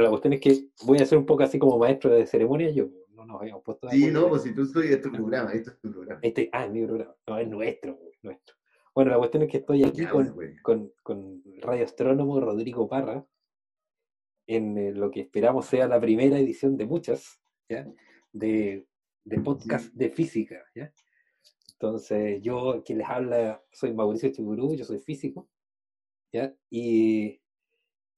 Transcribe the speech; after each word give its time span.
Bueno, 0.00 0.04
la 0.04 0.10
cuestión 0.10 0.32
es 0.32 0.40
que 0.40 0.68
voy 0.86 0.98
a 0.98 1.04
ser 1.04 1.18
un 1.18 1.26
poco 1.26 1.42
así 1.42 1.58
como 1.58 1.78
maestro 1.78 2.10
de 2.14 2.24
ceremonia, 2.24 2.70
yo 2.70 2.88
no 3.10 3.26
nos 3.26 3.40
habíamos 3.40 3.62
puesto 3.62 3.86
de 3.86 3.96
Sí, 3.96 4.10
no, 4.10 4.28
pues 4.30 4.42
si 4.42 4.54
tú 4.54 4.64
de 4.64 4.96
tu 4.96 5.12
programa, 5.12 5.52
esto 5.52 5.72
es 5.72 5.78
tu 5.78 5.92
programa. 5.92 6.20
Este, 6.22 6.48
ah, 6.52 6.64
es 6.64 6.72
mi 6.72 6.86
programa, 6.86 7.14
no, 7.26 7.38
es 7.38 7.48
nuestro, 7.48 7.98
nuestro. 8.22 8.56
Bueno, 8.94 9.10
la 9.10 9.18
cuestión 9.18 9.42
es 9.42 9.50
que 9.50 9.58
estoy 9.58 9.84
aquí 9.84 10.02
Ya, 10.02 10.10
con, 10.10 10.92
con, 11.02 11.42
radioastrónomo 11.60 12.40
Rodrigo 12.40 12.88
Parra 12.88 13.26
en 14.46 14.78
eh, 14.78 14.92
lo 14.92 15.10
que 15.10 15.20
esperamos 15.20 15.66
sea 15.66 15.86
la 15.86 16.00
primera 16.00 16.38
edición 16.38 16.76
de 16.76 16.86
muchas, 16.86 17.40
¿ya? 17.68 17.86
De, 18.32 18.86
de 19.24 19.40
podcast 19.40 19.92
de 19.92 20.08
física, 20.08 20.64
¿ya? 20.74 20.90
Entonces, 21.72 22.40
yo, 22.42 22.82
quien 22.84 22.98
les 22.98 23.08
habla, 23.08 23.62
soy 23.70 23.92
Mauricio 23.92 24.30
Chigurú, 24.30 24.74
yo 24.74 24.84
soy 24.84 24.98
físico, 24.98 25.48
¿ya? 26.32 26.54
Y 26.70 27.39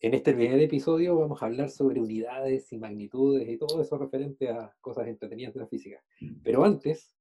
en 0.03 0.15
este 0.15 0.35
primer 0.35 0.61
episodio 0.61 1.17
vamos 1.17 1.41
a 1.41 1.47
hablar 1.47 1.71
sobre 1.71 2.01
unidades 2.01 2.73
y 2.73 2.79
magnitudes 2.79 3.49
y 3.49 3.57
todo 3.57 3.81
eso 3.81 3.97
referente 3.97 4.49
a 4.51 4.75
cosas 4.81 5.07
entretenidas 5.07 5.55
de 5.55 5.61
la 5.61 5.69
física. 5.69 6.03
Pero 6.43 6.65
antes, 6.65 7.15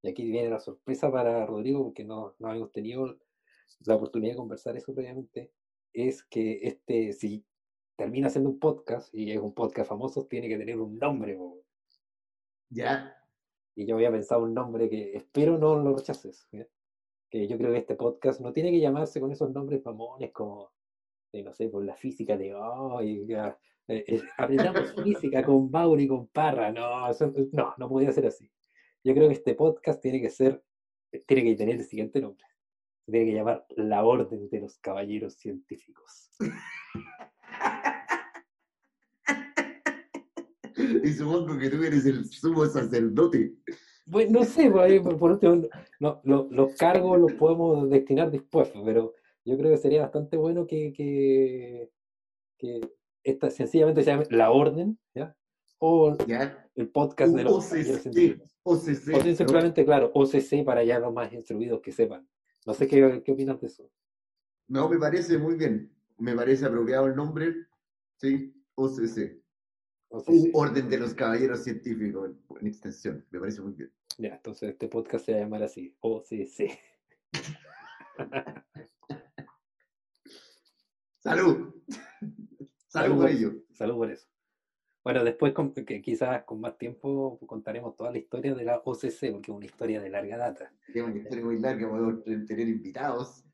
y 0.00 0.08
aquí 0.08 0.24
viene 0.24 0.48
la 0.48 0.58
sorpresa 0.58 1.12
para 1.12 1.44
Rodrigo, 1.44 1.84
porque 1.84 2.02
no, 2.02 2.34
no 2.38 2.50
hemos 2.50 2.72
tenido 2.72 3.18
la 3.80 3.96
oportunidad 3.96 4.32
de 4.32 4.38
conversar 4.38 4.74
eso 4.74 4.94
previamente, 4.94 5.52
es 5.92 6.24
que 6.24 6.60
este, 6.62 7.12
si 7.12 7.44
termina 7.94 8.30
siendo 8.30 8.48
un 8.48 8.58
podcast, 8.58 9.14
y 9.14 9.30
es 9.30 9.38
un 9.38 9.52
podcast 9.52 9.90
famoso, 9.90 10.24
tiene 10.24 10.48
que 10.48 10.56
tener 10.56 10.80
un 10.80 10.98
nombre. 10.98 11.36
po. 11.36 11.62
Ya, 12.70 13.14
Y 13.74 13.84
yo 13.84 13.96
había 13.96 14.10
pensado 14.10 14.44
un 14.44 14.54
nombre 14.54 14.88
que 14.88 15.14
espero 15.14 15.58
no 15.58 15.76
lo 15.76 15.94
rechaces. 15.94 16.48
Que 17.30 17.48
yo 17.48 17.58
creo 17.58 17.70
que 17.70 17.78
este 17.78 17.96
podcast 17.96 18.40
no 18.40 18.54
tiene 18.54 18.70
que 18.70 18.80
llamarse 18.80 19.20
con 19.20 19.30
esos 19.30 19.50
nombres 19.50 19.84
mamones 19.84 20.32
como, 20.32 20.72
eh, 21.34 21.42
no 21.42 21.52
sé, 21.52 21.68
por 21.68 21.84
la 21.84 21.94
física 21.96 22.36
de 22.36 22.54
ya, 23.26 23.58
eh, 23.88 24.04
eh, 24.06 24.22
aprendamos 24.38 24.94
física 25.02 25.42
con 25.44 25.70
Mauri 25.70 26.04
y 26.04 26.08
con 26.08 26.28
Parra. 26.28 26.72
No, 26.72 27.10
eso- 27.10 27.32
no, 27.52 27.74
no 27.76 27.88
podía 27.88 28.12
ser 28.12 28.26
así. 28.26 28.50
Yo 29.02 29.12
creo 29.14 29.28
que 29.28 29.34
este 29.34 29.54
podcast 29.54 30.00
tiene 30.00 30.20
que 30.20 30.30
ser, 30.30 30.62
tiene 31.26 31.44
que 31.44 31.54
tener 31.56 31.76
el 31.76 31.84
siguiente 31.84 32.20
nombre. 32.20 32.44
Se 33.04 33.12
tiene 33.12 33.26
que 33.26 33.34
llamar 33.36 33.66
La 33.76 34.04
Orden 34.04 34.48
de 34.48 34.60
los 34.60 34.78
Caballeros 34.78 35.34
Científicos. 35.34 36.30
y 40.76 41.08
supongo 41.12 41.58
que 41.58 41.70
tú 41.70 41.82
eres 41.82 42.06
el 42.06 42.24
sumo 42.26 42.64
sacerdote. 42.66 43.54
Bueno, 44.06 44.40
no 44.40 44.44
sé, 44.44 44.70
por, 44.70 44.80
ahí, 44.82 45.00
por 45.00 45.30
último, 45.32 45.62
no, 46.00 46.20
lo- 46.24 46.48
los 46.50 46.74
cargos 46.76 47.18
los 47.20 47.32
podemos 47.34 47.88
destinar 47.90 48.30
después, 48.30 48.70
pero 48.84 49.14
yo 49.44 49.56
creo 49.58 49.70
que 49.70 49.78
sería 49.78 50.02
bastante 50.02 50.36
bueno 50.36 50.66
que, 50.66 50.92
que, 50.92 51.90
que 52.58 52.80
esta 53.22 53.50
sencillamente 53.50 54.02
se 54.02 54.10
llame 54.10 54.26
La 54.30 54.50
Orden, 54.50 54.98
¿ya? 55.14 55.36
O 55.78 56.16
Ya, 56.26 56.70
el 56.74 56.88
podcast 56.88 57.34
de 57.34 57.44
los 57.44 57.72
OCC. 57.72 58.40
OCC. 58.62 59.14
O 59.14 59.20
si 59.20 59.36
simplemente, 59.36 59.84
claro, 59.84 60.10
OCC 60.14 60.64
para 60.64 60.82
ya 60.84 60.98
los 60.98 61.12
más 61.12 61.32
instruidos 61.32 61.80
que 61.80 61.92
sepan. 61.92 62.26
No 62.66 62.72
sé 62.72 62.86
qué, 62.86 63.22
qué 63.24 63.32
opinas 63.32 63.60
de 63.60 63.66
eso. 63.66 63.90
No, 64.68 64.88
me 64.88 64.98
parece 64.98 65.36
muy 65.36 65.56
bien. 65.56 65.92
Me 66.16 66.34
parece 66.34 66.64
apropiado 66.64 67.06
el 67.06 67.16
nombre. 67.16 67.54
Sí, 68.16 68.54
OCC. 68.76 69.42
OCC. 70.08 70.50
Orden 70.54 70.88
de 70.88 70.98
los 70.98 71.12
Caballeros 71.12 71.64
Científicos, 71.64 72.30
en 72.60 72.66
extensión. 72.66 73.26
Me 73.30 73.40
parece 73.40 73.60
muy 73.60 73.72
bien. 73.72 73.92
Ya, 74.16 74.36
entonces 74.36 74.70
este 74.70 74.88
podcast 74.88 75.26
se 75.26 75.32
va 75.32 75.38
a 75.38 75.40
llamar 75.42 75.62
así, 75.64 75.94
OCC. 76.00 76.70
¡Salud! 81.24 81.74
¡Salud 82.86 83.16
por 83.16 83.30
ello! 83.30 83.52
Salud 83.72 83.96
por 83.96 84.10
eso. 84.10 84.28
Bueno, 85.02 85.24
después 85.24 85.52
con- 85.52 85.72
que 85.72 86.00
quizás 86.00 86.44
con 86.44 86.60
más 86.60 86.78
tiempo 86.78 87.38
contaremos 87.46 87.96
toda 87.96 88.10
la 88.12 88.18
historia 88.18 88.54
de 88.54 88.64
la 88.64 88.78
OCC, 88.84 89.32
porque 89.32 89.50
es 89.50 89.56
una 89.56 89.66
historia 89.66 90.00
de 90.00 90.10
larga 90.10 90.36
data. 90.36 90.72
Es 90.88 91.02
una 91.02 91.16
historia 91.16 91.44
muy 91.44 91.58
larga, 91.58 91.88
podemos 91.88 92.22
tener 92.24 92.68
invitados. 92.68 93.44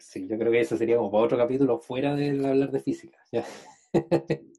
Sí, 0.00 0.26
yo 0.28 0.38
creo 0.38 0.52
que 0.52 0.60
eso 0.60 0.76
sería 0.76 0.96
como 0.96 1.10
para 1.10 1.24
otro 1.24 1.38
capítulo 1.38 1.78
fuera 1.78 2.14
del 2.14 2.44
hablar 2.44 2.70
de 2.70 2.80
física. 2.80 3.18
¿ya? 3.32 3.44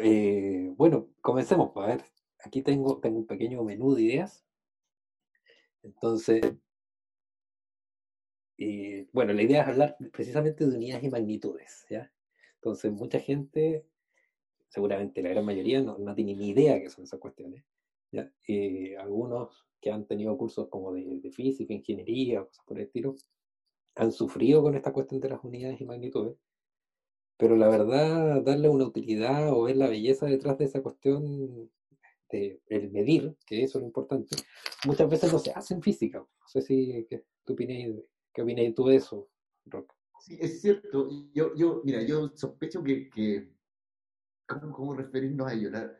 Eh, 0.00 0.72
bueno, 0.76 1.08
comencemos. 1.20 1.72
pues, 1.74 1.84
A 1.84 1.88
ver, 1.88 2.04
aquí 2.44 2.62
tengo, 2.62 3.00
tengo 3.00 3.18
un 3.18 3.26
pequeño 3.26 3.64
menú 3.64 3.94
de 3.94 4.02
ideas. 4.02 4.44
Entonces, 5.82 6.40
bueno, 9.12 9.32
la 9.32 9.42
idea 9.42 9.62
es 9.62 9.68
hablar 9.68 9.96
precisamente 10.12 10.66
de 10.66 10.76
unidades 10.76 11.04
y 11.04 11.10
magnitudes. 11.10 11.86
¿ya? 11.88 12.12
Entonces, 12.56 12.92
mucha 12.92 13.20
gente, 13.20 13.86
seguramente 14.68 15.22
la 15.22 15.30
gran 15.30 15.44
mayoría, 15.44 15.80
no, 15.80 15.98
no 15.98 16.14
tiene 16.14 16.34
ni 16.34 16.50
idea 16.50 16.80
qué 16.80 16.90
son 16.90 17.04
esas 17.04 17.20
cuestiones. 17.20 17.64
¿ya? 18.10 18.30
Eh, 18.46 18.96
algunos 18.98 19.66
que 19.80 19.90
han 19.90 20.06
tenido 20.06 20.36
cursos 20.36 20.68
como 20.68 20.92
de, 20.92 21.20
de 21.20 21.30
física, 21.30 21.72
ingeniería, 21.72 22.44
cosas 22.44 22.64
por 22.66 22.78
el 22.78 22.86
estilo, 22.86 23.14
han 23.94 24.12
sufrido 24.12 24.62
con 24.62 24.74
esta 24.74 24.92
cuestión 24.92 25.20
de 25.20 25.28
las 25.28 25.42
unidades 25.44 25.80
y 25.80 25.84
magnitudes, 25.84 26.36
pero 27.36 27.56
la 27.56 27.68
verdad, 27.68 28.42
darle 28.42 28.68
una 28.68 28.84
utilidad 28.84 29.52
o 29.52 29.62
ver 29.62 29.76
la 29.76 29.88
belleza 29.88 30.26
detrás 30.26 30.58
de 30.58 30.64
esa 30.64 30.82
cuestión 30.82 31.70
de 32.30 32.60
el 32.66 32.90
medir, 32.90 33.36
que 33.46 33.62
eso 33.62 33.78
es 33.78 33.82
lo 33.82 33.86
importante, 33.86 34.36
muchas 34.84 35.08
veces 35.08 35.32
no 35.32 35.38
se 35.38 35.52
hace 35.52 35.74
en 35.74 35.82
física. 35.82 36.18
No 36.18 36.48
sé 36.48 36.62
si 36.62 37.06
qué, 37.08 37.24
qué 37.46 37.52
opináis, 37.52 37.94
qué 38.38 38.42
opináis 38.42 38.72
tú 38.72 38.86
de 38.86 38.96
eso, 38.96 39.28
Rock. 39.66 39.92
Sí, 40.20 40.38
es 40.40 40.60
cierto. 40.60 41.08
Yo, 41.34 41.54
yo, 41.56 41.82
mira, 41.84 42.02
yo 42.02 42.28
sospecho 42.36 42.84
que, 42.84 43.10
que 43.10 43.52
¿cómo, 44.46 44.72
cómo 44.72 44.94
referirnos 44.94 45.48
a 45.48 45.54
ello? 45.54 45.70
La- 45.70 45.92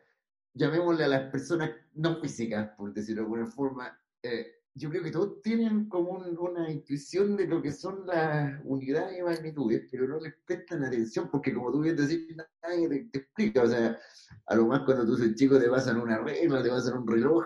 llamémosle 0.53 1.03
a 1.03 1.07
las 1.09 1.31
personas 1.31 1.71
no 1.93 2.19
físicas, 2.21 2.71
por 2.77 2.93
decirlo 2.93 3.23
de 3.23 3.25
alguna 3.25 3.45
forma. 3.47 3.99
eh, 4.23 4.55
yo 4.75 4.89
creo 4.89 5.03
que 5.03 5.11
todos 5.11 5.41
tienen 5.41 5.89
como 5.89 6.11
un- 6.11 6.37
una 6.37 6.71
intuición 6.71 7.35
de 7.35 7.47
lo 7.47 7.61
que 7.61 7.71
son 7.71 8.05
las 8.07 8.61
unidades 8.63 9.19
y 9.19 9.23
magnitudes, 9.23 9.87
pero 9.91 10.07
no 10.07 10.19
les 10.19 10.33
prestan 10.45 10.83
atención, 10.85 11.29
porque 11.31 11.53
como 11.53 11.71
tú 11.71 11.81
bien 11.81 11.95
decís, 11.97 12.35
nadie 12.63 12.87
te, 12.89 13.05
te 13.11 13.19
explica. 13.19 13.63
O 13.63 13.67
sea, 13.67 13.97
a 14.45 14.55
lo 14.55 14.67
más 14.67 14.81
cuando 14.85 15.05
tú 15.05 15.15
eres 15.21 15.35
chico 15.35 15.59
te 15.59 15.69
pasan 15.69 15.99
una 16.01 16.19
regla, 16.19 16.63
te 16.63 16.69
pasan 16.69 16.97
un 16.99 17.07
reloj, 17.07 17.45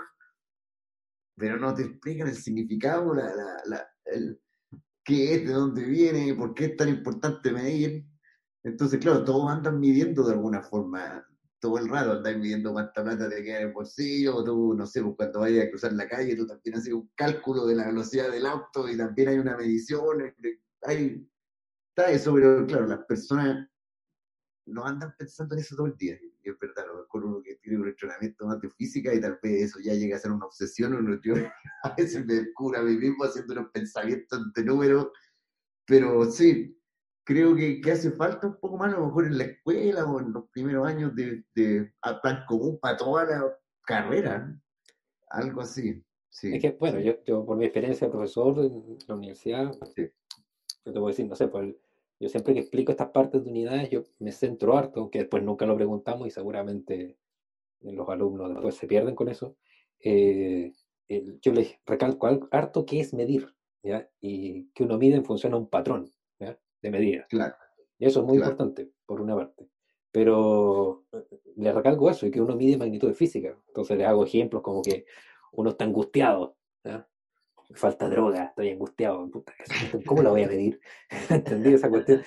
pero 1.35 1.57
no 1.57 1.73
te 1.73 1.83
explican 1.83 2.27
el 2.27 2.35
significado, 2.35 3.13
la, 3.13 3.33
la, 3.35 3.61
la- 3.65 3.87
el, 4.05 4.39
qué 5.03 5.35
es, 5.35 5.45
de 5.45 5.53
dónde 5.53 5.83
viene, 5.83 6.33
por 6.35 6.53
qué 6.53 6.65
es 6.65 6.77
tan 6.77 6.89
importante 6.89 7.51
medir. 7.51 8.05
Entonces, 8.63 8.99
claro, 8.99 9.23
todos 9.23 9.51
andan 9.51 9.79
midiendo 9.79 10.25
de 10.25 10.33
alguna 10.33 10.61
forma, 10.61 11.25
todo 11.59 11.77
el 11.77 11.89
rato 11.89 12.13
andan 12.13 12.39
midiendo 12.39 12.71
cuánta 12.71 13.03
plata 13.03 13.29
te 13.29 13.43
queda 13.43 13.59
en 13.59 13.67
el 13.67 13.73
bolsillo, 13.73 14.37
o 14.37 14.43
tú, 14.43 14.73
no 14.73 14.85
sé, 14.85 15.01
pues 15.01 15.15
cuando 15.17 15.41
vayas 15.41 15.65
a 15.65 15.69
cruzar 15.69 15.93
la 15.93 16.07
calle, 16.07 16.35
tú 16.35 16.47
también 16.47 16.77
haces 16.77 16.93
un 16.93 17.09
cálculo 17.15 17.65
de 17.65 17.75
la 17.75 17.87
velocidad 17.87 18.31
del 18.31 18.45
auto 18.45 18.87
y 18.89 18.97
también 18.97 19.29
hay 19.29 19.37
una 19.37 19.57
medición, 19.57 20.21
eh, 20.21 20.35
hay, 20.83 21.29
está 21.89 22.11
eso, 22.11 22.33
pero 22.33 22.65
claro, 22.65 22.88
las 22.88 23.06
personas 23.06 23.67
no 24.65 24.85
andan 24.85 25.13
pensando 25.17 25.56
en 25.56 25.61
eso 25.61 25.75
todo 25.75 25.88
el 25.88 25.97
día. 25.97 26.17
Es 26.44 26.60
verdad, 26.60 26.86
a 26.86 26.88
lo 26.88 27.01
mejor 27.01 27.25
uno 27.25 27.42
que 27.42 27.56
tiene 27.56 27.80
un 27.80 27.88
entrenamiento 27.88 28.45
más 28.45 28.60
de 28.60 28.69
física 28.69 29.13
y 29.13 29.22
tal 29.22 29.40
vez 29.42 29.63
eso 29.63 29.80
ya 29.81 29.94
llega 29.94 30.18
a 30.18 30.19
ser 30.19 30.31
una 30.31 30.45
obsesión, 30.45 30.94
uno, 30.94 31.19
yo 31.24 31.34
a 31.84 31.95
veces 31.95 32.25
me 32.25 32.34
descubro 32.36 32.80
a 32.80 32.84
mí 32.84 32.98
mismo 32.98 33.24
haciendo 33.24 33.54
unos 33.54 33.72
pensamientos 33.72 34.54
de 34.54 34.63
números, 34.63 35.07
pero 35.86 36.25
sí, 36.25 36.78
creo 37.24 37.56
que, 37.56 37.81
que 37.81 37.92
hace 37.92 38.12
falta 38.12 38.48
un 38.48 38.60
poco 38.60 38.78
más 38.78 38.94
a 38.94 38.98
lo 38.98 39.07
mejor 39.07 39.25
en 39.25 39.38
la 39.38 39.45
escuela 39.45 40.06
o 40.06 40.19
en 40.19 40.34
los 40.34 40.50
primeros 40.50 40.88
años 40.88 41.16
de, 41.16 41.44
de 41.56 41.94
a 42.01 42.22
plan 42.22 42.45
común 42.48 42.80
para 42.80 42.98
toda 42.98 43.25
la 43.25 43.57
carrera, 43.86 44.60
algo 45.30 45.62
así. 45.62 46.04
Sí, 46.30 46.56
Es 46.56 46.62
que, 46.62 46.72
bueno, 46.72 47.00
yo, 47.00 47.24
yo 47.25 47.45
por 47.45 47.57
mi 47.57 47.66
experiencia 47.66 48.07
de 48.07 48.12
profesor 48.12 48.57
en 48.60 48.98
la 49.07 49.16
universidad, 49.16 49.72
sí. 49.95 50.10
yo 50.84 50.94
te 50.94 51.00
voy 51.00 51.10
a 51.10 51.12
decir, 51.12 51.28
no 51.28 51.36
sé, 51.36 51.48
pues 51.48 51.75
yo 52.19 52.30
siempre 52.30 52.54
que 52.54 52.60
explico 52.62 52.92
estas 52.92 53.10
partes 53.10 53.44
de 53.44 53.50
unidades, 53.50 53.89
yo 53.89 54.04
me 54.19 54.31
centro 54.31 54.75
harto, 54.77 55.01
aunque 55.01 55.19
después 55.19 55.44
nunca 55.44 55.65
lo 55.65 55.75
preguntamos 55.75 56.27
y 56.27 56.31
seguramente 56.31 57.18
los 57.81 58.07
alumnos 58.10 58.50
después 58.50 58.75
se 58.75 58.88
pierden 58.88 59.15
con 59.15 59.30
eso. 59.30 59.56
eh, 60.06 60.71
el- 61.07 61.39
yo 61.42 61.54
les 61.54 61.80
recalco 61.86 62.27
al- 62.27 62.42
harto 62.51 62.86
qué 62.86 63.00
es 63.00 63.13
medir, 63.13 63.48
¿ya? 63.83 64.10
Y 64.19 64.65
que 64.74 64.83
uno 64.83 64.98
mide 64.98 65.15
en 65.15 65.24
función 65.25 65.54
a 65.54 65.57
un 65.57 65.69
patrón, 65.69 66.10
¿ya? 66.39 66.60
De 66.81 66.89
medida. 66.92 67.25
Claro, 67.30 67.56
Y 68.00 68.06
eso 68.06 68.19
es 68.19 68.25
muy 68.25 68.38
Claro. 68.38 68.51
importante, 68.54 68.92
por 69.06 69.21
una 69.21 69.36
parte. 69.36 69.69
Pero 70.12 71.06
eh, 71.13 71.25
le 71.56 71.71
recalco 71.71 72.09
eso, 72.09 72.25
y 72.25 72.31
que 72.31 72.42
uno 72.42 72.56
mide 72.56 72.77
magnitud 72.77 73.13
física. 73.13 73.57
Entonces 73.68 73.98
les 73.98 74.07
hago 74.07 74.25
ejemplos 74.25 74.62
como 74.62 74.81
que 74.81 75.06
uno 75.54 75.69
está 75.71 75.86
angustiado, 75.86 76.57
¿ya? 76.83 77.07
Me 77.73 77.79
falta 77.79 78.07
droga, 78.07 78.43
estoy 78.45 78.69
angustiado. 78.69 79.27
puta, 79.31 79.51
¿Cómo 80.05 80.21
la 80.21 80.29
voy 80.29 80.43
a 80.43 80.47
medir? 80.47 80.79
¿Entendí 81.31 81.73
esa 81.73 81.89
cuestión? 81.89 82.21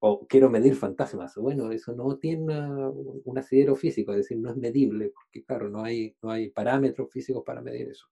O 0.00 0.26
quiero 0.26 0.50
medir 0.50 0.74
fantasmas. 0.74 1.36
Bueno, 1.36 1.70
eso 1.70 1.94
no 1.94 2.18
tiene 2.18 2.42
una- 2.42 2.90
un 2.90 3.38
asidero 3.38 3.76
físico, 3.76 4.10
es 4.10 4.18
decir, 4.18 4.38
no 4.38 4.50
es 4.50 4.56
medible, 4.56 5.10
porque 5.14 5.44
claro, 5.44 5.68
no 5.70 5.80
hay, 5.84 6.16
no 6.22 6.30
hay 6.32 6.50
parámetros 6.50 7.08
físicos 7.12 7.44
para 7.46 7.62
medir 7.62 7.88
eso. 7.88 8.06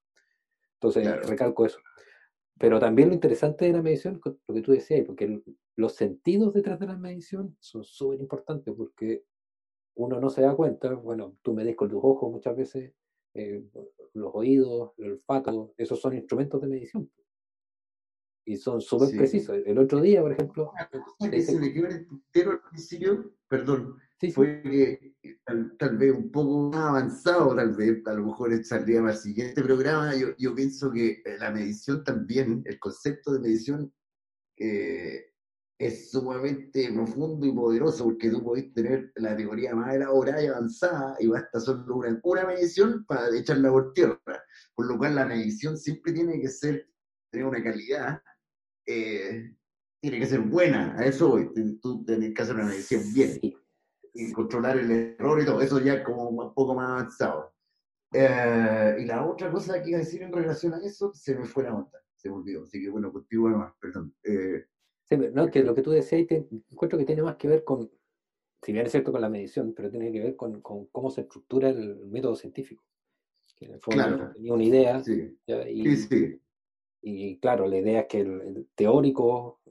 Entonces, 0.75 1.03
Claro. 1.03 1.27
recalco 1.27 1.65
eso. 1.65 1.79
Pero 2.57 2.79
también 2.79 3.09
lo 3.09 3.13
interesante 3.13 3.65
de 3.65 3.73
la 3.73 3.81
medición, 3.81 4.21
lo 4.23 4.55
que 4.55 4.61
tú 4.61 4.71
decías, 4.71 5.05
porque 5.05 5.41
los 5.75 5.93
sentidos 5.95 6.53
detrás 6.53 6.79
de 6.79 6.87
la 6.87 6.95
medición 6.97 7.57
son 7.59 7.83
súper 7.83 8.21
importantes 8.21 8.73
porque 8.77 9.25
uno 9.95 10.17
no 10.21 10.29
se 10.29 10.43
da 10.43 10.55
cuenta, 10.55 10.93
bueno, 10.93 11.35
tú 11.41 11.53
me 11.53 11.75
con 11.75 11.89
tus 11.89 11.99
ojos 12.01 12.31
muchas 12.31 12.55
veces, 12.55 12.93
eh, 13.33 13.63
los 14.13 14.31
oídos, 14.33 14.91
el 14.97 15.13
olfato, 15.13 15.73
esos 15.77 15.99
son 15.99 16.15
instrumentos 16.15 16.61
de 16.61 16.67
medición. 16.67 17.11
Y 18.45 18.57
son 18.57 18.81
súper 18.81 19.15
precisos. 19.15 19.57
El 19.65 19.77
otro 19.77 20.01
día, 20.01 20.21
por 20.21 20.33
ejemplo... 20.33 20.71
que 21.19 21.41
se 21.41 21.57
me 21.59 21.71
quedó 21.73 21.87
el 21.87 22.07
al 22.49 22.61
principio, 22.69 23.35
perdón, 23.47 23.97
fue 24.31 24.61
que 24.63 25.15
tal, 25.77 25.97
vez 25.97 26.13
un 26.13 26.31
poco 26.31 26.69
más 26.69 26.89
avanzado, 26.89 27.55
tal 27.55 27.75
vez, 27.75 28.05
a 28.05 28.13
lo 28.13 28.25
mejor 28.27 28.63
saldría 28.63 29.01
más 29.01 29.21
siguiente 29.21 29.61
programa, 29.61 30.15
yo, 30.15 30.27
yo 30.37 30.55
pienso 30.55 30.91
que 30.91 31.21
eh, 31.25 31.37
la 31.39 31.51
medición 31.51 32.03
también, 32.03 32.61
el 32.65 32.79
concepto 32.79 33.33
de 33.33 33.39
medición, 33.39 33.93
eh, 34.57 35.32
es 35.85 36.11
sumamente 36.11 36.91
profundo 36.93 37.45
y 37.45 37.51
poderoso 37.51 38.05
porque 38.05 38.29
tú 38.29 38.43
podés 38.43 38.73
tener 38.73 39.11
la 39.15 39.35
teoría 39.35 39.75
más 39.75 39.93
elaborada 39.93 40.43
y 40.43 40.47
avanzada 40.47 41.15
y 41.19 41.27
basta 41.27 41.59
solo 41.59 41.95
una, 41.95 42.19
una 42.23 42.45
medición 42.45 43.05
para 43.05 43.35
echarla 43.35 43.71
por 43.71 43.93
tierra. 43.93 44.43
Por 44.75 44.87
lo 44.87 44.97
cual 44.97 45.15
la 45.15 45.25
medición 45.25 45.77
siempre 45.77 46.13
tiene 46.13 46.39
que 46.41 46.47
ser, 46.47 46.87
tener 47.31 47.45
una 47.45 47.63
calidad, 47.63 48.21
eh, 48.85 49.55
tiene 50.01 50.19
que 50.19 50.25
ser 50.25 50.41
buena. 50.41 50.95
A 50.97 51.05
eso 51.05 51.29
voy. 51.29 51.51
Tú 51.81 52.03
tienes 52.05 52.33
que 52.33 52.41
hacer 52.41 52.55
una 52.55 52.65
medición 52.65 53.01
bien 53.13 53.39
y 54.13 54.31
controlar 54.31 54.77
el 54.77 54.91
error 54.91 55.41
y 55.41 55.45
todo. 55.45 55.61
Eso 55.61 55.79
ya 55.79 56.03
como 56.03 56.29
un 56.29 56.53
poco 56.53 56.75
más 56.75 56.89
avanzado. 56.89 57.53
Eh, 58.13 58.97
y 58.99 59.05
la 59.05 59.25
otra 59.25 59.51
cosa 59.51 59.81
que 59.81 59.89
iba 59.89 59.97
a 59.97 60.01
decir 60.01 60.21
en 60.21 60.31
relación 60.31 60.73
a 60.73 60.77
eso, 60.85 61.11
se 61.13 61.35
me 61.35 61.45
fue 61.45 61.63
la 61.63 61.73
onda, 61.73 61.99
se 62.15 62.29
me 62.29 62.35
olvidó. 62.35 62.63
Así 62.63 62.81
que 62.81 62.89
bueno, 62.89 63.11
contigo 63.11 63.49
más, 63.49 63.73
perdón. 63.79 64.13
Eh, 64.23 64.65
no, 65.11 65.49
que 65.49 65.63
lo 65.63 65.75
que 65.75 65.81
tú 65.81 65.91
decías, 65.91 66.27
te, 66.27 66.47
encuentro 66.71 66.97
que 66.97 67.05
tiene 67.05 67.21
más 67.21 67.35
que 67.35 67.47
ver 67.47 67.63
con, 67.63 67.91
si 68.61 68.71
bien 68.71 68.85
es 68.85 68.91
cierto 68.91 69.11
con 69.11 69.21
la 69.21 69.29
medición, 69.29 69.73
pero 69.75 69.89
tiene 69.89 70.11
que 70.11 70.19
ver 70.19 70.35
con, 70.35 70.61
con 70.61 70.85
cómo 70.87 71.09
se 71.11 71.21
estructura 71.21 71.69
el 71.69 72.07
método 72.07 72.35
científico. 72.35 72.83
Que 73.55 73.65
en 73.65 73.73
el 73.73 73.79
fondo 73.79 74.31
tenía 74.33 74.53
una 74.53 74.63
idea. 74.63 75.03
y, 75.69 75.95
sí, 75.95 76.41
y, 77.01 77.37
claro, 77.39 77.67
la 77.67 77.77
idea 77.77 78.01
es 78.01 78.07
que 78.07 78.21
el, 78.21 78.67
teórico 78.75 79.61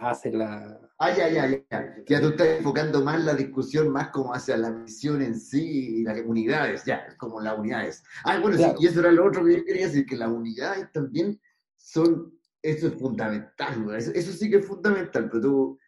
hace 0.00 0.32
la... 0.32 0.80
Ah, 0.98 1.16
ya, 1.16 1.28
ya, 1.30 1.48
ya. 1.48 1.96
Ya 2.06 2.20
tú 2.20 2.28
estás 2.28 2.48
enfocando 2.58 3.02
más 3.02 3.24
la 3.24 3.34
discusión 3.34 3.88
más 3.88 4.10
como 4.10 4.34
hacia 4.34 4.56
la 4.56 4.70
misión 4.70 5.22
en 5.22 5.38
sí 5.38 6.00
y 6.00 6.02
las 6.02 6.20
unidades, 6.20 6.84
ya, 6.84 7.16
como 7.16 7.40
las 7.40 7.58
unidades. 7.58 8.04
Ah, 8.24 8.38
bueno, 8.40 8.58
sí, 8.58 8.64
y 8.80 8.86
eso 8.86 9.00
era 9.00 9.10
lo 9.10 9.26
otro 9.26 9.44
que 9.44 9.56
yo 9.56 9.64
quería 9.64 9.86
decir, 9.86 10.04
que 10.04 10.16
las 10.16 10.28
unidades 10.28 10.92
también 10.92 11.40
son 11.76 12.38
eso 12.62 12.88
es 12.88 12.94
fundamental, 12.94 13.94
eso, 13.94 14.32
sí 14.32 14.50
que 14.50 14.56
es 14.56 14.66
fundamental, 14.66 15.28
pero 15.30 15.40
tú 15.40 15.78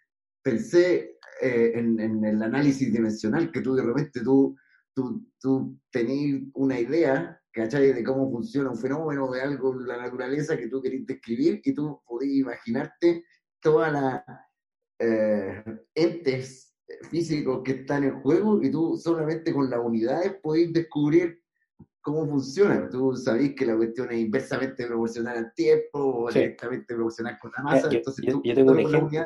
pensé 0.42 1.18
eh, 1.40 1.72
en, 1.74 2.24
el 2.24 2.42
análisis 2.42 2.92
dimensional, 2.92 3.50
que 3.50 3.60
tú 3.60 3.74
de 3.74 3.82
repente 3.82 4.20
tú, 4.22 4.56
tú, 4.94 5.26
tú 5.40 5.78
tenías 5.90 6.42
una 6.54 6.80
idea, 6.80 7.40
¿cachai? 7.52 7.92
De 7.92 8.02
cómo 8.02 8.30
funciona 8.30 8.70
un 8.70 8.78
fenómeno, 8.78 9.30
de 9.30 9.42
algo 9.42 9.78
de 9.78 9.86
la 9.86 9.98
naturaleza 9.98 10.56
que 10.56 10.68
tú 10.68 10.80
querías 10.80 11.06
describir 11.06 11.60
y 11.64 11.74
tú 11.74 12.00
podías 12.06 12.38
imaginarte 12.38 13.24
todas 13.60 13.92
las 13.92 14.22
eh, 14.98 15.62
entes 15.94 16.74
físicos 17.10 17.62
que 17.64 17.72
están 17.72 18.04
en 18.04 18.20
juego 18.20 18.62
y 18.62 18.70
tú 18.70 18.96
solamente 18.96 19.52
con 19.52 19.68
las 19.68 19.80
unidades 19.80 20.36
podés 20.42 20.72
descubrir 20.72 21.41
cómo 22.02 22.26
funciona. 22.26 22.88
Tú 22.90 23.16
sabés 23.16 23.54
que 23.54 23.64
la 23.64 23.76
cuestión 23.76 24.10
es 24.12 24.18
inversamente 24.18 24.86
proporcional 24.86 25.38
al 25.38 25.54
tiempo 25.54 26.24
o 26.24 26.30
directamente 26.30 26.94
proporcional 26.94 27.38
con 27.38 27.52
la 27.56 27.62
masa. 27.62 27.88
Yo, 27.88 27.98
entonces, 27.98 28.24
yo, 28.26 28.54
tengo 28.54 28.72
un 28.72 28.80
ejemplo, 28.80 29.24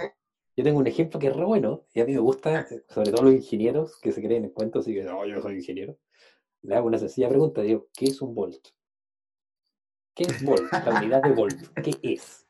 yo 0.57 0.65
tengo 0.65 0.79
un 0.79 0.87
ejemplo 0.87 1.19
que 1.19 1.27
es 1.29 1.37
re 1.37 1.45
bueno 1.45 1.87
y 1.93 2.01
a 2.01 2.05
mí 2.05 2.13
me 2.13 2.21
gusta, 2.21 2.67
sobre 2.89 3.11
todo 3.11 3.25
los 3.25 3.35
ingenieros 3.35 3.99
que 4.01 4.13
se 4.13 4.23
creen 4.23 4.45
en 4.45 4.51
cuentos 4.51 4.87
y 4.87 4.95
que 4.95 5.03
no, 5.03 5.27
yo 5.27 5.41
soy 5.41 5.57
ingeniero. 5.57 5.99
Le 6.63 6.75
hago 6.77 6.87
una 6.87 6.99
sencilla 6.99 7.29
pregunta, 7.29 7.63
digo, 7.63 7.89
¿qué 7.93 8.07
es 8.07 8.21
un 8.21 8.35
volt? 8.35 8.69
¿Qué 10.15 10.25
es 10.25 10.43
volt? 10.45 10.71
La 10.73 11.01
unidad 11.01 11.23
de 11.23 11.33
volt, 11.33 11.57
¿qué 11.83 11.99
es? 12.03 12.46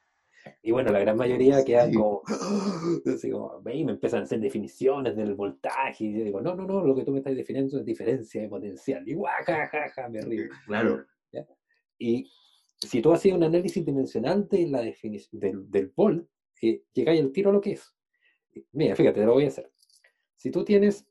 Y 0.62 0.72
bueno, 0.72 0.92
la 0.92 1.00
gran 1.00 1.16
mayoría 1.16 1.64
quedan 1.64 1.92
como, 1.92 2.22
así 3.06 3.30
como, 3.30 3.62
y 3.72 3.84
me 3.84 3.92
empiezan 3.92 4.20
a 4.20 4.22
hacer 4.24 4.40
definiciones 4.40 5.16
del 5.16 5.34
voltaje. 5.34 6.04
Y 6.04 6.18
yo 6.18 6.24
digo, 6.24 6.40
no, 6.40 6.54
no, 6.54 6.66
no, 6.66 6.84
lo 6.84 6.94
que 6.94 7.04
tú 7.04 7.12
me 7.12 7.18
estás 7.18 7.36
definiendo 7.36 7.78
es 7.78 7.84
diferencia 7.84 8.42
de 8.42 8.48
potencial. 8.48 9.08
Y 9.08 9.14
guajajaja, 9.14 10.08
me 10.08 10.20
río. 10.20 10.48
Claro. 10.66 11.04
Y 11.98 12.30
si 12.78 13.00
tú 13.00 13.12
haces 13.12 13.32
un 13.32 13.42
análisis 13.42 13.84
dimensional 13.84 14.48
de 14.48 14.66
la 14.66 14.82
definición 14.82 15.40
del, 15.40 15.70
del 15.70 15.92
volt, 15.94 16.28
eh, 16.62 16.82
llegáis 16.92 17.20
al 17.20 17.32
tiro 17.32 17.50
a 17.50 17.52
lo 17.52 17.60
que 17.60 17.72
es. 17.72 17.94
Mira, 18.72 18.94
fíjate, 18.96 19.20
te 19.20 19.26
lo 19.26 19.34
voy 19.34 19.44
a 19.44 19.48
hacer. 19.48 19.70
Si 20.36 20.50
tú 20.50 20.64
tienes 20.64 21.06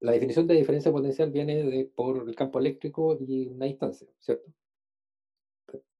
la 0.00 0.12
definición 0.12 0.46
de 0.46 0.54
diferencia 0.54 0.90
de 0.90 0.96
potencial 0.96 1.30
viene 1.30 1.62
de, 1.62 1.84
por 1.86 2.28
el 2.28 2.34
campo 2.34 2.58
eléctrico 2.58 3.16
y 3.18 3.48
una 3.48 3.66
distancia, 3.66 4.08
¿cierto? 4.18 4.52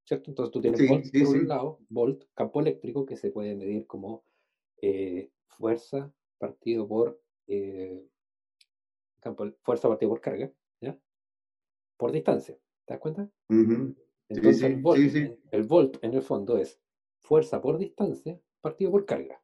¿Cierto? 0.05 0.31
Entonces 0.31 0.51
tú 0.51 0.61
tienes 0.61 0.87
volt 0.87 1.05
por 1.11 1.35
un 1.35 1.47
lado, 1.47 1.79
volt, 1.89 2.23
campo 2.33 2.61
eléctrico, 2.61 3.05
que 3.05 3.17
se 3.17 3.31
puede 3.31 3.55
medir 3.55 3.85
como 3.87 4.23
eh, 4.81 5.31
fuerza 5.47 6.13
partido 6.37 6.87
por 6.87 7.21
eh, 7.47 8.07
campo, 9.19 9.51
fuerza 9.61 9.89
partido 9.89 10.09
por 10.09 10.21
carga, 10.21 10.51
¿ya? 10.79 10.97
Por 11.97 12.11
distancia, 12.11 12.55
¿te 12.85 12.93
das 12.93 12.99
cuenta? 12.99 13.29
Entonces 14.29 14.63
el, 14.63 14.81
volt, 14.81 14.99
el 15.51 15.63
volt 15.63 16.03
en 16.03 16.13
el 16.13 16.21
fondo 16.21 16.57
es 16.57 16.79
fuerza 17.19 17.61
por 17.61 17.77
distancia 17.77 18.39
partido 18.61 18.91
por 18.91 19.05
carga. 19.05 19.41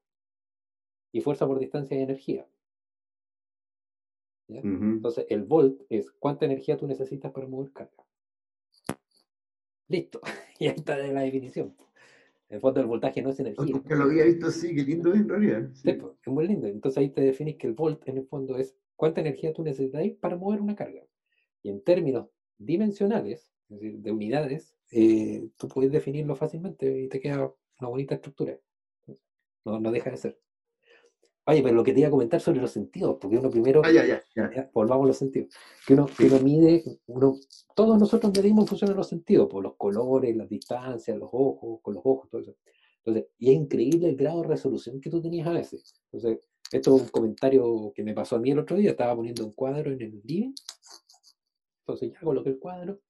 Y 1.12 1.22
fuerza 1.22 1.46
por 1.46 1.60
distancia 1.60 1.98
es 1.98 2.04
energía. 2.04 2.48
Entonces 4.48 5.26
el 5.30 5.44
volt 5.44 5.82
es 5.90 6.12
cuánta 6.12 6.46
energía 6.46 6.78
tú 6.78 6.88
necesitas 6.88 7.32
para 7.32 7.48
mover 7.48 7.72
carga. 7.72 8.06
Listo. 9.88 10.22
y 10.62 10.68
ahí 10.68 10.76
está 10.78 10.96
la 10.96 11.22
definición. 11.22 11.76
En 12.48 12.56
el 12.56 12.62
fondo 12.62 12.82
el 12.82 12.86
voltaje 12.86 13.20
no 13.24 13.32
es 13.32 13.40
energía. 13.40 13.66
Porque 13.74 13.96
lo 13.96 14.04
había 14.04 14.26
visto 14.26 14.46
así, 14.46 14.76
qué 14.76 14.84
lindo 14.84 15.12
en 15.12 15.28
realidad. 15.28 15.68
Sí. 15.74 15.94
Pues, 15.94 16.14
es 16.24 16.32
muy 16.32 16.48
lindo. 16.48 16.68
Entonces 16.68 17.00
ahí 17.00 17.10
te 17.10 17.22
definís 17.22 17.58
que 17.58 17.66
el 17.66 17.74
volt 17.74 18.08
en 18.08 18.18
el 18.18 18.28
fondo 18.28 18.60
es 18.60 18.76
cuánta 18.96 19.22
energía 19.22 19.54
tú 19.54 19.64
necesitas 19.64 20.04
para 20.20 20.36
mover 20.36 20.62
una 20.62 20.76
carga. 20.76 21.02
Y 21.64 21.70
en 21.70 21.84
términos 21.84 22.30
dimensionales, 22.60 23.52
es 23.70 23.80
decir, 23.80 23.98
de 23.98 24.12
unidades, 24.12 24.76
eh, 24.92 25.50
tú 25.58 25.68
puedes 25.68 25.92
definirlo 25.92 26.36
fácilmente 26.36 27.06
y 27.06 27.08
te 27.08 27.20
queda 27.20 27.52
una 27.80 27.90
bonita 27.90 28.14
estructura. 28.14 28.60
No, 29.66 29.80
no 29.80 29.92
deja 29.92 30.12
de 30.12 30.18
ser. 30.18 30.40
Oye, 31.46 31.64
pero 31.64 31.76
lo 31.76 31.84
que 31.84 31.94
te 31.94 32.00
iba 32.00 32.08
a 32.08 32.12
comentar 32.12 32.40
sobre 32.40 32.62
los 32.62 32.72
sentidos, 32.72 33.18
porque 33.20 33.38
uno 33.38 33.50
primero, 33.50 33.82
ah, 33.84 33.92
ya, 33.92 34.06
ya, 34.06 34.24
ya. 34.36 34.70
volvamos 34.74 35.06
a 35.06 35.08
los 35.08 35.18
sentidos, 35.18 35.54
que 35.88 35.96
uno, 35.96 36.06
que 36.06 36.26
uno 36.26 36.40
mide, 36.40 36.84
uno, 37.08 37.36
todos 37.76 37.98
nosotros 38.00 38.32
medimos 38.36 38.64
en 38.64 38.68
función 38.68 38.90
de 38.92 38.96
los 38.96 39.08
sentidos, 39.08 39.50
por 39.50 39.64
los 39.64 39.76
colores, 39.76 40.36
las 40.36 40.48
distancias, 40.48 41.18
los 41.18 41.30
ojos, 41.32 41.80
con 41.82 41.96
los 41.96 42.04
ojos, 42.06 42.30
todo 42.30 42.42
eso. 42.42 42.56
Entonces, 43.04 43.32
y 43.40 43.50
es 43.50 43.56
increíble 43.56 44.10
el 44.10 44.16
grado 44.16 44.44
de 44.44 44.50
resolución 44.50 45.02
que 45.02 45.10
tú 45.10 45.20
tenías 45.20 45.48
a 45.48 45.54
veces. 45.54 45.96
Entonces, 46.12 46.42
esto 46.72 46.96
es 46.96 47.02
un 47.02 47.08
comentario 47.10 47.92
que 47.96 48.04
me 48.04 48.14
pasó 48.14 48.36
a 48.36 48.40
mí 48.40 48.52
el 48.52 48.60
otro 48.60 48.78
día, 48.78 48.92
estaba 48.92 49.16
poniendo 49.16 49.44
un 49.44 49.54
cuadro 49.54 49.92
en 49.92 50.02
el 50.02 50.22
living, 50.24 50.54
entonces 51.82 52.12
ya 52.14 52.20
coloqué 52.20 52.50
el 52.50 52.60
cuadro, 52.60 53.02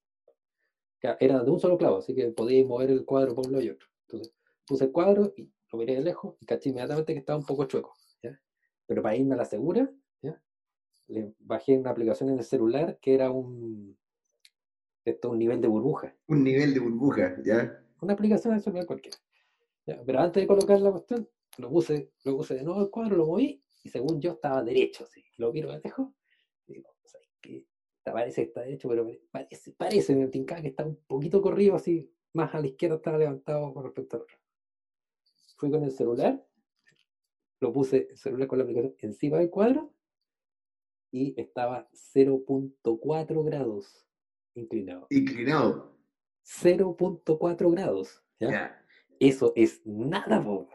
era 1.19 1.43
de 1.43 1.51
un 1.51 1.59
solo 1.59 1.77
clavo, 1.77 1.97
así 1.97 2.15
que 2.15 2.27
podíais 2.29 2.65
mover 2.65 2.91
el 2.91 3.03
cuadro 3.03 3.35
por 3.35 3.45
un 3.45 3.53
lado 3.53 3.65
y 3.65 3.71
otro. 3.71 3.87
Entonces, 4.07 4.33
puse 4.65 4.85
el 4.85 4.91
cuadro 4.91 5.33
y 5.35 5.51
lo 5.71 5.79
miré 5.79 5.95
de 5.95 6.01
lejos 6.01 6.35
y 6.39 6.45
caché 6.45 6.69
inmediatamente 6.69 7.13
que 7.13 7.19
estaba 7.19 7.37
un 7.37 7.45
poco 7.45 7.65
chueco. 7.65 7.93
Pero 8.91 9.03
para 9.03 9.15
irme 9.15 9.35
a 9.35 9.37
la 9.37 9.45
segura, 9.45 9.89
le 11.07 11.33
bajé 11.39 11.77
una 11.77 11.91
aplicación 11.91 12.27
en 12.27 12.39
el 12.39 12.43
celular 12.43 12.99
que 12.99 13.13
era 13.13 13.31
un, 13.31 13.97
esto, 15.05 15.29
un 15.29 15.39
nivel 15.39 15.61
de 15.61 15.69
burbuja. 15.69 16.13
Un 16.27 16.43
nivel 16.43 16.73
de 16.73 16.81
burbuja, 16.81 17.37
¿ya? 17.41 17.81
Una 18.01 18.11
aplicación 18.11 18.51
en 18.51 18.57
el 18.57 18.63
celular 18.65 18.85
cualquiera. 18.85 19.17
Pero 19.85 20.19
antes 20.19 20.43
de 20.43 20.47
colocar 20.47 20.77
la 20.81 20.91
cuestión, 20.91 21.29
lo 21.57 21.69
puse, 21.69 22.11
lo 22.25 22.35
puse 22.35 22.55
de 22.55 22.63
nuevo 22.63 22.81
el 22.81 22.89
cuadro, 22.89 23.15
lo 23.15 23.27
moví, 23.27 23.63
y 23.81 23.87
según 23.87 24.19
yo 24.19 24.33
estaba 24.33 24.61
derecho, 24.61 25.05
así. 25.05 25.23
Lo 25.37 25.53
miro 25.53 25.71
de 25.71 25.79
lejos, 25.79 26.09
y 26.67 26.73
digo, 26.73 26.89
¿sabes 27.05 27.29
qué? 27.39 27.65
Parece 28.03 28.41
que 28.41 28.47
está 28.49 28.59
derecho, 28.59 28.89
pero 28.89 29.09
parece, 29.31 29.71
parece, 29.71 30.15
me 30.17 30.27
tincaba 30.27 30.61
que 30.61 30.67
está 30.67 30.85
un 30.85 30.97
poquito 31.07 31.41
corrido, 31.41 31.75
así, 31.75 32.13
más 32.33 32.53
a 32.53 32.59
la 32.59 32.67
izquierda 32.67 32.97
estaba 32.97 33.17
levantado 33.17 33.73
con 33.73 33.85
respecto 33.85 34.17
al 34.17 34.23
otro. 34.23 34.35
Fui 35.55 35.71
con 35.71 35.81
el 35.81 35.91
celular 35.91 36.45
lo 37.61 37.71
puse 37.71 38.07
el 38.09 38.17
celular 38.17 38.47
con 38.47 38.57
la 38.57 38.63
aplicación 38.63 38.95
encima 38.99 39.37
del 39.37 39.49
cuadro 39.49 39.93
y 41.11 41.39
estaba 41.39 41.87
0.4 41.93 43.45
grados 43.45 44.07
inclinado. 44.55 45.07
Inclinado. 45.09 45.95
0.4 46.43 47.71
grados. 47.71 48.23
¿ya? 48.39 48.83
Eso 49.19 49.53
es 49.55 49.81
nada, 49.85 50.43
po. 50.43 50.67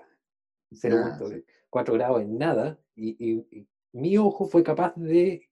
0.4 0.70 1.92
grados 1.92 2.22
es 2.22 2.28
nada. 2.28 2.80
Y, 2.94 3.44
mi 3.92 4.18
ojo 4.18 4.46
fue 4.46 4.62
capaz 4.62 4.94
de, 4.96 5.48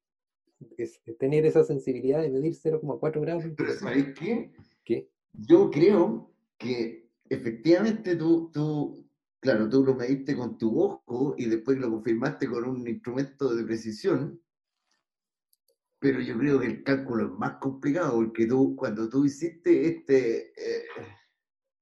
tener 1.19 1.47
esa 1.47 1.65
sensibilidad 1.65 2.23
de 2.23 2.31
medir 2.31 2.55
0.4 2.55 3.21
grados. 3.21 3.45
Pero 3.57 3.73
¿sabes 3.73 4.15
qué? 4.19 4.53
¿Qué? 4.85 5.11
Yo 5.33 5.71
creo 5.71 6.31
que 6.59 7.11
efectivamente 7.29 8.15
tú, 8.17 8.51
tú 8.53 9.04
claro, 9.45 9.69
tú 9.69 9.85
lo 9.85 9.95
mediste 9.95 10.35
con 10.35 10.57
tu 10.57 10.81
ojo 10.81 11.35
y 11.37 11.45
después 11.45 11.77
lo 11.77 11.91
confirmaste 11.91 12.49
con 12.49 12.65
un 12.65 12.89
instrumento 12.89 13.55
de 13.55 13.63
precisión, 13.63 14.41
pero 15.99 16.19
yo 16.21 16.39
creo 16.39 16.59
que 16.61 16.67
el 16.67 16.83
cálculo 16.83 17.27
es 17.27 17.33
más 17.39 17.59
complicado 17.59 18.15
porque 18.15 18.47
tú, 18.47 18.75
cuando 18.75 19.07
tú 19.11 19.27
hiciste 19.27 19.87
este 19.87 20.53
eh, 20.57 20.87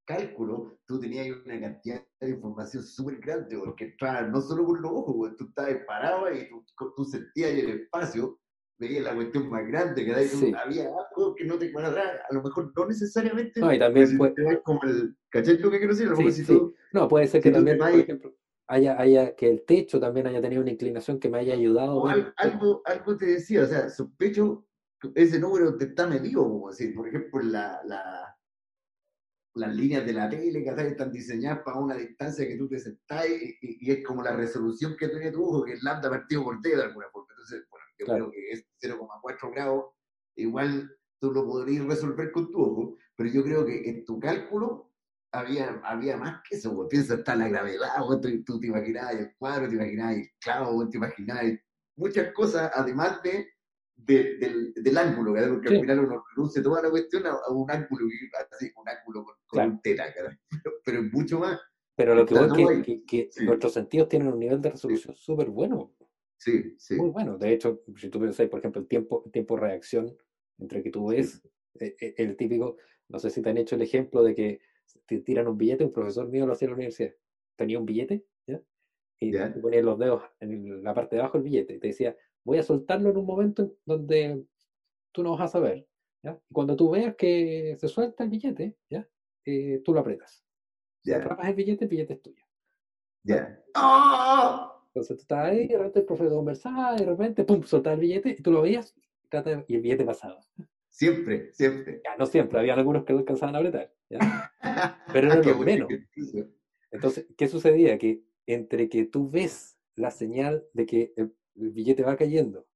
cálculo, 0.04 0.80
tú 0.86 0.98
tenías 0.98 1.28
una 1.44 1.60
cantidad 1.60 2.04
de 2.20 2.30
información 2.30 2.82
súper 2.82 3.18
grande, 3.18 3.56
porque 3.56 3.84
entraba 3.84 4.22
no 4.22 4.40
solo 4.40 4.66
por 4.66 4.80
los 4.80 4.90
ojos, 4.90 5.36
tú 5.36 5.44
estabas 5.44 5.84
parado 5.86 6.34
y 6.34 6.48
tú, 6.48 6.64
tú 6.96 7.04
sentías 7.04 7.50
el 7.52 7.70
espacio, 7.82 8.40
veías 8.88 9.04
la 9.04 9.14
cuestión 9.14 9.48
más 9.48 9.66
grande, 9.66 10.04
que 10.04 10.24
Sí. 10.26 10.52
había 10.56 10.84
algo 10.88 11.34
que 11.34 11.44
no 11.44 11.58
te 11.58 11.72
cuadraba, 11.72 12.10
a 12.28 12.34
lo 12.34 12.42
mejor 12.42 12.72
no 12.76 12.86
necesariamente, 12.86 13.60
No, 13.60 13.72
y 13.72 13.78
también 13.78 14.06
si 14.08 14.16
puede- 14.16 14.62
como 14.62 14.80
el, 14.84 15.16
¿cachai 15.28 15.58
lo 15.58 15.70
que 15.70 15.78
quiero 15.78 15.94
decir? 15.94 16.08
A 16.08 16.10
lo 16.10 16.16
Sí, 16.16 16.22
mejor 16.22 16.32
si 16.36 16.44
sí. 16.44 16.52
tú- 16.52 16.74
No, 16.92 17.08
puede 17.08 17.26
ser 17.26 17.40
si 17.40 17.48
que 17.48 17.50
te 17.50 17.56
también, 17.56 17.78
por 17.78 17.88
ejemplo, 17.88 18.34
haya, 18.66 19.00
haya 19.00 19.34
que 19.34 19.48
el 19.50 19.64
techo 19.64 20.00
también 20.00 20.26
haya 20.26 20.40
tenido 20.40 20.62
una 20.62 20.70
inclinación 20.70 21.18
que 21.18 21.28
me 21.28 21.38
haya 21.38 21.54
ayudado. 21.54 21.96
o 21.96 22.08
algo, 22.36 22.82
algo 22.84 23.16
te 23.16 23.26
decía, 23.26 23.62
o 23.62 23.66
sea, 23.66 23.88
sospecho 23.88 24.66
ese 25.14 25.38
número 25.38 25.76
te 25.76 25.86
está 25.86 26.06
medido, 26.06 26.42
como 26.44 26.68
decir, 26.70 26.94
por 26.94 27.08
ejemplo, 27.08 27.40
la, 27.42 27.80
la, 27.84 28.36
las 29.54 29.74
líneas 29.74 30.06
de 30.06 30.12
la 30.12 30.28
tele 30.30 30.64
que 30.64 30.70
están 30.70 31.12
diseñadas 31.12 31.60
para 31.64 31.78
una 31.78 31.94
distancia 31.94 32.46
que 32.46 32.56
tú 32.56 32.68
te 32.68 32.78
sentás 32.78 33.28
y, 33.28 33.58
y- 33.60 33.78
y 33.88 33.90
es 33.90 34.04
como 34.04 34.22
la 34.22 34.34
resolución 34.34 34.96
que 34.96 35.08
tiene 35.08 35.30
tu 35.30 35.44
ojo, 35.44 35.64
que 35.64 35.74
es 35.74 35.82
lambda 35.82 36.08
partido 36.08 36.44
por 36.44 36.60
D 36.62 36.74
de 36.76 36.82
alguna 36.82 37.06
forma. 37.10 37.28
Entonces, 37.32 37.66
yo 38.02 38.06
Claro. 38.06 38.30
creo 38.30 38.32
que 38.32 38.50
es 38.52 38.66
0,4 38.80 39.50
grados, 39.52 39.84
igual 40.36 40.90
tú 41.20 41.32
lo 41.32 41.46
podrías 41.46 41.84
resolver 41.86 42.32
con 42.32 42.50
tu 42.50 42.60
ojo, 42.60 42.96
pero 43.16 43.30
yo 43.30 43.42
creo 43.44 43.64
que 43.64 43.88
en 43.88 44.04
tu 44.04 44.18
cálculo 44.18 44.90
había, 45.32 45.80
había 45.84 46.16
más 46.16 46.42
que 46.48 46.56
eso, 46.56 46.74
porque 46.74 46.96
piensa, 46.96 47.14
está 47.14 47.36
la 47.36 47.48
gravedad, 47.48 47.88
vos 48.00 48.20
tú, 48.20 48.28
tú 48.44 48.60
te 48.60 48.66
imaginabas 48.66 49.14
el 49.14 49.34
cuadro, 49.38 49.68
te 49.68 49.76
imaginabas 49.76 50.16
el 50.16 50.30
clavo, 50.40 50.72
vos 50.74 50.90
te 50.90 50.96
imaginabas 50.98 51.52
muchas 51.96 52.32
cosas, 52.32 52.70
además 52.74 53.22
de, 53.22 53.46
de- 53.94 54.36
del, 54.38 54.74
del 54.74 54.98
ángulo, 54.98 55.32
¿verdad? 55.32 55.50
porque 55.50 55.68
Sí. 55.68 55.74
al 55.76 55.80
final 55.80 55.98
uno 56.00 56.24
reduce 56.34 56.60
toda 56.60 56.82
la 56.82 56.90
cuestión 56.90 57.24
a, 57.26 57.36
un 57.50 57.70
ángulo, 57.70 58.06
así, 58.50 58.70
un 58.76 58.88
ángulo 58.88 59.24
con, 59.24 59.34
con 59.46 59.80
Claro. 59.80 59.80
¿verdad? 59.84 60.36
pero, 60.84 61.00
es 61.02 61.12
mucho 61.12 61.38
más. 61.38 61.60
Pero 61.94 62.14
lo 62.14 62.26
que 62.26 62.34
voy 62.34 62.46
es 62.46 62.52
que, 62.54 62.82
que- 62.82 63.04
que 63.06 63.28
Sí. 63.30 63.44
nuestros 63.44 63.74
sentidos 63.74 64.08
tienen 64.08 64.28
un 64.32 64.40
nivel 64.40 64.60
de 64.60 64.70
resolución 64.70 65.14
súper 65.14 65.50
bueno, 65.50 65.94
Sí, 66.42 66.74
sí. 66.76 66.96
muy 66.96 67.10
bueno. 67.10 67.38
De 67.38 67.52
hecho, 67.52 67.82
si 67.96 68.08
tú 68.08 68.18
pensás, 68.18 68.48
por 68.48 68.58
ejemplo, 68.58 68.80
el 68.80 68.88
tiempo, 68.88 69.22
el 69.24 69.30
tiempo 69.30 69.54
de 69.54 69.60
reacción 69.60 70.16
entre 70.58 70.82
que 70.82 70.90
tú 70.90 71.06
ves, 71.06 71.40
eh, 71.78 71.94
eh, 72.00 72.14
el 72.16 72.36
típico, 72.36 72.78
no 73.08 73.20
sé 73.20 73.30
si 73.30 73.40
te 73.42 73.50
han 73.50 73.58
hecho 73.58 73.76
el 73.76 73.82
ejemplo 73.82 74.24
de 74.24 74.34
que 74.34 74.60
te 75.06 75.20
tiran 75.20 75.46
un 75.46 75.56
billete, 75.56 75.84
un 75.84 75.92
profesor 75.92 76.28
mío 76.28 76.44
lo 76.44 76.52
hacía 76.54 76.66
en 76.66 76.70
la 76.70 76.76
universidad. 76.76 77.12
Tenía 77.54 77.78
un 77.78 77.86
billete, 77.86 78.24
¿ya? 78.44 78.60
Y 79.20 79.30
Ya. 79.32 79.52
tú 79.52 79.60
ponías 79.60 79.84
los 79.84 79.96
dedos 80.00 80.22
en 80.40 80.82
la 80.82 80.94
parte 80.94 81.14
de 81.14 81.22
abajo 81.22 81.38
del 81.38 81.44
billete. 81.44 81.74
y 81.74 81.78
Te 81.78 81.86
decía, 81.88 82.16
voy 82.42 82.58
a 82.58 82.64
soltarlo 82.64 83.10
en 83.10 83.16
un 83.18 83.26
momento 83.26 83.62
en 83.62 83.76
donde 83.86 84.44
tú 85.12 85.22
no 85.22 85.30
vas 85.36 85.42
a 85.42 85.48
saber. 85.48 85.86
¿ya? 86.24 86.40
Y 86.50 86.54
cuando 86.54 86.74
tú 86.74 86.90
veas 86.90 87.14
que 87.14 87.76
se 87.78 87.86
suelta 87.86 88.24
el 88.24 88.30
billete, 88.30 88.76
¿ya? 88.90 89.08
Eh, 89.44 89.80
tú 89.84 89.94
lo 89.94 90.00
apretas. 90.00 90.44
Si 91.04 91.10
Ya. 91.10 91.18
atrapas 91.18 91.46
el 91.48 91.54
billete, 91.54 91.84
el 91.84 91.88
billete 91.90 92.14
es 92.14 92.22
tuyo. 92.22 92.44
Ya. 93.24 93.62
¡Oh! 93.76 94.71
Entonces 94.94 95.16
tú 95.16 95.22
estabas 95.22 95.50
ahí, 95.50 95.68
de 95.68 95.78
repente 95.78 96.00
el 96.00 96.04
profesor 96.04 96.34
conversaba, 96.34 96.94
y 96.96 97.00
de 97.00 97.06
repente, 97.06 97.44
pum, 97.44 97.62
soltaba 97.62 97.94
el 97.94 98.00
billete 98.00 98.36
y 98.38 98.42
tú 98.42 98.52
lo 98.52 98.62
veías 98.62 98.94
y 99.66 99.76
el 99.76 99.80
billete 99.80 100.04
pasaba. 100.04 100.40
Siempre, 100.90 101.52
siempre. 101.54 102.02
Ya, 102.04 102.16
no 102.18 102.26
siempre, 102.26 102.58
había 102.58 102.74
algunos 102.74 103.04
que 103.04 103.14
no 103.14 103.20
alcanzaban 103.20 103.54
a 103.54 103.58
apretar. 103.58 103.90
¿ya? 104.10 104.52
Pero 105.12 105.28
eran 105.28 105.46
los 105.46 105.58
menos. 105.58 105.88
Entonces, 106.90 107.26
¿qué 107.38 107.48
sucedía? 107.48 107.96
Que 107.96 108.22
entre 108.46 108.90
que 108.90 109.06
tú 109.06 109.30
ves 109.30 109.78
la 109.94 110.10
señal 110.10 110.66
de 110.74 110.84
que 110.84 111.14
el, 111.16 111.34
el 111.56 111.70
billete 111.70 112.02
va 112.02 112.16
cayendo, 112.16 112.66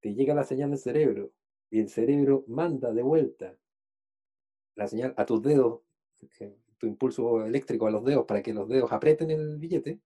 te 0.00 0.14
llega 0.14 0.34
la 0.34 0.44
señal 0.44 0.70
del 0.70 0.78
cerebro 0.78 1.32
y 1.68 1.80
el 1.80 1.90
cerebro 1.90 2.44
manda 2.48 2.92
de 2.94 3.02
vuelta 3.02 3.54
la 4.74 4.88
señal 4.88 5.12
a 5.18 5.26
tus 5.26 5.42
dedos, 5.42 5.82
eh, 6.40 6.56
tu 6.78 6.86
impulso 6.86 7.44
eléctrico 7.44 7.86
a 7.86 7.90
los 7.90 8.02
dedos 8.04 8.24
para 8.24 8.42
que 8.42 8.54
los 8.54 8.66
dedos 8.68 8.90
aprieten 8.92 9.30
el 9.30 9.58
billete. 9.58 10.00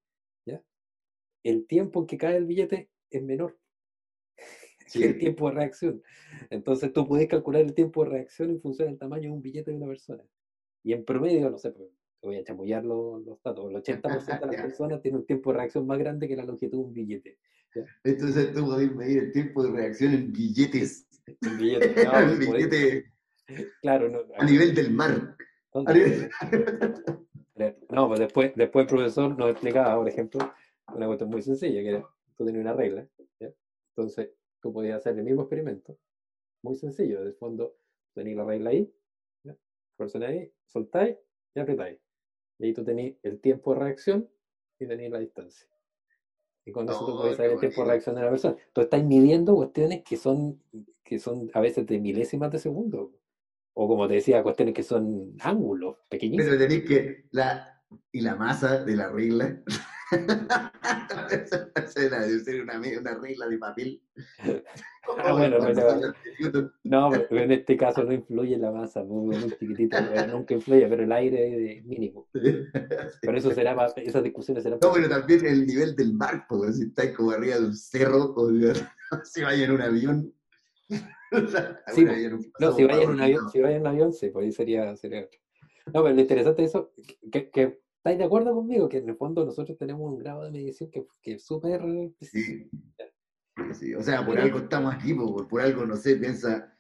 El 1.45 1.67
tiempo 1.67 2.01
en 2.01 2.07
que 2.07 2.19
cae 2.19 2.37
el 2.37 2.47
billete 2.47 2.91
es 3.11 3.23
menor 3.23 3.57
que 4.93 5.05
el 5.05 5.13
Sí. 5.15 5.19
tiempo 5.21 5.49
de 5.49 5.55
reacción. 5.55 6.03
Entonces 6.51 6.93
tú 6.93 7.07
puedes 7.07 7.29
calcular 7.29 7.63
el 7.63 7.75
tiempo 7.75 8.03
de 8.05 8.11
reacción 8.11 8.51
en 8.51 8.61
función 8.61 8.89
del 8.89 8.99
tamaño 8.99 9.29
de 9.31 9.37
un 9.37 9.43
billete 9.43 9.71
de 9.71 9.77
una 9.77 9.87
persona. 9.87 10.25
Y 10.83 10.93
en 10.93 11.05
promedio, 11.05 11.49
no 11.51 11.59
sé, 11.59 11.71
pues, 11.71 11.89
voy 12.23 12.37
a 12.37 12.45
chamullar 12.45 12.85
los, 12.85 13.23
los 13.25 13.41
datos, 13.43 13.71
el 13.71 13.77
80% 13.77 14.41
de 14.41 14.47
las 14.47 14.57
Ya. 14.57 14.63
personas 14.63 15.01
tiene 15.03 15.19
un 15.19 15.27
tiempo 15.27 15.53
de 15.53 15.59
reacción 15.59 15.87
más 15.87 15.99
grande 15.99 16.27
que 16.27 16.37
la 16.37 16.45
longitud 16.45 16.79
de 16.79 16.85
un 16.85 16.93
billete. 16.93 17.39
Entonces 18.05 18.53
tú 18.53 18.65
podés 18.67 18.95
medir 18.95 19.19
el 19.19 19.33
tiempo 19.33 19.63
de 19.65 19.71
reacción 19.73 20.15
en 20.15 20.33
billetes. 20.33 21.07
Un 21.43 21.59
billete, 21.59 22.05
no, 22.05 22.13
pues, 22.37 22.39
billete 22.39 23.05
claro, 23.83 24.09
no, 24.09 24.21
a 24.37 24.45
nivel 24.45 24.75
del 24.75 24.91
mar. 24.93 25.37
A 25.75 25.93
nivel- 25.93 26.31
No, 27.91 28.09
pues 28.09 28.21
después, 28.21 28.53
después 28.57 28.85
el 28.85 28.89
profesor 28.89 29.37
nos 29.39 29.51
explicaba, 29.51 29.97
por 29.97 30.09
ejemplo, 30.09 30.53
una 30.97 31.07
cuestión 31.07 31.31
muy 31.31 31.43
sencilla, 31.43 31.83
que 31.83 31.89
era, 31.89 32.09
tú 32.37 32.45
tenías 32.45 32.63
una 32.63 32.75
regla, 32.75 33.09
¿ya? 33.41 33.53
Entonces, 33.91 34.31
tú 34.61 34.73
podías 34.73 34.97
hacer 34.99 35.19
el 35.19 35.25
mismo 35.25 35.43
experimento, 35.43 35.99
muy 36.63 36.75
sencillo, 36.77 37.25
de 37.25 37.33
fondo, 37.33 37.77
tenías 38.15 38.37
la 38.37 38.45
regla 38.45 38.71
ahí, 38.71 38.93
¿ya? 39.45 39.57
Presionáis 39.97 40.41
ahí, 40.41 40.53
soltáis 40.67 41.17
y 41.55 41.61
apretáis. 41.61 41.99
Y 42.59 42.67
ahí 42.67 42.73
tú 42.73 42.85
tenías 42.85 43.17
el 43.23 43.41
tiempo 43.41 43.75
de 43.75 43.81
reacción 43.81 44.29
y 44.79 44.87
tenías 44.87 45.13
la 45.13 45.19
distancia. 45.19 45.69
Y 46.67 46.73
con 46.73 46.89
eso 46.89 47.05
tú 47.05 47.13
Oh, 47.13 47.23
qué 47.23 47.35
saber 47.35 47.53
el 47.53 47.61
tiempo 47.61 47.83
de 47.83 47.89
reacción 47.89 48.17
de 48.17 48.23
la 48.23 48.31
persona. 48.31 48.57
Tú 48.73 48.81
estás 48.81 49.05
midiendo 49.05 49.55
cuestiones 49.55 50.03
que 50.03 50.17
son, 50.17 50.63
que 51.03 51.19
son 51.19 51.51
a 51.53 51.61
veces 51.61 51.87
de 51.87 52.01
milésimas 52.01 52.51
de 52.51 52.59
segundo. 52.59 53.13
O 53.75 53.89
como 53.89 54.09
te 54.09 54.15
decía, 54.15 54.43
cuestiones 54.43 54.75
que 54.75 54.83
son 54.83 55.35
ángulos 55.41 55.97
pequeñísimos. 56.09 56.47
Pero 56.47 56.59
tenéis 56.59 56.89
que. 56.89 57.25
La, 57.33 57.83
y 58.13 58.21
la 58.21 58.37
masa 58.37 58.83
de 58.85 58.97
la 58.97 59.11
regla. 59.11 59.63
Esa 60.11 62.21
debe 62.21 62.41
ser 62.41 62.63
una, 62.63 62.79
una 62.79 63.19
regla 63.19 63.49
de 63.49 63.59
papel. 63.59 64.01
Ah, 65.19 65.33
bueno, 65.33 65.57
pero-. 65.61 66.73
No, 66.85 67.11
pero 67.11 67.43
en 67.43 67.53
este 67.53 67.77
caso 67.77 68.05
no 68.05 68.13
influye 68.13 68.57
la 68.59 68.71
masa, 68.71 69.03
muy, 69.03 69.37
muy 69.37 69.51
chiquitito, 69.59 69.97
pero 70.13 70.33
nunca 70.33 70.55
influye, 70.55 70.87
pero 70.87 71.05
el 71.05 71.13
aire 71.13 71.79
es 71.79 71.85
mínimo. 71.85 72.29
Pero 72.33 73.39
eso 73.39 73.51
será 73.53 73.75
para, 73.75 73.93
esas 73.97 74.23
discusiones 74.23 74.63
serán 74.63 74.79
No, 74.83 74.93
pero 74.93 75.09
también 75.09 75.47
el 75.47 75.67
nivel 75.67 75.95
del 75.95 76.15
mar, 76.15 76.47
porque 76.49 76.73
si 76.73 76.85
estáis 76.85 77.13
como 77.13 77.31
arriba 77.31 77.57
de 77.57 77.67
un 77.67 77.77
cerro, 77.77 78.35
o 78.37 78.51
si 79.25 79.43
vaya 79.43 79.65
en 79.65 79.71
un 79.71 79.81
avión. 79.81 80.35
Sí, 81.93 82.07
No, 82.61 82.71
si 82.71 82.85
vaya 82.85 83.03
en 83.03 83.11
un 83.11 83.21
avión, 83.21 83.51
si 83.51 83.61
vaya 83.61 83.75
en 83.75 83.81
un 83.81 83.89
avión, 83.89 84.13
sí, 84.13 84.29
pues 84.29 84.45
ahí 84.45 84.53
sería, 84.53 84.95
sería 84.95 85.25
otro. 85.25 85.41
No, 85.87 86.05
pero 86.05 86.15
lo 86.15 86.21
interesante 86.21 86.63
de 86.63 86.69
eso, 86.69 86.93
que, 87.33 87.51
que 87.51 87.81
estáis 88.05 88.19
de 88.19 88.25
acuerdo 88.25 88.55
conmigo, 88.55 88.87
que 88.87 88.99
en 88.99 89.09
el 89.09 89.17
fondo 89.17 89.47
nosotros 89.47 89.79
tenemos 89.79 90.13
un 90.13 90.19
grado 90.19 90.45
de 90.45 90.51
medición 90.51 90.91
que, 90.91 91.07
que 91.23 91.33
es 91.35 91.43
súper. 91.47 91.81
Sí. 92.21 92.69
Sí. 93.73 93.95
O 93.95 94.03
sea, 94.03 94.27
por 94.27 94.39
algo 94.39 94.59
estamos 94.59 94.95
aquí, 94.95 95.15
po, 95.15 95.33
por, 95.33 95.49
por 95.49 95.63
algo, 95.63 95.87
no 95.87 95.97
sé, 95.97 96.17
piensa 96.17 96.71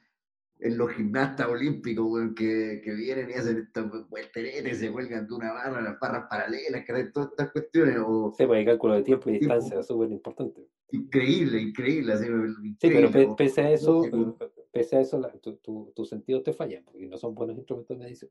en 0.60 0.76
los 0.76 0.90
gimnastas 0.90 1.48
olímpicos, 1.48 2.20
que, 2.36 2.82
que 2.84 2.92
vienen 2.92 3.30
y 3.30 3.32
hacen 3.32 3.56
estos 3.56 4.06
vuelteretes, 4.10 4.78
se 4.78 4.92
cuelgan 4.92 5.26
de 5.26 5.34
una 5.34 5.52
barra, 5.54 5.80
las 5.80 5.98
barras 5.98 6.26
paralelas, 6.28 6.84
que 6.84 6.92
hacen 6.92 7.10
todas 7.12 7.30
estas 7.30 7.52
cuestiones, 7.52 7.96
o 8.06 8.34
Sí, 8.36 8.44
pues 8.46 8.58
hay 8.58 8.64
cálculo 8.66 8.94
de 8.94 9.02
tiempo 9.02 9.30
y 9.30 9.38
Tiempo. 9.38 9.54
distancia, 9.54 9.82
súper 9.82 10.10
importante. 10.10 10.68
increíble, 10.90 11.58
increíble, 11.60 12.12
así, 12.12 12.26
Sí, 12.26 12.88
pero 12.88 13.10
pe- 13.10 13.28
pese 13.36 13.62
a 13.62 13.70
eso, 13.70 14.06
no 14.12 14.36
pese 14.70 14.96
a 14.96 15.00
eso, 15.00 15.18
la- 15.18 15.32
tu- 15.38 15.56
tu- 15.56 15.90
tus 15.96 16.08
sentidos 16.08 16.42
te 16.44 16.52
fallan, 16.52 16.84
porque 16.84 17.06
no 17.06 17.16
son 17.16 17.34
buenos 17.34 17.56
instrumentos 17.56 17.96
de 17.96 18.04
medición. 18.04 18.30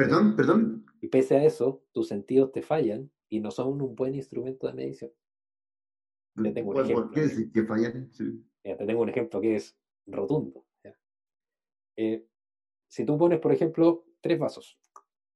Perdón, 0.00 0.34
perdón. 0.34 0.86
Y 1.02 1.08
pese 1.08 1.36
a 1.36 1.44
eso, 1.44 1.84
tus 1.92 2.08
sentidos 2.08 2.52
te 2.52 2.62
fallan 2.62 3.10
y 3.28 3.40
no 3.40 3.50
son 3.50 3.82
un 3.82 3.94
buen 3.94 4.14
instrumento 4.14 4.66
de 4.66 4.72
medición. 4.72 5.12
Te 6.42 6.52
tengo 6.52 6.70
un 6.70 6.74
¿Por, 6.74 6.84
por 6.84 6.90
ejemplo. 6.90 7.10
qué 7.10 7.20
decir 7.20 7.52
que 7.52 7.64
fallan? 7.64 8.10
Sí. 8.10 8.42
Mira, 8.64 8.78
te 8.78 8.86
tengo 8.86 9.02
un 9.02 9.10
ejemplo 9.10 9.42
que 9.42 9.56
es 9.56 9.76
rotundo. 10.06 10.64
Eh, 11.96 12.26
si 12.88 13.04
tú 13.04 13.18
pones, 13.18 13.40
por 13.40 13.52
ejemplo, 13.52 14.06
tres 14.22 14.38
vasos 14.38 14.78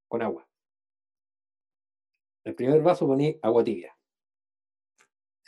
con 0.09 0.23
agua. 0.23 0.49
El 2.45 2.55
primer 2.55 2.81
vaso 2.81 3.07
poní 3.07 3.39
agua 3.43 3.63
tibia. 3.65 3.95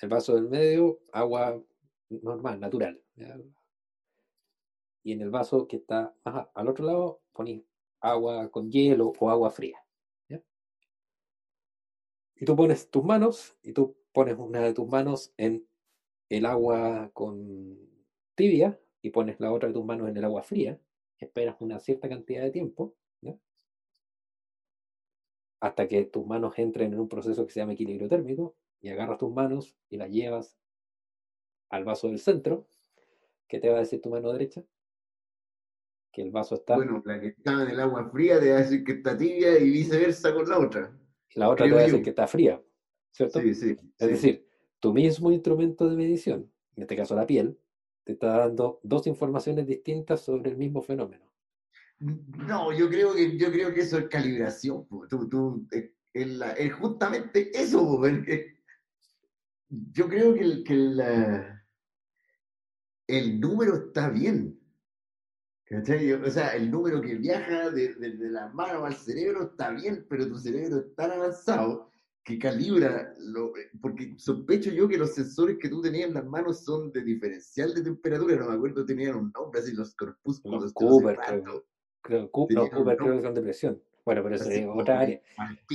El 0.03 0.11
vaso 0.11 0.35
del 0.35 0.49
medio, 0.51 1.01
agua 1.11 1.59
normal, 2.11 2.61
natural. 2.61 3.03
¿ya? 3.15 3.35
Y 5.05 5.13
en 5.13 5.23
el 5.23 5.31
vaso 5.31 5.67
que 5.67 5.77
está 5.77 6.15
ajá, 6.23 6.51
al 6.55 6.69
otro 6.69 6.85
lado, 6.85 7.23
poní 7.33 7.65
agua 8.11 8.51
con 8.51 8.71
hielo 8.71 9.13
o 9.19 9.31
agua 9.31 9.51
fría. 9.51 9.79
Y 12.39 12.45
tú 12.45 12.55
pones 12.55 12.91
tus 12.91 13.03
manos 13.03 13.57
y 13.63 13.73
tú 13.73 13.97
pones 14.13 14.37
una 14.39 14.61
de 14.61 14.75
tus 14.75 14.87
manos 14.87 15.33
en 15.39 15.67
el 16.29 16.45
agua 16.45 17.11
con 17.15 17.79
tibia 18.35 18.79
y 19.01 19.11
pones 19.11 19.41
la 19.41 19.53
otra 19.53 19.69
de 19.69 19.75
tus 19.75 19.85
manos 19.85 20.09
en 20.09 20.17
el 20.17 20.25
agua 20.25 20.43
fría, 20.43 20.79
esperas 21.19 21.57
una 21.61 21.79
cierta 21.81 22.09
cantidad 22.09 22.43
de 22.43 22.51
tiempo, 22.51 22.95
hasta 25.61 25.89
que 25.89 26.05
tus 26.05 26.27
manos 26.27 26.59
entren 26.59 26.93
en 26.93 27.01
un 27.01 27.09
proceso 27.09 27.47
que 27.47 27.53
se 27.53 27.61
llama 27.61 27.73
equilibrio 27.73 28.09
térmico 28.09 28.55
y 28.81 28.91
agarras 28.91 29.19
tus 29.19 29.33
manos 29.33 29.77
y 29.89 29.97
las 29.97 30.11
llevas 30.11 30.57
al 31.71 31.85
vaso 31.85 32.09
del 32.09 32.19
centro. 32.19 32.69
¿Qué 33.49 33.59
te 33.59 33.71
va 33.71 33.77
a 33.77 33.81
decir 33.81 34.01
tu 34.01 34.11
mano 34.11 34.33
derecha? 34.33 34.65
Que 36.17 36.23
el 36.23 36.31
vaso 36.31 36.55
está. 36.55 36.77
Bueno, 36.77 37.03
la 37.05 37.21
que 37.21 37.27
está 37.27 37.63
en 37.63 37.69
el 37.69 37.79
agua 37.79 38.09
fría 38.09 38.41
te 38.41 38.51
va 38.51 38.57
a 38.57 38.63
decir 38.63 38.83
que 38.85 38.93
está 38.93 39.19
tibia 39.19 39.59
y 39.61 39.69
viceversa 39.69 40.33
con 40.33 40.49
la 40.49 40.59
otra. 40.59 40.99
La 41.35 41.51
otra 41.51 41.67
te 41.67 41.73
va 41.73 41.81
a 41.81 41.83
decir 41.83 42.03
que 42.03 42.09
está 42.09 42.27
fría, 42.27 42.59
¿cierto? 43.13 43.39
Sí, 43.39 43.55
sí. 43.55 43.77
Es 43.99 44.09
decir, 44.09 44.49
tu 44.81 44.95
mismo 44.95 45.31
instrumento 45.31 45.87
de 45.87 45.95
medición, 45.95 46.51
en 46.75 46.85
este 46.85 46.97
caso 46.97 47.15
la 47.15 47.27
piel, 47.27 47.61
te 48.05 48.13
está 48.13 48.29
dando 48.29 48.81
dos 48.83 49.07
informaciones 49.07 49.67
distintas 49.67 50.23
sobre 50.23 50.49
el 50.49 50.57
mismo 50.57 50.81
fenómeno. 50.81 51.31
No, 51.99 52.73
yo 52.73 52.89
creo 52.89 53.15
que, 53.15 53.37
yo 53.37 53.53
creo 53.53 53.75
que 53.75 53.81
eso 53.81 53.99
es 53.99 54.09
calibración. 54.09 54.89
Tú, 55.11 55.29
tú, 55.29 55.67
es, 55.71 55.91
es, 56.15 56.73
justamente 56.73 57.51
eso. 57.53 58.01
Yo 59.69 60.09
creo 60.09 60.33
que, 60.33 60.41
el, 60.41 60.65
que 60.65 60.73
el, 60.73 61.03
el 63.07 63.39
número 63.39 63.77
está 63.77 64.09
bien. 64.09 64.59
O 65.71 66.31
sea, 66.31 66.51
el 66.55 66.71
número 66.71 67.01
que 67.01 67.17
viaja 67.17 67.71
desde 67.71 68.17
de, 68.17 68.31
la 68.31 68.49
mano 68.49 68.85
al 68.85 68.95
cerebro 68.95 69.45
está 69.45 69.71
bien, 69.73 70.07
pero 70.09 70.29
tu 70.29 70.39
cerebro 70.39 70.79
es 70.79 70.95
tan 70.95 71.11
avanzado 71.11 71.91
que 72.23 72.39
calibra, 72.39 73.15
lo, 73.19 73.53
porque 73.81 74.15
sospecho 74.17 74.71
yo 74.71 74.89
que 74.89 74.99
los 74.99 75.15
sensores 75.15 75.59
que 75.61 75.69
tú 75.69 75.81
tenías 75.81 76.09
en 76.09 76.15
las 76.15 76.27
manos 76.27 76.65
son 76.65 76.93
de 76.93 77.03
diferencial 77.03 77.73
de 77.75 77.83
temperatura, 77.83 78.37
no 78.37 78.49
me 78.49 78.55
acuerdo, 78.55 78.85
tenían 78.85 79.17
un 79.17 79.33
nombre 79.33 79.61
así, 79.61 79.73
los 79.73 79.95
corpúsculos. 79.95 80.63
Los 80.63 80.73
Cooper, 80.73 81.19
creo. 81.25 81.65
Creo, 82.03 82.31
Cooper 82.31 82.97
creo 82.97 83.17
que 83.17 83.23
son 83.23 83.35
de 83.35 83.43
presión. 83.43 83.83
Bueno, 84.05 84.23
pero 84.23 84.37
eso 84.37 84.49
es 84.49 84.67
otra 84.69 85.01
área. 85.01 85.21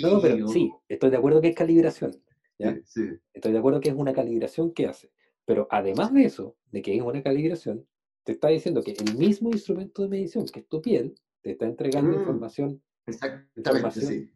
No, 0.02 0.12
no, 0.12 0.22
pero 0.22 0.48
sí, 0.48 0.72
estoy 0.88 1.10
de 1.10 1.18
acuerdo 1.18 1.42
que 1.42 1.50
es 1.50 1.56
calibración. 1.56 2.12
Estoy 2.58 3.52
de 3.52 3.58
acuerdo 3.58 3.82
que 3.82 3.90
es 3.90 3.96
una 3.96 4.14
calibración 4.14 4.74
que 4.74 4.88
hace. 4.88 5.12
Pero 5.46 5.68
además 5.70 6.14
de 6.14 6.26
eso, 6.26 6.56
de 6.72 6.82
que 6.82 6.96
es 6.96 7.02
una 7.02 7.22
calibración, 7.22 7.86
te 8.24 8.34
está 8.34 8.50
diciendo 8.50 8.84
que 8.84 8.92
el 8.92 9.18
mismo 9.18 9.50
instrumento 9.50 10.04
de 10.04 10.10
medición, 10.10 10.46
que 10.46 10.60
es 10.62 10.68
tu 10.68 10.82
piel, 10.82 11.16
te 11.42 11.52
está 11.52 11.66
entregando 11.66 12.12
Mm, 12.12 12.20
información, 12.20 12.82
Exactamente, 13.08 13.52
información 13.58 14.06
sí. 14.06 14.32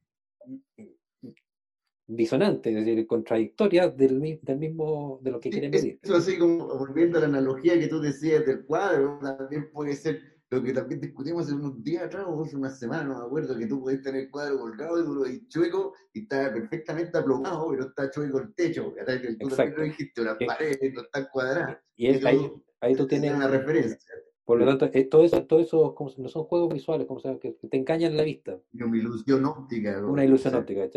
disonante, 2.07 2.69
es 2.69 2.85
decir, 2.85 3.07
contradictoria 3.07 3.89
del, 3.89 4.39
del 4.41 4.57
mismo, 4.57 5.19
de 5.21 5.31
lo 5.31 5.39
que 5.39 5.49
quiere 5.49 5.69
medir. 5.69 5.99
Eso 6.01 6.15
así 6.15 6.37
como 6.37 6.67
volviendo 6.67 7.17
a 7.17 7.21
la 7.21 7.27
analogía 7.27 7.79
que 7.79 7.87
tú 7.87 7.99
decías 7.99 8.45
del 8.45 8.65
cuadro, 8.65 9.19
también 9.21 9.71
puede 9.71 9.95
ser 9.95 10.34
lo 10.55 10.63
que 10.63 10.73
también 10.73 11.01
discutimos 11.01 11.45
hace 11.45 11.53
unos 11.55 11.83
días 11.83 12.03
atrás 12.03 12.25
o 12.27 12.43
hace 12.43 12.55
unas 12.55 12.79
semanas, 12.79 13.07
no 13.07 13.19
me 13.19 13.25
acuerdo, 13.25 13.57
que 13.57 13.67
tú 13.67 13.81
puedes 13.81 14.01
tener 14.01 14.21
el 14.23 14.31
cuadro 14.31 14.59
colgado 14.59 14.99
y 15.01 15.05
tú 15.05 15.13
lo 15.15 15.21
ves 15.21 15.47
chueco 15.47 15.93
y 16.13 16.21
está 16.21 16.53
perfectamente 16.53 17.17
aplomado, 17.17 17.69
pero 17.69 17.87
está 17.87 18.09
chueco 18.09 18.39
el 18.39 18.53
techo, 18.55 18.93
¿verdad? 18.93 19.21
Que 19.21 19.27
tú 19.35 19.37
también 19.37 19.49
Exacto. 19.49 19.77
lo 19.77 19.83
dijiste, 19.83 20.21
las 20.23 20.37
Eh, 20.41 20.45
paredes 20.45 20.93
no 20.93 21.01
están 21.01 21.27
cuadradas. 21.31 21.77
Y 21.95 22.07
es, 22.07 22.25
ahí, 22.25 22.51
ahí 22.81 22.95
tú 22.95 23.03
es 23.03 23.09
tienes, 23.09 23.33
una 23.33 23.47
referencia. 23.47 23.97
por 24.45 24.59
lo 24.59 24.65
tanto, 24.65 24.89
eh, 24.93 25.05
todo 25.05 25.23
eso, 25.23 25.43
todo 25.45 25.59
eso 25.59 25.95
como 25.95 26.11
no 26.17 26.29
son 26.29 26.43
juegos 26.43 26.73
visuales, 26.73 27.07
como 27.07 27.19
se 27.19 27.27
llama, 27.29 27.39
que 27.39 27.55
que 27.57 27.67
te 27.67 27.77
engañan 27.77 28.15
la 28.15 28.23
vista. 28.23 28.59
Una 28.73 28.97
ilusión 28.97 29.43
óptica. 29.45 29.99
¿no? 29.99 30.11
una 30.11 30.23
ilusión 30.23 30.53
Sí. 30.53 30.59
óptica. 30.59 30.89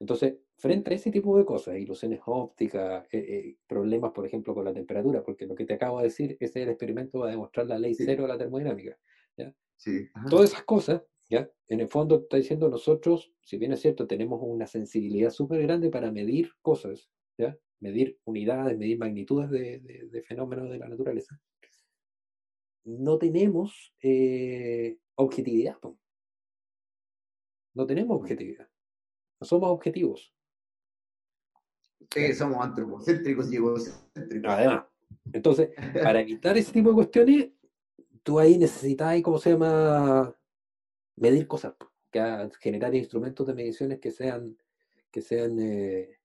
Entonces, 0.00 0.34
frente 0.58 0.92
a 0.92 0.96
ese 0.96 1.10
tipo 1.10 1.36
de 1.38 1.44
cosas, 1.44 1.76
ilusiones 1.76 2.20
ópticas, 2.26 3.06
eh, 3.12 3.18
eh, 3.18 3.56
problemas, 3.66 4.12
por 4.12 4.26
ejemplo, 4.26 4.54
con 4.54 4.64
la 4.64 4.72
temperatura, 4.72 5.22
porque 5.22 5.46
lo 5.46 5.54
que 5.54 5.64
te 5.66 5.74
acabo 5.74 5.98
de 5.98 6.04
decir, 6.04 6.36
ese 6.40 6.60
es 6.60 6.64
el 6.66 6.68
experimento 6.70 7.20
va 7.20 7.28
a 7.28 7.30
demostrar 7.30 7.66
la 7.66 7.78
ley 7.78 7.94
Sí. 7.94 8.04
cero 8.06 8.22
de 8.22 8.28
la 8.28 8.38
termodinámica. 8.38 8.98
Sí. 9.78 10.08
ajá. 10.14 10.28
Todas 10.30 10.50
esas 10.52 10.64
cosas, 10.64 11.02
¿ya? 11.28 11.50
En 11.68 11.80
el 11.80 11.88
fondo 11.88 12.16
está 12.20 12.38
diciendo 12.38 12.70
nosotros, 12.70 13.30
si 13.42 13.58
bien 13.58 13.72
es 13.72 13.80
cierto, 13.80 14.06
tenemos 14.06 14.40
una 14.42 14.66
sensibilidad 14.66 15.28
súper 15.28 15.60
grande 15.62 15.90
para 15.90 16.10
medir 16.10 16.50
cosas, 16.62 17.10
¿ya? 17.36 17.58
Medir 17.80 18.18
unidades, 18.24 18.78
medir 18.78 18.98
magnitudes 18.98 19.50
de, 19.50 19.80
de- 19.80 20.08
de 20.08 20.22
fenómenos 20.22 20.70
de 20.70 20.78
la 20.78 20.88
naturaleza. 20.88 21.38
No 22.84 23.18
tenemos 23.18 23.92
eh, 24.00 24.96
objetividad. 25.16 25.76
No 27.74 27.84
tenemos 27.86 28.16
objetividad. 28.16 28.68
No 29.40 29.46
somos 29.46 29.68
objetivos. 29.70 30.32
Somos 32.34 32.64
antropocéntricos 32.64 33.52
y 33.52 33.56
egocéntricos. 33.56 34.50
Además. 34.52 34.84
Entonces, 35.32 35.70
para 36.02 36.20
evitar 36.20 36.56
ese 36.56 36.72
tipo 36.72 36.90
de 36.90 36.94
cuestiones, 36.94 37.48
tú 38.22 38.38
ahí 38.38 38.58
necesitas, 38.58 39.20
¿cómo 39.22 39.38
se 39.38 39.50
llama? 39.50 40.34
Medir 41.16 41.46
cosas, 41.46 41.74
generar 42.60 42.94
instrumentos 42.94 43.46
de 43.46 43.54
mediciones 43.54 44.00
que 44.00 44.10
sean, 44.10 44.56
que 45.10 45.22
sean 45.22 45.58
eh, 45.60 46.18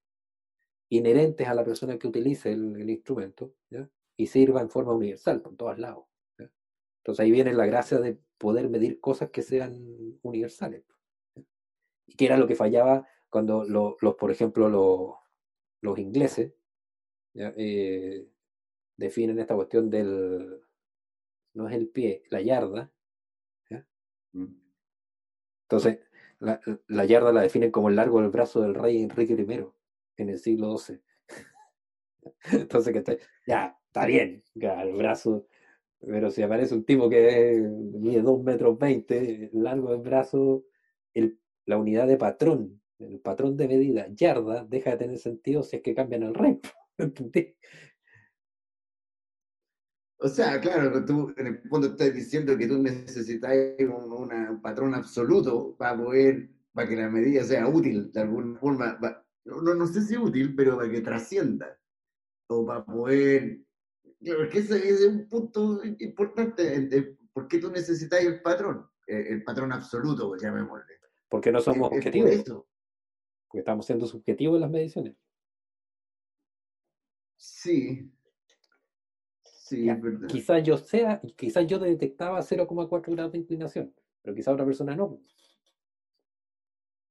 inherentes 0.90 1.48
a 1.48 1.54
la 1.54 1.64
persona 1.64 1.98
que 1.98 2.08
utilice 2.08 2.52
el, 2.52 2.90
instrumento, 2.90 3.54
¿ya? 3.70 3.90
Y 4.18 4.28
sirva 4.28 4.62
en 4.62 4.70
forma 4.70 4.94
universal, 4.94 5.42
por 5.42 5.56
todos 5.56 5.80
lados. 5.80 6.06
Entonces 6.98 7.24
ahí 7.24 7.32
viene 7.32 7.54
la 7.54 7.66
gracia 7.66 8.00
de 8.00 8.20
poder 8.38 8.70
medir 8.70 9.00
cosas 9.00 9.32
que 9.32 9.42
sean 9.42 10.20
universales. 10.22 10.84
Y 12.06 12.16
que 12.16 12.26
era 12.26 12.38
lo 12.38 12.46
que 12.46 12.56
fallaba 12.56 13.08
cuando 13.30 13.64
lo- 13.64 13.98
los, 14.02 14.16
por 14.16 14.30
ejemplo, 14.30 14.70
los, 14.70 15.16
los 15.82 16.00
ingleses, 16.00 16.54
¿ya? 17.34 17.54
Eh, 17.58 18.28
definen 18.98 19.40
esta 19.40 19.56
cuestión 19.56 19.90
del, 19.90 20.62
no 21.54 21.70
es 21.70 21.76
el 21.76 21.90
pie, 21.90 22.24
la 22.30 22.42
yarda. 22.42 22.92
Mm. 24.34 24.48
Entonces, 25.64 26.00
la, 26.40 26.60
la 26.88 27.06
yarda 27.06 27.32
la 27.32 27.42
definen 27.42 27.72
como 27.72 27.90
el 27.90 27.96
largo 27.96 28.22
del 28.22 28.30
brazo 28.30 28.62
del 28.62 28.76
rey 28.76 29.02
Enrique 29.02 29.34
I 29.34 29.66
en 30.18 30.30
el 30.30 30.40
siglo 30.40 30.68
XII. 30.78 31.02
Entonces, 32.52 32.94
que 32.94 33.00
está- 33.00 33.18
ya, 33.48 33.78
está 33.88 34.06
bien, 34.06 34.44
ya, 34.54 34.82
el 34.84 34.94
brazo, 34.94 35.48
pero 36.02 36.32
si 36.32 36.44
aparece 36.44 36.76
un 36.76 36.86
tipo 36.86 37.10
que 37.10 37.60
mide 37.94 38.22
2 38.22 38.44
metros 38.44 38.78
20, 38.80 39.52
el 39.54 39.64
largo 39.64 39.92
del 39.92 40.02
brazo, 40.02 40.66
el, 41.14 41.40
la 41.66 41.78
unidad 41.78 42.08
de 42.08 42.18
patrón, 42.18 42.81
el 43.04 43.20
patrón 43.20 43.56
de 43.58 43.68
medida, 43.68 44.08
yarda, 44.10 44.64
deja 44.64 44.92
de 44.92 44.98
tener 44.98 45.18
sentido 45.18 45.64
si 45.64 45.78
es 45.78 45.82
que 45.82 45.94
cambian 45.96 46.24
el 46.24 46.34
rey. 46.34 46.60
¿Entendí? 46.98 47.56
O 50.24 50.28
sea, 50.28 50.62
claro, 50.62 51.04
tú 51.04 51.34
en 51.38 51.48
el 51.48 51.62
fondo 51.68 51.88
estás 51.88 52.14
diciendo 52.14 52.56
que 52.56 52.68
tú 52.68 52.78
necesitas 52.78 53.54
un, 53.80 54.12
una- 54.14 54.52
un 54.52 54.62
patrón 54.62 54.94
absoluto 54.94 55.76
para 55.78 55.98
poder, 55.98 56.48
para 56.74 56.88
que 56.88 56.96
la 56.96 57.10
medida 57.10 57.44
sea 57.44 57.68
útil 57.68 58.12
de 58.12 58.20
alguna 58.22 58.60
forma. 58.60 59.00
pa- 59.00 59.26
no, 59.46 59.74
no, 59.74 59.88
sé 59.88 60.02
si 60.04 60.16
útil, 60.16 60.56
pero 60.56 60.78
para 60.78 60.92
que 60.92 61.02
trascienda. 61.02 61.76
O 62.48 62.64
para 62.66 62.86
poder. 62.86 63.62
Claro, 64.24 64.44
es 64.44 64.50
que 64.52 64.60
ese 64.60 64.78
ese 64.78 65.06
es 65.08 65.08
un 65.08 65.28
punto 65.28 65.82
importante. 66.00 67.18
¿Por 67.34 67.48
qué 67.48 67.58
tú 67.58 67.72
necesitas 67.72 68.22
el 68.24 68.42
patrón? 68.44 68.86
Eh, 69.08 69.26
El 69.30 69.44
patrón 69.44 69.72
absoluto, 69.72 70.28
pues, 70.30 70.44
llamémosle. 70.44 70.94
Porque 71.28 71.52
no 71.52 71.60
somos 71.62 71.78
Es- 71.78 71.84
es 71.86 71.90
por 71.90 71.98
objetivos, 71.98 72.30
eso. 72.32 72.68
Porque 73.52 73.60
estamos 73.60 73.86
siendo 73.86 74.08
subjetivos 74.08 74.56
en 74.56 74.62
las 74.62 74.72
mediciones. 74.72 75.16
Sí. 77.36 78.10
Sí, 79.44 79.86
Ya, 79.86 79.94
es 79.94 80.02
verdad. 80.02 80.28
Quizás 80.30 80.64
yo 80.64 80.78
sea, 80.78 81.22
quizás 81.36 81.68
yo 81.68 81.78
detectaba 81.78 82.40
0,4 82.42 83.12
grados 83.12 83.34
de 83.34 83.40
inclinación, 83.40 83.94
pero 84.22 84.34
quizás 84.34 84.54
otra 84.54 84.66
persona 84.66 84.96
no. 84.96 85.22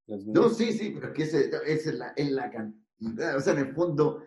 No, 0.06 0.48
sí, 0.48 0.72
sí, 0.72 0.92
pero 0.94 1.08
es 1.08 1.12
que 1.12 1.22
ese, 1.24 1.50
esa 1.66 1.90
es, 1.90 1.94
la, 1.94 2.08
es 2.16 2.30
la 2.30 2.50
cantidad. 2.50 3.36
O 3.36 3.40
sea, 3.40 3.52
en 3.52 3.58
el 3.60 3.74
fondo, 3.74 4.24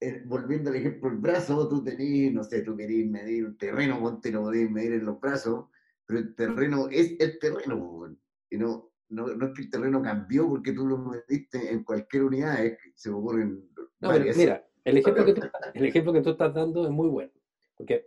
eh, 0.00 0.22
volviendo 0.26 0.68
al 0.68 0.76
ejemplo 0.76 1.08
del 1.08 1.18
brazo, 1.18 1.66
tú 1.66 1.82
tenés, 1.82 2.32
no 2.32 2.44
sé, 2.44 2.60
tú 2.60 2.76
querés 2.76 3.06
medir 3.06 3.46
un 3.46 3.56
terreno, 3.56 4.00
ponte 4.00 4.30
lo 4.30 4.42
podés 4.42 4.70
medir 4.70 4.92
en 4.92 5.06
los 5.06 5.18
brazos, 5.18 5.66
pero 6.04 6.20
el 6.20 6.34
terreno 6.34 6.88
es 6.90 7.16
el 7.18 7.38
terreno, 7.38 8.14
y 8.50 8.58
no, 8.58 8.93
no, 9.08 9.26
no 9.26 9.46
es 9.46 9.52
que 9.54 9.62
el 9.62 9.70
terreno 9.70 10.02
cambió 10.02 10.48
porque 10.48 10.72
tú 10.72 10.86
lo 10.86 10.98
mediste 10.98 11.72
en 11.72 11.82
cualquier 11.84 12.24
unidad, 12.24 12.64
es 12.64 12.72
que 12.72 12.90
se 12.94 13.10
me 13.10 13.16
ocurren 13.16 13.68
No, 13.76 13.86
pero 14.00 14.08
varias. 14.18 14.36
mira, 14.36 14.64
el 14.84 14.96
ejemplo, 14.98 15.24
que 15.24 15.32
tú, 15.34 15.42
el 15.74 15.84
ejemplo 15.84 16.12
que 16.12 16.20
tú 16.20 16.30
estás 16.30 16.52
dando 16.52 16.84
es 16.84 16.90
muy 16.90 17.08
bueno. 17.08 17.30
Porque 17.76 18.06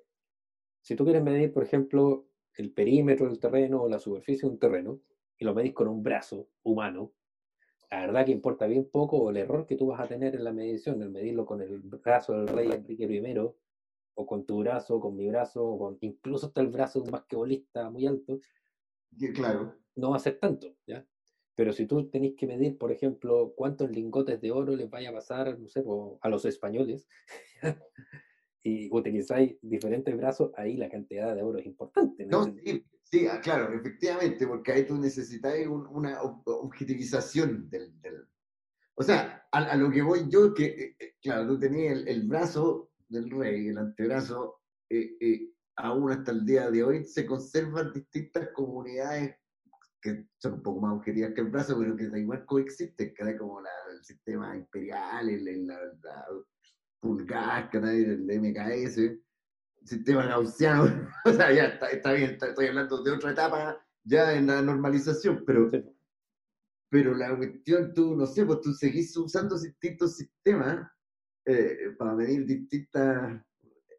si 0.82 0.96
tú 0.96 1.04
quieres 1.04 1.22
medir, 1.22 1.52
por 1.52 1.64
ejemplo, 1.64 2.26
el 2.56 2.72
perímetro 2.72 3.28
del 3.28 3.40
terreno 3.40 3.82
o 3.82 3.90
la 3.90 4.00
superficie 4.00 4.48
de 4.48 4.54
un 4.54 4.60
terreno, 4.60 5.00
y 5.38 5.46
lo 5.46 5.54
medís 5.54 5.74
con 5.74 5.88
un 5.88 6.02
brazo 6.02 6.48
humano, 6.64 7.12
la 7.92 8.02
verdad 8.02 8.26
que 8.26 8.32
importa 8.32 8.66
bien 8.66 8.90
poco 8.92 9.30
el 9.30 9.38
error 9.38 9.66
que 9.66 9.76
tú 9.76 9.88
vas 9.88 10.00
a 10.00 10.08
tener 10.08 10.36
en 10.36 10.44
la 10.44 10.52
medición, 10.52 11.02
el 11.02 11.10
medirlo 11.10 11.46
con 11.46 11.62
el 11.62 11.80
brazo 11.80 12.34
del 12.34 12.48
rey 12.48 12.70
Enrique 12.72 13.04
I, 13.04 13.38
o 14.16 14.26
con 14.26 14.44
tu 14.46 14.60
brazo, 14.60 15.00
con 15.00 15.16
mi 15.16 15.28
brazo, 15.28 15.64
o 15.64 15.78
con 15.78 15.98
incluso 16.02 16.48
hasta 16.48 16.62
el 16.62 16.68
brazo 16.68 17.00
de 17.00 17.06
un 17.06 17.12
basquetbolista 17.12 17.90
muy 17.90 18.08
alto, 18.08 18.40
Y 19.16 19.32
claro, 19.32 19.76
no 19.98 20.12
va 20.12 20.18
a 20.18 20.20
ser 20.20 20.40
tanto, 20.40 20.76
¿ya? 20.86 21.06
Pero 21.56 21.74
si 21.74 21.88
tú 21.88 22.08
tenés 22.10 22.36
que 22.38 22.46
medir, 22.46 22.78
por 22.78 22.92
ejemplo, 22.92 23.54
cuántos 23.56 23.90
lingotes 23.90 24.40
de 24.40 24.52
oro 24.52 24.76
les 24.76 24.90
vaya 24.90 25.10
a 25.10 25.14
pasar, 25.14 25.58
no 25.58 25.68
sé, 25.68 25.84
a 26.22 26.30
los 26.30 26.46
españoles, 26.46 27.08
y 28.64 28.90
utilizáis 28.96 29.58
diferentes 29.62 30.16
brazos, 30.16 30.52
ahí 30.56 30.78
la 30.78 30.88
cantidad 30.88 31.36
de 31.36 31.42
oro 31.42 31.58
es 31.58 31.66
importante. 31.66 32.28
No, 32.28 32.44
sí, 32.44 32.86
sí, 33.02 33.26
ah, 33.28 33.42
claro, 33.42 33.74
efectivamente, 33.74 34.46
porque 34.46 34.72
ahí 34.72 34.86
tú 34.86 34.98
necesitas 34.98 35.56
una 35.68 36.22
objetivización 36.22 37.68
del, 37.72 37.92
O 38.94 39.02
sea, 39.02 39.48
a, 39.52 39.76
lo 39.76 39.90
que 39.90 40.04
voy 40.04 40.30
yo, 40.30 40.54
que, 40.54 40.66
eh, 40.66 40.96
eh, 41.00 41.14
claro, 41.20 41.48
tú 41.48 41.60
tenías 41.60 42.06
el, 42.06 42.28
brazo 42.28 42.92
del 43.10 43.32
rey, 43.32 43.70
el 43.70 43.80
antebrazo, 43.80 44.62
eh, 44.92 45.50
aún 45.76 46.12
hasta 46.12 46.32
el 46.32 46.46
día 46.46 46.70
de 46.70 46.84
hoy 46.84 47.04
se 47.04 47.26
conservan 47.26 47.94
distintas 47.94 48.50
comunidades 48.50 49.38
que 50.08 50.28
son 50.38 50.54
un 50.54 50.64
poco 50.64 50.82
más 50.82 50.94
objetivas 50.94 51.34
que 51.34 51.42
el 51.42 51.50
brazo, 51.50 51.78
pero 51.78 51.96
que 51.96 52.20
igual 52.20 52.46
coexisten, 52.46 53.14
como 53.38 53.60
el 53.60 54.04
sistema 54.04 54.56
imperial, 54.56 55.30
el, 55.30 55.68
la, 55.68 55.80
pulgar, 57.00 57.70
el 57.74 58.26
MKS, 58.26 58.98
el 58.98 59.24
sistema 59.84 60.26
gaussiano, 60.26 61.10
o 61.26 61.34
sea, 61.34 61.52
ya 61.52 61.66
está, 61.92 62.14
bien, 62.14 62.38
estoy 62.42 62.68
hablando 62.68 63.04
de 63.04 63.12
otra 63.12 63.32
etapa 63.32 63.86
ya 64.04 64.34
en 64.34 64.48
la 64.48 64.62
normalización, 64.62 65.44
pero, 65.46 65.70
pero 66.90 67.14
la 67.14 67.36
cuestión, 67.36 67.94
tú, 67.94 68.16
no 68.16 68.26
sé, 68.26 68.46
pues 68.46 68.62
tú 68.62 68.74
seguís 68.74 69.16
usando 69.18 69.60
distintos 69.60 70.16
sistemas 70.16 70.90
eh, 71.46 71.94
para 71.98 72.16
medir 72.16 72.46
distintas 72.46 73.42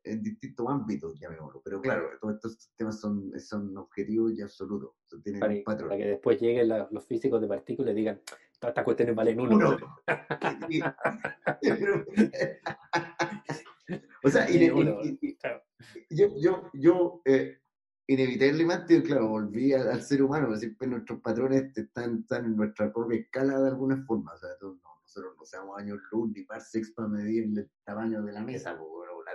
en 0.09 0.23
distintos 0.23 0.67
ámbitos, 0.69 1.19
llamémoslo. 1.19 1.61
Pero 1.65 1.81
claro, 1.81 2.11
todos 2.21 2.35
estos 2.35 2.55
sistemas 2.55 3.01
son, 3.01 3.33
son 3.39 3.77
objetivos 3.77 4.33
y 4.33 4.43
absolutos. 4.43 4.91
Tienen 5.23 5.65
para, 5.65 5.97
que 5.97 6.07
después 6.07 6.41
lleguen 6.41 6.69
los 6.69 7.07
físicos 7.07 7.41
de 7.41 7.49
partículas 7.49 7.93
y 7.93 7.97
digan, 7.97 8.21
todas 8.59 8.73
estas 8.73 8.85
cuestiones 8.85 9.15
valen 9.15 9.41
uno. 9.41 9.57
uno. 9.57 9.79
o 14.25 14.29
sea, 14.29 14.47
yo, 16.11 16.29
yo, 16.37 16.71
yo 16.73 17.23
eh, 17.25 17.59
inevitablemente, 18.07 19.03
claro, 19.03 19.29
volví 19.29 19.73
al, 19.73 20.03
ser 20.03 20.23
humano, 20.23 20.55
siempre 20.57 20.89
nuestros 20.89 21.21
patrones 21.21 21.77
están, 21.77 22.21
están, 22.21 22.47
en 22.47 22.57
nuestra 22.57 22.93
propia 22.93 23.21
escala 23.21 23.61
de 23.61 23.69
alguna 23.69 24.03
forma. 24.05 24.33
O 24.33 24.39
sea, 24.39 24.51
nosotros 24.61 25.37
no 25.37 25.45
seamos 25.45 25.79
años 25.79 26.01
luz 26.11 26.31
ni 26.35 26.43
parsecs 26.43 26.91
para 26.93 27.09
medir 27.09 27.45
el 27.45 27.71
tamaño 27.85 28.23
de 28.23 28.33
la 28.33 28.43
mesa, 28.43 28.79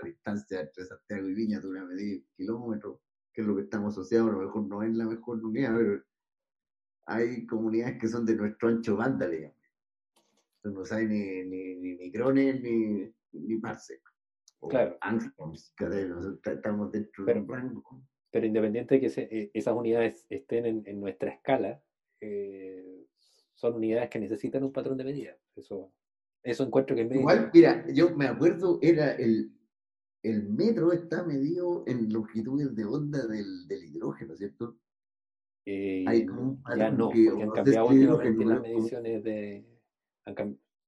la 0.01 0.07
distancia 0.07 0.61
entre 0.61 0.85
Santiago 0.85 1.27
y 1.27 1.33
Viña, 1.33 1.59
la 1.63 1.85
medir 1.85 2.25
kilómetros, 2.35 2.99
que 3.33 3.41
es 3.41 3.47
lo 3.47 3.55
que 3.55 3.63
estamos 3.63 3.93
asociados, 3.93 4.29
a 4.29 4.33
lo 4.33 4.39
mejor 4.39 4.67
no 4.67 4.83
es 4.83 4.93
la 4.93 5.05
mejor 5.05 5.43
unidad, 5.43 5.75
pero 5.75 6.03
hay 7.05 7.45
comunidades 7.45 7.99
que 7.99 8.07
son 8.07 8.25
de 8.25 8.35
nuestro 8.35 8.69
ancho 8.69 8.95
banda, 8.95 9.27
digamos. 9.27 9.57
No 10.63 10.83
hay 10.91 11.07
ni, 11.07 11.43
ni, 11.43 11.75
ni 11.75 11.95
micrones 11.95 12.61
ni, 12.61 13.13
ni 13.33 13.57
parsec. 13.57 14.01
Claro. 14.69 14.97
estamos 16.45 16.91
dentro 16.91 17.25
pero, 17.25 17.33
de 17.33 17.45
un 17.45 17.47
rango. 17.49 18.07
Pero 18.31 18.45
independiente 18.45 18.95
de 18.95 19.01
que 19.01 19.21
eh, 19.21 19.51
esas 19.53 19.75
unidades 19.75 20.25
estén 20.29 20.65
en, 20.65 20.83
en 20.85 21.01
nuestra 21.01 21.31
escala, 21.31 21.83
eh, 22.21 23.05
son 23.53 23.75
unidades 23.75 24.09
que 24.09 24.19
necesitan 24.19 24.63
un 24.63 24.71
patrón 24.71 24.97
de 24.97 25.03
medida. 25.03 25.37
Eso, 25.55 25.93
eso 26.43 26.63
encuentro 26.63 26.95
que 26.95 27.03
es 27.03 27.11
Igual, 27.11 27.51
mira, 27.53 27.85
yo 27.93 28.15
me 28.15 28.27
acuerdo, 28.27 28.79
era 28.81 29.11
el, 29.15 29.51
el 30.23 30.49
metro 30.49 30.93
está 30.93 31.23
medido 31.23 31.83
en 31.85 32.11
longitudes 32.11 32.73
de 32.73 32.85
onda 32.85 33.27
del, 33.27 33.67
del 33.67 33.83
hidrógeno, 33.83 34.35
¿cierto? 34.35 34.77
Eh, 35.65 36.05
ya 36.77 36.91
no, 36.91 37.07
porque 37.07 37.29
han 37.29 37.51
cambiado 37.51 37.87
últimamente 37.87 38.45
las 38.45 38.61
mediciones 38.61 39.23
de... 39.23 39.65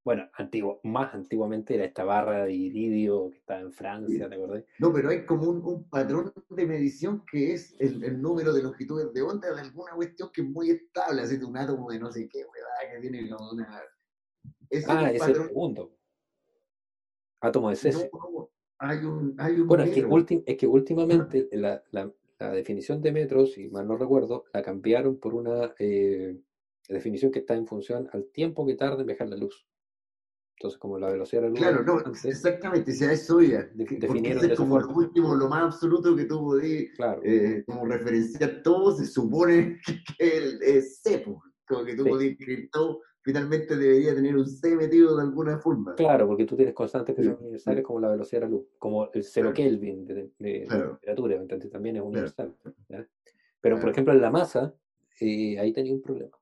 bueno, 0.03 0.29
antiguo, 0.33 0.79
más 0.83 1.13
antiguamente 1.13 1.75
era 1.75 1.85
esta 1.85 2.03
barra 2.03 2.45
de 2.45 2.53
iridio 2.53 3.29
que 3.29 3.37
estaba 3.37 3.59
en 3.59 3.73
Francia, 3.73 4.29
¿te 4.29 4.35
acordás? 4.35 4.63
No, 4.79 4.93
pero 4.93 5.09
hay 5.09 5.25
como 5.25 5.49
un, 5.49 5.89
patrón 5.89 6.33
de 6.49 6.65
medición 6.65 7.25
que 7.29 7.53
es 7.53 7.75
el, 7.79 8.21
número 8.21 8.53
de 8.53 8.63
longitudes 8.63 9.13
de 9.13 9.21
onda 9.21 9.53
de 9.53 9.61
alguna 9.61 9.91
cuestión 9.95 10.29
que 10.33 10.41
es 10.41 10.47
muy 10.47 10.71
estable, 10.71 11.21
así 11.21 11.37
de 11.37 11.45
un 11.45 11.57
átomo 11.57 11.89
de 11.91 11.99
no 11.99 12.11
sé 12.11 12.27
qué, 12.29 12.39
huevada, 12.39 12.93
que 12.93 13.01
tiene 13.01 13.29
como 13.29 13.51
una... 13.51 13.81
ah, 14.87 15.11
es 15.11 15.27
el 15.27 15.35
segundo. 15.35 15.93
Átomo 17.41 17.69
de 17.69 17.75
cesio. 17.75 18.09
Hay 18.77 18.99
un, 18.99 19.35
hay 19.37 19.59
un 19.59 19.67
bueno, 19.67 19.83
es 19.83 19.91
que, 19.91 20.43
es 20.45 20.57
que, 20.57 20.67
últimamente 20.67 21.47
la, 21.53 21.81
la, 21.91 22.11
la 22.39 22.51
definición 22.51 23.01
de 23.01 23.11
metros, 23.11 23.53
si 23.53 23.69
mal 23.69 23.87
no 23.87 23.97
recuerdo, 23.97 24.45
la 24.53 24.61
cambiaron 24.61 25.17
por 25.17 25.33
una 25.33 25.73
eh, 25.79 26.37
definición 26.89 27.31
que 27.31 27.39
está 27.39 27.55
en 27.55 27.67
función 27.67 28.09
al 28.11 28.25
tiempo 28.25 28.65
que 28.65 28.75
tarda 28.75 29.01
en 29.01 29.07
viajar 29.07 29.29
la 29.29 29.37
luz. 29.37 29.65
Entonces, 30.57 30.79
como 30.79 30.97
la 30.97 31.09
velocidad 31.09 31.41
de 31.41 31.47
la 31.47 31.51
luz. 31.51 31.59
Claro, 31.59 31.83
no, 31.83 32.13
exactamente, 32.23 32.93
sea 32.93 33.11
eso 33.11 33.41
ya. 33.41 33.69
definieron 33.73 34.49
es 34.49 34.57
como 34.57 34.79
lo 34.79 34.89
último, 34.89 35.35
lo 35.35 35.49
más 35.49 35.63
absoluto 35.63 36.15
que 36.15 36.25
tú 36.25 36.39
podías 36.39 36.91
eh, 37.23 37.63
como 37.65 37.85
referenciar 37.85 38.61
todo, 38.63 38.95
se 38.95 39.05
supone 39.05 39.79
que 40.17 40.37
el, 40.37 40.61
es 40.61 41.01
C, 41.01 41.23
como 41.67 41.85
que 41.85 41.95
tú 41.95 42.03
sí. 42.03 42.09
podías 42.09 42.31
escribir 42.31 42.69
todo 42.71 43.01
finalmente 43.25 43.75
debería 43.75 44.13
tener 44.13 44.37
un 44.37 44.45
C 44.47 44.75
metido 44.75 45.17
de 45.17 45.23
alguna 45.23 45.57
forma. 45.57 45.95
Claro, 45.95 46.27
porque 46.27 46.45
tú 46.45 46.55
tienes 46.55 46.75
constantes 46.75 47.15
que 47.15 47.23
son 47.23 47.37
universales 47.41 47.83
como 47.83 47.99
la 47.99 48.09
velocidad 48.09 48.41
de 48.41 48.45
la 48.45 48.51
luz, 48.51 48.67
como 48.77 49.11
el 49.11 49.23
cero 49.23 49.51
Kelvin 49.51 50.05
de, 50.05 50.29
temperatura, 50.37 51.35
entonces 51.37 51.71
también 51.71 51.95
es 51.95 52.03
universal. 52.03 52.55
Pero, 53.61 53.79
por 53.79 53.89
ejemplo, 53.89 54.13
en 54.13 54.21
la 54.21 54.29
masa, 54.29 54.75
eh, 55.19 55.57
ahí 55.57 55.73
tenía 55.73 55.91
un 55.91 56.03
problema, 56.03 56.37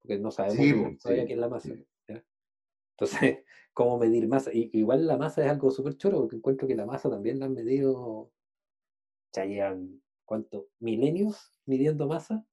porque 0.00 0.16
no 0.20 0.30
sabemos 0.30 0.96
todavía 1.00 1.26
qué 1.26 1.32
es 1.32 1.38
la 1.40 1.48
masa. 1.48 1.70
Entonces, 2.06 3.38
¿cómo 3.74 3.98
medir 3.98 4.28
masa? 4.28 4.52
Y, 4.54 4.70
igual 4.74 5.08
la 5.08 5.16
masa 5.16 5.44
es 5.44 5.50
algo 5.50 5.72
súper 5.72 5.96
choro, 5.96 6.20
porque 6.20 6.36
encuentro 6.36 6.68
que 6.68 6.76
la 6.76 6.86
masa 6.86 7.10
también 7.10 7.40
la 7.40 7.46
han 7.46 7.54
medido, 7.54 8.30
ya 9.32 9.44
llevan, 9.44 10.00
¿cuánto? 10.24 10.68
¿Milenios 10.78 11.52
midiendo 11.66 12.06
masa? 12.06 12.44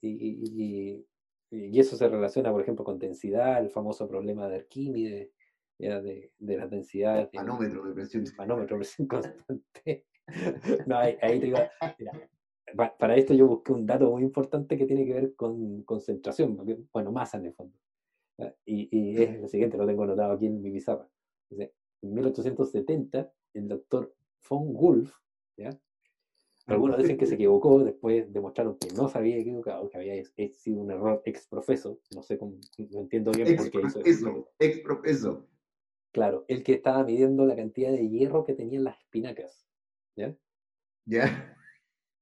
y, 0.00 0.10
y 0.10 1.06
eso 1.50 1.96
se 1.96 2.08
relaciona, 2.08 2.52
por 2.52 2.62
ejemplo, 2.62 2.84
con 2.84 2.98
densidad, 2.98 3.60
el 3.60 3.70
famoso 3.70 4.08
problema 4.08 4.48
de 4.48 4.56
Arquímedes, 4.56 5.30
de, 5.78 6.32
de 6.38 6.56
las 6.56 6.70
densidades. 6.70 7.28
Manómetro 7.32 7.84
de 7.84 7.94
presión. 7.94 8.24
Manómetro 8.36 8.76
de 8.76 8.78
presión 8.80 9.08
constante. 9.08 10.06
no, 10.86 10.98
ahí, 10.98 11.16
te 11.20 11.38
digo, 11.46 11.58
mira, 11.98 12.30
para 12.98 13.16
esto 13.16 13.34
yo 13.34 13.46
busqué 13.46 13.72
un 13.72 13.86
dato 13.86 14.10
muy 14.10 14.22
importante 14.22 14.76
que 14.76 14.86
tiene 14.86 15.06
que 15.06 15.14
ver 15.14 15.34
con 15.34 15.82
concentración, 15.84 16.58
bueno, 16.92 17.12
masa 17.12 17.38
en 17.38 17.46
el 17.46 17.54
fondo. 17.54 17.76
Y, 18.64 18.88
y, 18.96 19.22
es 19.22 19.40
lo 19.40 19.48
siguiente, 19.48 19.76
lo 19.76 19.86
tengo 19.86 20.04
anotado 20.04 20.34
aquí 20.34 20.46
en 20.46 20.60
mi 20.60 20.70
pizarra. 20.70 21.08
En 21.50 22.14
1870, 22.14 23.32
el 23.54 23.68
doctor 23.68 24.14
von 24.48 24.72
Wolf 24.72 25.12
¿ya? 25.56 25.70
Algunos 26.68 26.98
dicen 26.98 27.16
que 27.16 27.24
se 27.24 27.34
equivocó, 27.34 27.82
después 27.82 28.30
demostraron 28.30 28.76
que 28.76 28.88
no 28.94 29.08
se 29.08 29.16
había 29.16 29.38
equivocado, 29.38 29.88
que 29.88 29.96
había 29.96 30.22
sido 30.52 30.82
un 30.82 30.90
error 30.90 31.22
exprofeso. 31.24 31.98
No 32.14 32.22
sé 32.22 32.36
cómo, 32.36 32.58
no 32.90 33.00
entiendo 33.00 33.32
bien 33.32 33.56
por 33.56 33.70
qué 33.70 33.80
hizo 33.86 34.04
eso. 34.04 34.50
Exprofeso. 34.58 35.46
Claro, 36.12 36.44
el 36.46 36.62
que 36.62 36.74
estaba 36.74 37.04
midiendo 37.04 37.46
la 37.46 37.56
cantidad 37.56 37.90
de 37.90 38.06
hierro 38.06 38.44
que 38.44 38.52
tenían 38.52 38.84
las 38.84 38.98
espinacas. 38.98 39.66
¿Ya? 40.14 40.36
Ya. 41.06 41.56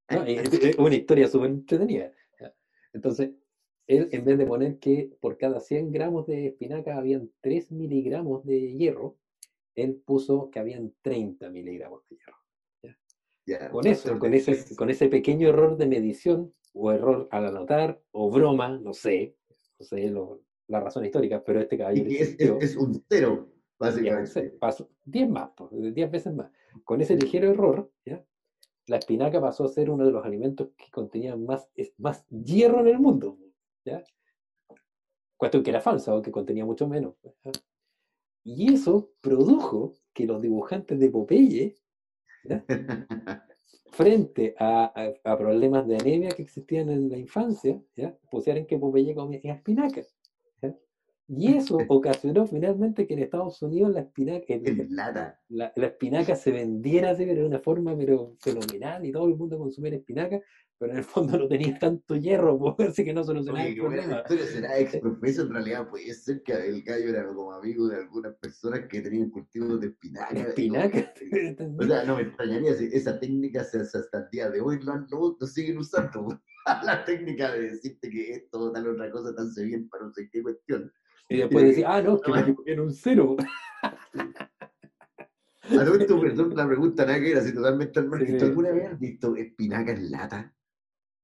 es 0.08 0.78
una 0.78 0.94
historia 0.94 1.26
súper 1.26 1.50
entretenida. 1.50 2.12
Entonces, 2.92 3.30
él, 3.88 4.08
en 4.12 4.24
vez 4.24 4.38
de 4.38 4.46
poner 4.46 4.78
que 4.78 5.10
por 5.20 5.38
cada 5.38 5.58
100 5.58 5.90
gramos 5.90 6.26
de 6.26 6.46
espinaca 6.46 6.96
habían 6.96 7.30
3 7.40 7.72
miligramos 7.72 8.44
de 8.44 8.76
hierro, 8.76 9.18
él 9.74 10.00
puso 10.06 10.50
que 10.50 10.60
habían 10.60 10.94
30 11.02 11.50
miligramos 11.50 12.08
de 12.08 12.16
hierro 12.16 12.45
con 13.70 13.86
eso, 13.86 14.18
con 14.18 14.34
ese, 14.34 14.76
con 14.76 14.90
ese 14.90 15.08
pequeño 15.08 15.48
error 15.48 15.76
de 15.76 15.86
medición, 15.86 16.52
o 16.72 16.92
error 16.92 17.28
al 17.30 17.46
anotar, 17.46 18.00
o 18.12 18.30
broma, 18.30 18.68
no 18.68 18.92
sé, 18.92 19.36
no 19.78 19.86
sé 19.86 20.12
la 20.68 20.80
razón 20.80 21.04
histórica, 21.04 21.42
pero 21.44 21.60
este 21.60 21.78
caballero. 21.78 22.08
es, 22.10 22.76
un 22.76 23.02
cero, 23.08 23.48
básicamente. 23.78 24.50
Pasó 24.58 24.90
10 25.04 25.30
más, 25.30 25.50
10 25.70 26.10
veces 26.10 26.34
más. 26.34 26.50
Con 26.84 27.00
ese 27.00 27.16
ligero 27.16 27.50
error, 27.50 27.90
¿ya? 28.04 28.24
la 28.86 28.98
espinaca 28.98 29.40
pasó 29.40 29.64
a 29.64 29.68
ser 29.68 29.90
uno 29.90 30.04
de 30.04 30.12
los 30.12 30.24
alimentos 30.24 30.68
que 30.76 30.90
contenían 30.90 31.44
más, 31.44 31.68
más 31.98 32.26
hierro 32.28 32.80
en 32.80 32.88
el 32.88 32.98
mundo. 32.98 33.38
¿ya? 33.84 34.02
Cuestión 35.36 35.62
que 35.62 35.70
era 35.70 35.80
falsa 35.80 36.14
o 36.14 36.22
que 36.22 36.32
contenía 36.32 36.64
mucho 36.64 36.88
menos. 36.88 37.14
Y 38.44 38.72
eso 38.72 39.10
produjo 39.20 39.94
que 40.12 40.26
los 40.26 40.40
dibujantes 40.40 40.98
de 40.98 41.10
Popeye 41.10 41.76
frente 43.92 44.54
a, 44.58 44.92
problemas 45.38 45.86
de 45.86 45.96
anemia 45.96 46.30
que 46.30 46.42
existían 46.42 46.90
en 46.90 47.08
la 47.08 47.18
infancia, 47.18 47.80
¿ya? 47.96 48.16
pusieran 48.30 48.66
que 48.66 48.78
Popeye 48.78 49.14
comía 49.14 49.40
espinacas. 49.54 50.15
Y 51.28 51.54
eso 51.56 51.76
ocasionó 51.88 52.46
finalmente 52.46 53.06
que 53.06 53.14
en 53.14 53.20
Estados 53.20 53.60
Unidos 53.62 53.92
la 53.92 54.00
espinaca, 54.00 54.44
el- 54.48 54.86
lata. 54.94 55.40
la, 55.48 55.72
la 55.74 55.86
espinaca 55.86 56.36
se 56.36 56.52
vendiera 56.52 57.10
así, 57.10 57.24
pero 57.26 57.42
de 57.42 57.46
una 57.48 57.60
forma 57.60 57.96
pero 57.96 58.36
fenomenal 58.40 59.04
y 59.04 59.12
todo 59.12 59.26
el 59.28 59.36
mundo 59.36 59.58
consumiera 59.58 59.96
espinaca, 59.96 60.40
pero 60.78 60.92
en 60.92 60.98
el 60.98 61.04
fondo 61.04 61.38
no 61.38 61.48
tenía 61.48 61.78
tanto 61.78 62.14
hierro, 62.16 62.58
pues, 62.76 62.90
así 62.90 63.04
que 63.04 63.12
no 63.12 63.24
solucionaba 63.24 63.64
Oye, 63.64 63.72
el 63.74 63.80
problema. 63.80 64.18
historia 64.20 64.46
será 64.46 64.78
ex 64.78 64.94
en 64.94 65.50
realidad 65.52 65.88
puede 65.88 66.14
ser 66.14 66.42
que 66.42 66.52
el 66.52 66.82
gallo 66.82 67.08
era 67.08 67.26
como 67.26 67.52
amigo 67.52 67.88
de 67.88 67.96
algunas 67.96 68.34
personas 68.36 68.80
que 68.88 69.00
tenían 69.00 69.30
cultivos 69.30 69.80
de 69.80 69.88
espinaca. 69.88 70.34
La 70.34 70.40
espinaca, 70.42 71.12
como- 71.58 71.78
O 71.78 71.82
sea, 71.82 72.04
no 72.04 72.16
me 72.16 72.22
extrañaría 72.22 72.74
si 72.74 72.84
esa 72.92 73.18
técnica 73.18 73.64
se 73.64 73.78
hace 73.80 73.98
hasta 73.98 74.18
el 74.18 74.30
día 74.30 74.48
de 74.50 74.60
hoy 74.60 74.78
lo, 74.80 74.92
han- 74.92 75.06
lo, 75.10 75.36
lo 75.40 75.46
siguen 75.46 75.78
usando. 75.78 76.28
La 76.84 77.04
técnica 77.04 77.52
de 77.52 77.60
decirte 77.70 78.10
que 78.10 78.32
esto 78.32 78.72
tal 78.72 78.88
otra 78.88 79.10
cosa 79.10 79.34
tan 79.34 79.50
se 79.52 79.64
bien 79.64 79.88
para 79.88 80.04
no 80.04 80.12
sé 80.12 80.28
qué 80.30 80.42
cuestión. 80.42 80.92
Y 81.28 81.36
después 81.38 81.64
decía, 81.66 81.94
ah, 81.94 82.02
no, 82.02 82.20
que 82.20 82.30
me 82.32 82.40
equivoqué 82.40 82.72
en 82.72 82.80
un 82.80 82.92
cero. 82.92 83.36
A 83.82 85.84
todo 85.84 85.96
esto, 85.98 86.20
perdón, 86.20 86.56
la 86.56 86.66
pregunta 86.66 87.04
nada 87.04 87.18
que 87.18 87.30
era 87.32 87.40
así 87.40 87.52
totalmente 87.52 87.98
al 87.98 88.08
margen. 88.08 88.28
Sí. 88.28 88.38
¿Tú 88.38 88.44
alguna 88.46 88.70
vez 88.70 88.92
has 88.92 88.98
visto 89.00 89.36
espinaca 89.36 89.92
en 89.92 90.10
lata? 90.10 90.54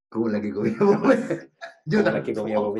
Como 0.09 0.29
la 0.29 0.41
que 0.41 0.53
comíamos. 0.53 1.15
Yo 1.87 2.03
la 2.03 2.23
que 2.23 2.35
comíamos. 2.35 2.79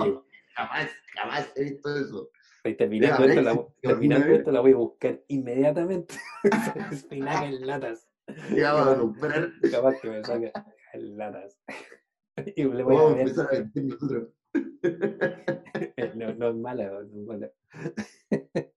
Jamás, 0.55 0.91
jamás 1.15 1.53
he 1.55 1.65
visto 1.65 1.97
eso. 1.97 2.31
Terminando, 2.77 3.25
esto, 3.25 3.43
la, 3.43 3.51
Alexis, 3.51 3.75
¿que 3.81 3.89
terminando 3.89 4.17
alguna 4.17 4.33
vez- 4.33 4.39
esto 4.39 4.53
la 4.53 4.61
voy 4.61 4.73
a 4.73 4.77
buscar 4.77 5.25
inmediatamente. 5.29 6.15
espinaca 6.93 7.47
en 7.47 7.67
latas. 7.67 8.09
Llegaba 8.51 8.93
a 8.93 8.99
comprar. 8.99 9.51
Capaz 9.71 10.01
que 10.01 10.11
me 10.11 10.25
saca 10.25 10.53
en 10.93 11.17
latas. 11.17 11.59
Y 12.57 12.65
le 12.65 12.83
voy 12.83 12.97
a 12.97 12.99
Vamos 12.99 13.13
a 13.13 13.15
ver. 13.15 13.21
empezar 13.21 13.47
a 13.47 13.51
vender 13.59 13.85
nosotros. 13.85 14.29
No, 16.15 16.35
no 16.35 16.49
es 16.49 16.55
mala, 16.57 16.91
no 16.91 17.01
es 17.01 17.27
mala. 17.27 17.51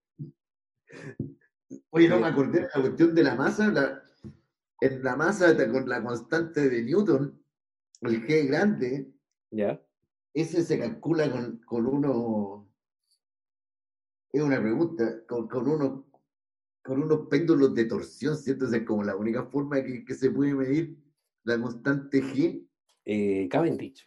Oye, 1.90 2.08
no 2.08 2.20
me 2.20 2.26
acordé 2.26 2.60
de 2.60 2.68
la 2.74 2.80
cuestión 2.80 3.14
de 3.14 3.22
la 3.22 3.34
masa. 3.34 3.70
La, 3.70 4.02
en 4.80 5.02
la 5.02 5.16
masa, 5.16 5.56
con 5.70 5.88
la 5.88 6.02
constante 6.02 6.68
de 6.68 6.82
Newton, 6.82 7.42
el 8.02 8.26
G 8.26 8.46
grande, 8.46 9.12
¿Ya? 9.50 9.82
ese 10.34 10.62
se 10.62 10.78
calcula 10.78 11.30
con, 11.30 11.58
con 11.60 11.86
uno. 11.86 12.68
Es 14.32 14.42
una 14.42 14.60
pregunta, 14.60 15.24
con, 15.26 15.48
con 15.48 15.68
uno 15.68 16.06
con 16.82 17.02
unos 17.02 17.26
péndulos 17.28 17.74
de 17.74 17.86
torsión, 17.86 18.36
¿cierto? 18.36 18.66
O 18.66 18.68
sea, 18.68 18.78
es 18.78 18.86
como 18.86 19.02
la 19.02 19.16
única 19.16 19.44
forma 19.46 19.82
que, 19.82 20.04
que 20.04 20.14
se 20.14 20.30
puede 20.30 20.54
medir 20.54 20.96
la 21.42 21.60
constante 21.60 22.22
G, 22.22 22.64
Eh, 23.04 23.48
Cavendish. 23.48 24.06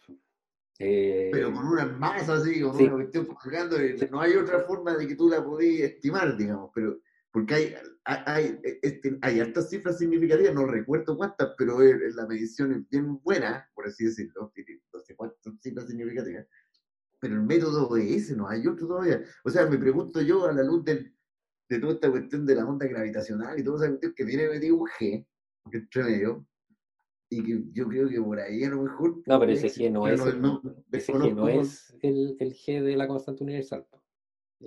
Eh, 0.82 1.28
pero 1.30 1.52
con 1.52 1.66
una 1.66 1.84
masa 1.84 2.34
así, 2.34 2.62
con 2.62 2.74
Sí. 2.74 2.84
una 2.84 2.94
cuestión 2.94 3.26
colgando, 3.26 3.76
no 4.10 4.20
hay 4.20 4.32
otra 4.32 4.60
forma 4.60 4.96
de 4.96 5.06
que 5.06 5.14
tú 5.14 5.28
la 5.28 5.44
podías 5.44 5.90
estimar, 5.90 6.36
digamos, 6.38 6.70
pero 6.74 6.98
porque 7.30 7.54
hay, 7.54 7.74
hay, 8.04 8.22
hay, 8.26 8.60
este, 8.82 9.18
hay 9.20 9.40
hartas 9.40 9.68
cifras 9.68 9.98
significativas, 9.98 10.54
no 10.54 10.64
recuerdo 10.66 11.16
cuántas, 11.18 11.50
pero 11.58 11.78
la 11.80 12.26
medición 12.26 12.72
es 12.72 12.88
bien 12.88 13.20
buena, 13.22 13.68
por 13.74 13.86
así 13.86 14.06
decirlo, 14.06 14.50
no 14.92 15.00
sé 15.00 15.14
cuántas 15.14 15.38
cifras 15.60 15.86
significativas, 15.86 16.46
pero 17.20 17.34
el 17.34 17.42
método 17.42 17.94
es 17.98 18.10
ese, 18.10 18.34
no 18.36 18.48
hay 18.48 18.66
otro 18.66 18.86
todavía. 18.88 19.22
O 19.44 19.50
sea, 19.50 19.66
me 19.66 19.76
pregunto 19.76 20.22
yo 20.22 20.46
a 20.46 20.52
la 20.52 20.62
luz 20.62 20.82
del, 20.82 21.14
de 21.68 21.78
toda 21.78 21.92
esta 21.92 22.10
cuestión 22.10 22.46
de 22.46 22.54
la 22.54 22.64
onda 22.64 22.86
gravitacional 22.86 23.60
y 23.60 23.62
toda 23.62 23.76
esa 23.84 23.88
cuestión 23.88 24.14
que 24.16 24.24
tiene 24.24 24.48
metido 24.48 24.76
un 24.76 24.88
G 24.88 25.26
entre 25.70 26.02
medio, 26.04 26.46
y 27.32 27.42
que 27.44 27.62
yo 27.72 27.86
creo 27.88 28.08
que 28.08 28.20
por 28.20 28.40
ahí 28.40 28.64
a 28.64 28.70
lo 28.70 28.82
mejor... 28.82 29.22
No, 29.24 29.38
pero 29.38 29.52
ese 29.52 29.68
G 29.68 29.90
no 29.90 30.06
es 30.08 30.20
el- 30.20 30.60
ese 30.92 31.12
G 31.14 31.34
no 31.34 31.48
es 31.48 31.96
el, 32.02 32.36
el 32.40 32.52
G 32.54 32.82
de 32.82 32.96
la 32.96 33.06
constante 33.06 33.44
universal. 33.44 33.86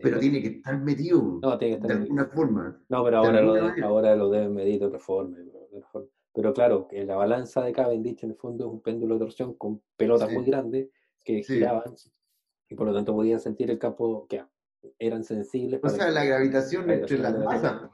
Pero 0.02 0.18
Eh, 0.18 0.20
tiene 0.22 0.42
que 0.42 0.48
estar 0.48 0.80
metido 0.82 1.40
No, 1.42 1.58
tiene 1.58 1.76
que 1.76 1.82
de 1.82 1.88
estar 1.94 2.02
alguna 2.02 2.26
forma. 2.28 2.82
No, 2.90 3.04
pero 3.04 3.22
de 3.22 3.28
ahora 3.28 3.42
lo, 3.42 3.54
de- 3.54 3.84
ahora 3.84 4.16
lo 4.16 4.30
deben 4.30 4.54
medir 4.54 4.80
de 4.80 4.86
otra 4.88 5.00
forma. 5.00 5.38
de 5.38 5.52
otra 5.78 5.88
forma. 5.90 6.08
Pero 6.34 6.54
claro, 6.54 6.88
que 6.88 7.04
la 7.06 7.16
balanza 7.16 7.62
de 7.64 7.74
Cavendish 7.74 8.24
en 8.24 8.32
el 8.32 8.36
fondo 8.38 8.66
es 8.66 8.72
un 8.72 8.82
péndulo 8.82 9.16
de 9.16 9.20
torsión 9.20 9.54
con 9.56 9.82
pelotas 9.98 10.30
Sí. 10.30 10.36
muy 10.36 10.46
grandes 10.46 10.90
que 11.24 11.44
Sí. 11.44 11.56
giraban 11.56 11.94
y 12.70 12.76
por 12.76 12.88
lo 12.88 12.94
tanto 12.94 13.14
podían 13.14 13.40
sentir 13.40 13.70
el 13.70 13.78
campo 13.78 14.26
que 14.28 14.42
eran 14.98 15.24
sensibles. 15.24 15.78
O 15.80 15.82
para 15.82 15.94
sea, 15.94 16.10
la 16.12 16.24
gravitación 16.26 16.90
entre 16.90 17.20
las 17.20 17.38
de 17.38 17.46
masas. 17.46 17.92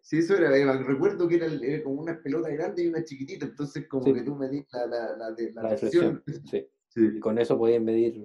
Sí, 0.00 0.18
eso 0.18 0.36
era, 0.36 0.50
recuerdo 0.82 1.28
que 1.28 1.36
era, 1.36 1.48
como 1.84 2.00
una 2.00 2.20
pelota 2.22 2.48
grande 2.50 2.82
y 2.84 2.88
una 2.88 3.04
chiquitita, 3.04 3.46
entonces 3.46 3.86
como 3.88 4.04
Sí. 4.04 4.12
que 4.14 4.22
tú 4.22 4.34
medís 4.34 4.66
la, 4.72 4.86
la, 4.86 5.16
la, 5.16 5.30
la 5.30 5.62
la 5.62 5.70
deflexión. 5.70 6.22
Sí. 6.90 7.00
Y 7.00 7.20
con 7.20 7.38
eso 7.38 7.56
podían 7.56 7.84
medir 7.84 8.20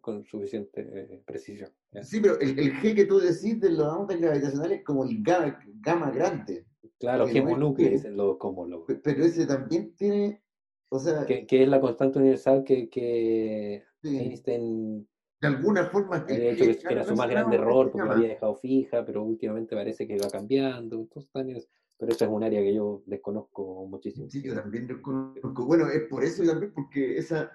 con 0.00 0.24
suficiente 0.24 0.82
eh, 0.82 1.22
precisión. 1.26 1.70
¿ya? 1.90 2.04
Sí, 2.04 2.20
pero 2.20 2.38
el, 2.38 2.58
el 2.58 2.72
G 2.74 2.94
que 2.94 3.06
tú 3.06 3.18
decís 3.18 3.58
de 3.60 3.70
las 3.70 3.88
ondas 3.88 4.20
gravitacionales 4.20 4.78
es 4.80 4.84
como 4.84 5.04
el 5.04 5.22
gamma, 5.22 5.58
gamma 5.80 6.10
grande, 6.10 6.66
Claro, 6.98 7.26
G. 7.26 7.76
dicen 7.90 8.16
los 8.16 8.36
cosmólogos. 8.36 8.86
pe- 8.86 9.00
pero 9.02 9.24
ese 9.24 9.46
también 9.46 9.94
tiene, 9.96 10.42
o 10.90 10.98
sea, 10.98 11.24
Que, 11.26 11.46
que 11.46 11.62
es 11.62 11.68
la 11.68 11.80
constante 11.80 12.18
universal 12.18 12.62
que, 12.62 12.88
que 12.88 13.82
Einstein 14.04 15.08
de 15.40 15.48
alguna 15.48 15.86
forma 15.86 16.24
el 16.28 16.36
había 16.36 16.50
dicho 16.52 16.64
que, 16.64 16.78
G 16.78 16.88
que 16.88 16.94
era 16.94 17.04
su 17.04 17.14
más 17.16 17.28
grande 17.28 17.56
error 17.56 17.90
porque 17.92 18.08
la 18.08 18.14
había 18.14 18.28
dejado 18.28 18.54
fija, 18.56 19.04
pero 19.04 19.22
últimamente 19.22 19.74
parece 19.76 20.06
que 20.06 20.18
va 20.18 20.30
cambiando. 20.30 20.96
Entonces, 20.96 21.68
pero 21.98 22.12
eso 22.12 22.24
es 22.24 22.30
un 22.30 22.42
área 22.42 22.60
que 22.60 22.74
yo 22.74 23.02
desconozco 23.06 23.86
muchísimo. 23.86 24.28
Sí, 24.30 24.42
yo 24.42 24.54
también 24.54 24.88
lo 24.88 25.00
conozco. 25.02 25.66
Bueno, 25.66 25.88
es 25.88 26.02
por 26.08 26.24
eso 26.24 26.42
y 26.42 26.46
también 26.46 26.72
porque 26.72 27.18
esa 27.18 27.50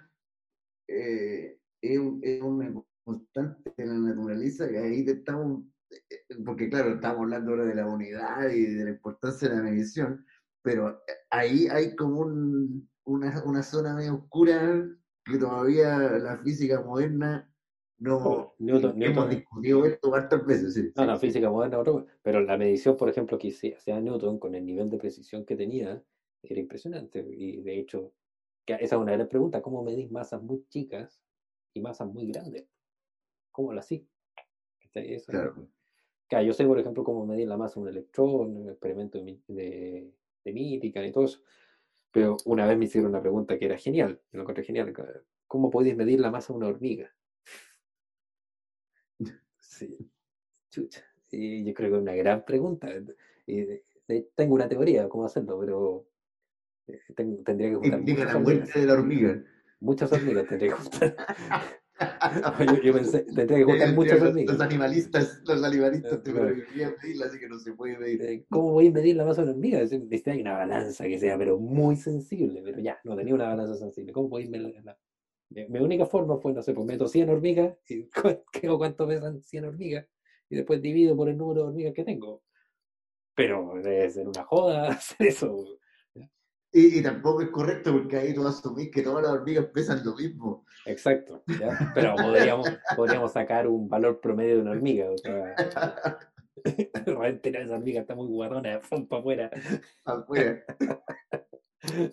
eh, 0.87 1.59
es, 1.81 1.99
un- 1.99 2.19
es 2.23 2.41
una 2.41 2.73
constante 3.03 3.73
de 3.77 3.85
la 3.85 3.93
naturaleza 3.95 4.67
que 4.69 4.77
ahí 4.77 5.05
estamos, 5.07 5.63
eh, 5.89 6.35
porque 6.45 6.69
claro, 6.69 6.93
estamos 6.95 7.19
hablando 7.21 7.51
ahora 7.51 7.65
de 7.65 7.75
la 7.75 7.87
unidad 7.87 8.49
y 8.49 8.65
de 8.65 8.83
la 8.85 8.89
importancia 8.91 9.49
de 9.49 9.55
la 9.55 9.63
medición, 9.63 10.25
pero 10.61 11.01
ahí 11.29 11.67
hay 11.67 11.95
como 11.95 12.21
un- 12.21 12.89
una, 13.05 13.43
una 13.45 13.63
zona 13.63 13.95
medio 13.95 14.15
oscura 14.15 14.87
que 15.25 15.37
todavía 15.37 15.97
la 15.97 16.37
física 16.39 16.81
moderna 16.81 17.48
no... 17.99 18.17
Oh, 18.17 18.53
Newton- 18.59 18.91
hemos 18.91 18.97
Newton- 18.97 19.29
discutido 19.29 19.85
esto 19.85 20.13
hartas 20.13 20.45
veces, 20.45 20.73
sí. 20.73 20.81
No, 20.95 21.03
sí, 21.03 21.07
no, 21.07 21.17
física 21.19 21.49
moderna, 21.49 21.79
otro, 21.79 22.05
pero 22.21 22.41
la 22.41 22.57
medición, 22.57 22.97
por 22.97 23.09
ejemplo, 23.09 23.37
que 23.37 23.49
hacía 23.75 23.99
Newton 23.99 24.39
con 24.39 24.55
el 24.55 24.65
nivel 24.65 24.89
de 24.89 24.97
precisión 24.97 25.45
que 25.45 25.55
tenía 25.55 26.01
era 26.41 26.59
impresionante. 26.59 27.25
Y 27.31 27.61
de 27.61 27.79
hecho, 27.79 28.13
que 28.65 28.73
esa 28.75 28.95
es 28.95 29.01
una 29.01 29.13
gran 29.13 29.27
pregunta: 29.27 29.61
¿cómo 29.61 29.83
medís 29.83 30.09
masas 30.11 30.41
muy 30.41 30.63
chicas 30.69 31.21
y 31.73 31.81
masas 31.81 32.07
muy 32.07 32.27
grandes? 32.27 32.65
¿Cómo 33.51 33.73
lo? 33.73 33.81
¿Cachai? 33.81 35.13
Eso- 35.13 35.31
Claro. 35.31 35.67
Claro, 36.29 36.45
yo 36.45 36.53
sé, 36.53 36.65
por 36.65 36.79
ejemplo, 36.79 37.03
cómo 37.03 37.25
medir 37.25 37.47
la 37.47 37.57
masa 37.57 37.75
de 37.75 37.81
un 37.81 37.89
electrón, 37.89 38.57
un 38.57 38.69
experimento 38.69 39.19
de, 39.23 39.39
de, 39.47 40.13
de 40.45 40.53
Millikan 40.53 41.05
y 41.05 41.11
todo 41.11 41.25
eso. 41.25 41.41
Pero 42.11 42.37
una 42.45 42.67
vez 42.67 42.77
me 42.77 42.85
hicieron 42.85 43.11
una 43.11 43.21
pregunta 43.21 43.57
que 43.59 43.65
era 43.65 43.77
genial, 43.77 44.21
yo 44.31 44.37
lo 44.37 44.41
encontré 44.43 44.63
genial. 44.63 44.93
¿Cómo 45.47 45.69
podéis 45.71 45.97
medir 45.97 46.19
la 46.21 46.31
masa 46.31 46.53
de 46.53 46.57
una 46.57 46.67
hormiga? 46.67 47.15
Sí, 49.79 49.97
chucha. 50.69 51.03
Y 51.31 51.63
yo 51.63 51.73
creo 51.73 51.89
que 51.89 51.95
es 51.95 52.01
una 52.01 52.15
gran 52.15 52.43
pregunta. 52.43 52.89
Y 53.47 53.65
tengo 54.35 54.55
una 54.55 54.67
teoría 54.67 55.03
de 55.03 55.09
cómo 55.09 55.25
hacerlo, 55.25 55.57
pero 55.59 56.05
eh, 56.87 56.99
ten- 57.15 57.43
tendría 57.43 57.69
que 57.69 57.75
juntar 57.75 57.99
Implica 57.99 58.19
muchas 58.19 58.33
la 58.33 58.39
hormigas. 58.39 58.57
muerte 58.59 58.79
de 58.79 58.85
la 58.85 58.93
hormiga. 58.93 59.43
Muchas 59.79 60.11
hormigas 60.11 60.47
tendría 60.47 60.69
que 60.71 60.75
juntar. 60.75 61.15
yo, 62.67 62.81
yo 62.81 62.93
pensé, 62.93 63.21
tendría 63.21 63.57
que 63.59 63.63
juntar 63.63 63.89
Eh, 63.89 63.93
muchas 63.93 64.19
los, 64.19 64.29
hormigas. 64.29 64.51
los 64.57 64.61
animalistas, 64.61 65.41
los 65.45 65.63
animalistas 65.63 66.13
Eh, 66.19 66.21
te 66.23 66.31
claro. 66.31 66.55
medirla, 66.55 67.25
así 67.25 67.39
que 67.39 67.47
no 67.47 67.59
se 67.59 67.73
puede 67.73 67.97
medir. 67.97 68.45
¿Cómo 68.49 68.71
voy 68.73 68.87
a 68.87 68.91
medir 68.91 69.15
la 69.15 69.23
masa 69.25 69.41
de 69.41 69.47
una 69.49 69.55
hormiga? 69.55 69.79
Es 69.79 69.89
decir, 69.91 70.05
Necesita 70.05 70.33
una 70.33 70.53
balanza 70.57 71.05
que 71.05 71.17
sea, 71.19 71.37
pero 71.37 71.57
muy 71.57 71.95
sensible. 71.95 72.61
Pero 72.63 72.79
ya, 72.79 72.99
no 73.03 73.15
tenía 73.15 73.33
una 73.33 73.47
balanza 73.47 73.75
sensible. 73.75 74.11
¿Cómo 74.11 74.29
podéis 74.29 74.49
medirla? 74.49 74.97
Mi 75.49 75.79
única 75.79 76.05
forma 76.05 76.37
fue, 76.37 76.53
no 76.53 76.61
sé, 76.61 76.73
pues 76.73 76.85
meto 76.85 77.07
100 77.07 77.29
hormigas 77.29 77.75
y 77.87 78.07
creo 78.51 78.77
cuánto 78.77 79.07
pesan 79.07 79.41
100 79.41 79.65
hormigas 79.65 80.05
y 80.49 80.55
después 80.55 80.81
divido 80.81 81.15
por 81.15 81.29
el 81.29 81.37
número 81.37 81.61
de 81.61 81.67
hormigas 81.69 81.93
que 81.93 82.03
tengo. 82.03 82.43
Pero 83.35 83.73
debe 83.81 84.09
ser 84.09 84.27
una 84.27 84.43
joda 84.43 84.87
hacer 84.89 85.27
eso. 85.27 85.65
Y, 86.71 86.99
y 86.99 87.01
tampoco 87.01 87.41
es 87.41 87.49
correcto 87.49 87.91
porque 87.91 88.17
ahí 88.17 88.33
tú 88.33 88.45
asumís 88.45 88.91
que 88.91 89.01
todas 89.01 89.23
las 89.23 89.31
hormigas 89.31 89.65
pesan 89.67 90.05
lo 90.05 90.15
mismo. 90.15 90.65
Exacto. 90.85 91.43
¿ya? 91.59 91.91
Pero 91.95 92.15
podríamos, 92.15 92.69
podríamos 92.95 93.31
sacar 93.31 93.67
un 93.67 93.89
valor 93.89 94.19
promedio 94.19 94.57
de 94.57 94.61
una 94.61 94.71
hormiga. 94.71 95.09
O 95.09 95.17
sea, 95.17 95.55
realmente 97.05 97.49
esa 97.49 97.75
hormiga 97.75 98.01
está 98.01 98.13
muy 98.13 98.27
guarrona, 98.27 98.79
para 99.09 99.19
afuera. 99.19 99.51
Afuera. 100.05 100.63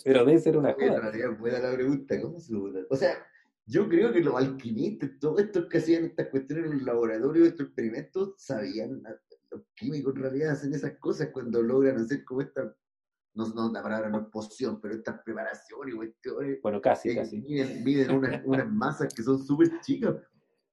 Pero 0.05 0.25
debe 0.25 0.38
ser 0.38 0.57
una 0.57 0.75
realidad, 0.75 1.38
buena 1.38 1.59
la 1.59 1.72
pregunta. 1.72 2.20
¿Cómo 2.20 2.40
se? 2.40 2.55
O 2.90 2.96
sea, 2.96 3.14
yo 3.66 3.88
creo 3.88 4.12
que 4.12 4.20
los 4.20 4.35
alquimistas, 4.35 5.11
todos 5.20 5.40
estos 5.40 5.66
que 5.66 5.79
hacían 5.79 6.05
estas 6.05 6.29
cuestiones 6.29 6.66
en 6.66 6.72
los 6.72 6.83
laboratorios, 6.83 7.49
estos 7.49 7.66
experimentos, 7.66 8.35
sabían, 8.38 9.03
los 9.51 9.62
químicos 9.75 10.14
en 10.14 10.22
realidad 10.22 10.53
hacen 10.53 10.72
esas 10.72 10.96
cosas 10.99 11.31
cuando 11.33 11.62
logran 11.62 11.96
hacer 11.96 12.25
como 12.25 12.42
esta, 12.42 12.75
no, 13.35 13.49
no 13.49 13.72
la 13.72 13.83
palabra 13.83 14.09
no 14.09 14.20
es 14.20 14.27
poción, 14.29 14.81
pero 14.81 14.94
estas 14.94 15.20
preparaciones 15.22 15.94
y 15.94 15.96
cuestiones. 15.96 16.59
Bueno, 16.62 16.81
casi, 16.81 17.11
Ellos 17.11 17.25
casi. 17.25 17.40
miden, 17.40 17.85
miden 17.85 18.11
unas, 18.12 18.42
unas 18.44 18.70
masas 18.72 19.12
que 19.12 19.22
son 19.22 19.44
súper 19.44 19.81
chicas. 19.81 20.14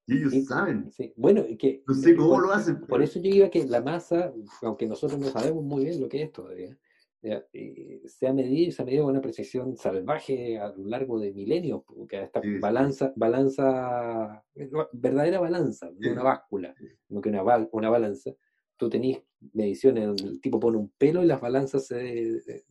Y 0.05 0.17
ellos 0.17 0.33
saben. 0.47 0.91
Sí. 0.91 1.13
Bueno, 1.15 1.45
que, 1.57 1.83
no 1.87 1.93
sé 1.93 2.15
cómo 2.15 2.29
por, 2.29 2.47
lo 2.47 2.53
hacen. 2.53 2.81
Por 2.81 3.01
eso 3.01 3.19
yo 3.19 3.29
iba 3.29 3.49
que 3.49 3.65
la 3.65 3.81
masa, 3.81 4.33
aunque 4.61 4.85
nosotros 4.85 5.19
no 5.19 5.27
sabemos 5.27 5.63
muy 5.63 5.85
bien 5.85 6.01
lo 6.01 6.09
que 6.09 6.23
es 6.23 6.31
todavía, 6.31 6.77
eh, 7.23 8.01
se 8.05 8.27
ha 8.27 8.33
medido 8.33 8.71
se 8.71 8.81
ha 8.81 8.85
medido 8.85 9.03
con 9.05 9.11
una 9.13 9.21
precisión 9.21 9.77
salvaje 9.77 10.59
a 10.59 10.69
lo 10.69 10.85
largo 10.87 11.19
de 11.19 11.31
milenios, 11.31 11.83
porque 11.85 12.21
esta 12.21 12.41
Sí, 12.41 12.53
sí. 12.55 12.59
balanza, 12.59 13.13
balanza, 13.15 14.43
verdadera 14.91 15.39
balanza, 15.39 15.89
no 15.91 15.97
Sí. 16.01 16.09
una 16.09 16.23
báscula, 16.23 16.75
no 17.09 17.21
que 17.21 17.29
una, 17.29 17.43
una 17.71 17.89
balanza. 17.89 18.31
Tú 18.77 18.89
tenés 18.89 19.21
mediciones 19.53 20.05
donde 20.07 20.23
el 20.23 20.41
tipo 20.41 20.59
pone 20.59 20.77
un 20.77 20.89
pelo 20.97 21.23
y 21.23 21.27
las 21.27 21.39
balanzas 21.39 21.87
se, 21.87 22.41
se 22.41 22.65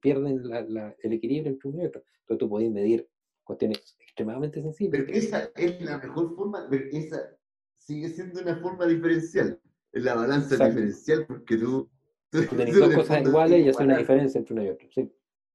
pierden 0.00 0.48
la- 0.48 0.62
la- 0.62 0.96
el 1.02 1.12
equilibrio 1.12 1.52
entre 1.52 1.70
uno 1.70 1.82
y 1.82 1.86
otro. 1.86 2.02
Entonces 2.20 2.38
tú 2.38 2.48
podés 2.48 2.70
medir 2.70 3.08
cuestiones 3.44 3.96
extremadamente 4.00 4.62
sensibles. 4.62 5.02
Pero 5.04 5.16
esa 5.18 5.50
es 5.56 5.80
la 5.82 5.98
mejor 5.98 6.34
forma, 6.34 6.66
pero 6.70 6.84
esa 6.92 7.36
sigue 7.78 8.08
siendo 8.08 8.40
una 8.40 8.56
forma 8.56 8.86
diferencial. 8.86 9.60
Es 9.92 10.02
la 10.04 10.14
balanza 10.14 10.54
Exacto. 10.54 10.74
diferencial 10.74 11.26
porque 11.26 11.56
tú... 11.56 11.90
Tú 12.32 12.56
tenés 12.56 12.78
dos 12.78 12.88
el 12.90 12.94
cosas 12.96 13.22
iguales 13.22 13.64
y 13.64 13.68
hace 13.68 13.84
una 13.84 13.96
diferencia 13.98 14.38
entre 14.38 14.54
uno 14.54 14.64
y 14.64 14.68
otro. 14.70 14.88
Sí, 14.90 15.12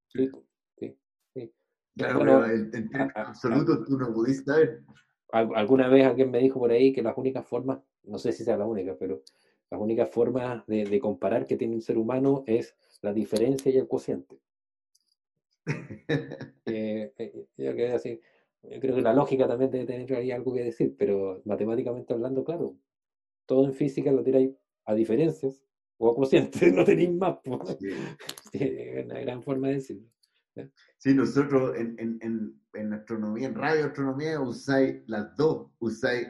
sí, 0.08 0.30
sí. 0.78 0.98
sí. 1.34 1.52
Claro, 1.98 2.20
Bueno, 2.20 2.44
pero 2.44 2.46
en, 2.46 2.62
en 2.62 2.72
términos 2.72 3.12
a- 3.16 3.20
a- 3.20 3.28
absolutos 3.30 3.86
tú 3.86 3.98
no 3.98 4.14
pudiste 4.14 4.46
saber. 4.52 4.82
Al- 5.32 5.56
alguna 5.56 5.88
vez 5.88 6.06
alguien 6.06 6.32
me 6.32 6.40
dijo 6.40 6.60
por 6.60 6.72
ahí 6.72 6.92
que 6.92 7.02
las 7.02 7.18
únicas 7.18 7.48
formas, 7.48 7.80
no 8.04 8.18
sé 8.18 8.34
si 8.34 8.44
sea 8.44 8.58
la 8.58 8.66
única, 8.66 8.98
pero 8.98 9.22
las 9.70 9.80
únicas 9.80 10.10
formas 10.10 10.66
de, 10.68 10.84
de 10.86 11.00
comparar 11.00 11.46
que 11.46 11.56
tiene 11.58 11.76
un 11.76 11.82
ser 11.82 11.98
humano 11.98 12.44
es 12.46 12.76
la 13.02 13.14
diferencia 13.14 13.72
y 13.72 13.78
el 13.78 13.88
cociente. 13.88 14.38
Eh, 16.66 17.14
eh, 17.18 17.46
yo 17.58 17.76
quedé 17.76 17.94
así. 17.94 18.20
Yo 18.64 18.80
creo 18.80 18.96
que 18.96 19.02
la 19.02 19.14
lógica 19.14 19.48
también 19.48 19.72
debe 19.72 19.86
tener 19.86 20.14
ahí 20.16 20.32
algo 20.32 20.54
que 20.54 20.64
decir, 20.64 20.96
pero 20.98 21.42
matemáticamente 21.46 22.14
hablando, 22.14 22.44
claro, 22.44 22.76
todo 23.48 23.66
en 23.66 23.74
física 23.76 24.12
lo 24.12 24.24
tiráis 24.24 24.52
a 24.86 24.96
diferencias 24.96 25.64
o 25.98 26.12
a 26.12 26.16
cocientes, 26.16 26.74
no 26.74 26.84
tenéis 26.84 27.14
más. 27.14 27.38
Sí. 27.80 27.90
Sí, 28.52 28.60
es 28.62 29.06
una 29.06 29.20
gran 29.20 29.44
forma 29.44 29.68
de 29.68 29.74
decirlo. 29.76 30.10
Sí, 30.98 31.14
nosotros 31.14 31.76
en, 31.78 31.96
en, 32.00 32.18
en, 32.22 32.62
en 32.74 32.94
astronomía, 32.94 33.48
en 33.48 33.56
radioastronomía, 33.56 34.40
usáis 34.40 35.04
las 35.08 35.36
dos, 35.36 35.70
usáis 35.80 36.28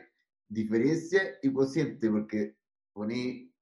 diferencia 0.49 1.21
y 1.41 1.53
cociente, 1.53 2.09
porque 2.09 2.57
poní, 2.93 3.53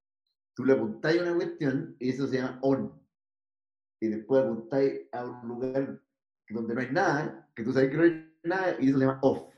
tú 0.55 0.65
le 0.65 0.73
apuntáis 0.73 1.19
a 1.19 1.23
una 1.23 1.35
cuestión 1.35 1.95
y 1.99 2.09
eso 2.09 2.27
se 2.27 2.37
llama 2.37 2.59
on. 2.63 2.99
Y 3.99 4.07
después 4.07 4.43
apuntáis 4.43 5.01
a 5.11 5.25
un 5.25 5.47
lugar 5.47 6.01
donde 6.49 6.75
no 6.75 6.81
hay 6.81 6.91
nada, 6.91 7.49
que 7.55 7.63
tú 7.63 7.71
sabes 7.71 7.89
que 7.89 7.97
no 7.97 8.03
hay 8.03 8.33
nada, 8.43 8.77
y 8.79 8.89
eso 8.89 8.99
se 8.99 9.05
llama 9.05 9.19
off. 9.21 9.53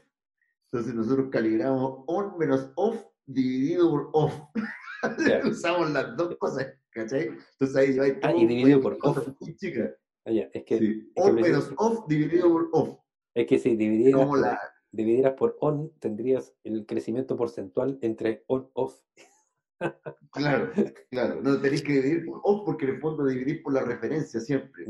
Entonces 0.72 0.94
nosotros 0.94 1.30
calibramos 1.32 2.04
on 2.08 2.38
menos 2.38 2.72
off 2.76 3.06
dividido 3.28 3.90
por 3.92 4.10
off. 4.14 4.34
Usamos 5.46 5.92
las 5.92 6.16
dos 6.18 6.36
cosas, 6.38 6.68
¿cachai? 6.90 7.28
Entonces 7.52 7.76
ahí 7.76 7.94
lleváis 7.94 8.16
Ah, 8.24 8.34
y 8.36 8.48
dividido 8.48 8.82
por 8.82 8.98
muy 9.42 9.56
chicas. 9.56 9.92
Ah, 10.26 10.32
es 10.32 10.64
que, 10.66 10.78
Sí. 10.80 11.12
es 11.16 11.24
que 11.24 11.30
On 11.30 11.36
me- 11.36 11.42
menos 11.42 11.72
off 11.78 12.08
dividido 12.08 12.50
por 12.50 12.70
off. 12.74 13.00
es 13.36 13.46
que 13.48 13.60
si 13.60 13.76
dividieras 13.76 14.28
la, 14.40 14.60
dividieras 14.92 15.34
por 15.34 15.56
on, 15.62 15.92
tendrías 16.00 16.54
el 16.64 16.86
crecimiento 16.86 17.38
porcentual 17.38 18.00
entre 18.02 18.44
on-off. 18.48 19.00
claro, 20.32 20.72
claro. 21.12 21.42
No 21.42 21.62
tenéis 21.62 21.84
que 21.84 21.94
dividir 21.94 22.26
por 22.26 22.42
off 22.44 22.64
porque 22.66 22.86
en 22.86 22.96
el 22.96 23.02
fondo 23.02 23.26
dividís 23.26 23.62
por 23.62 23.74
la 23.74 23.84
referencia 23.84 24.40
siempre. 24.40 24.86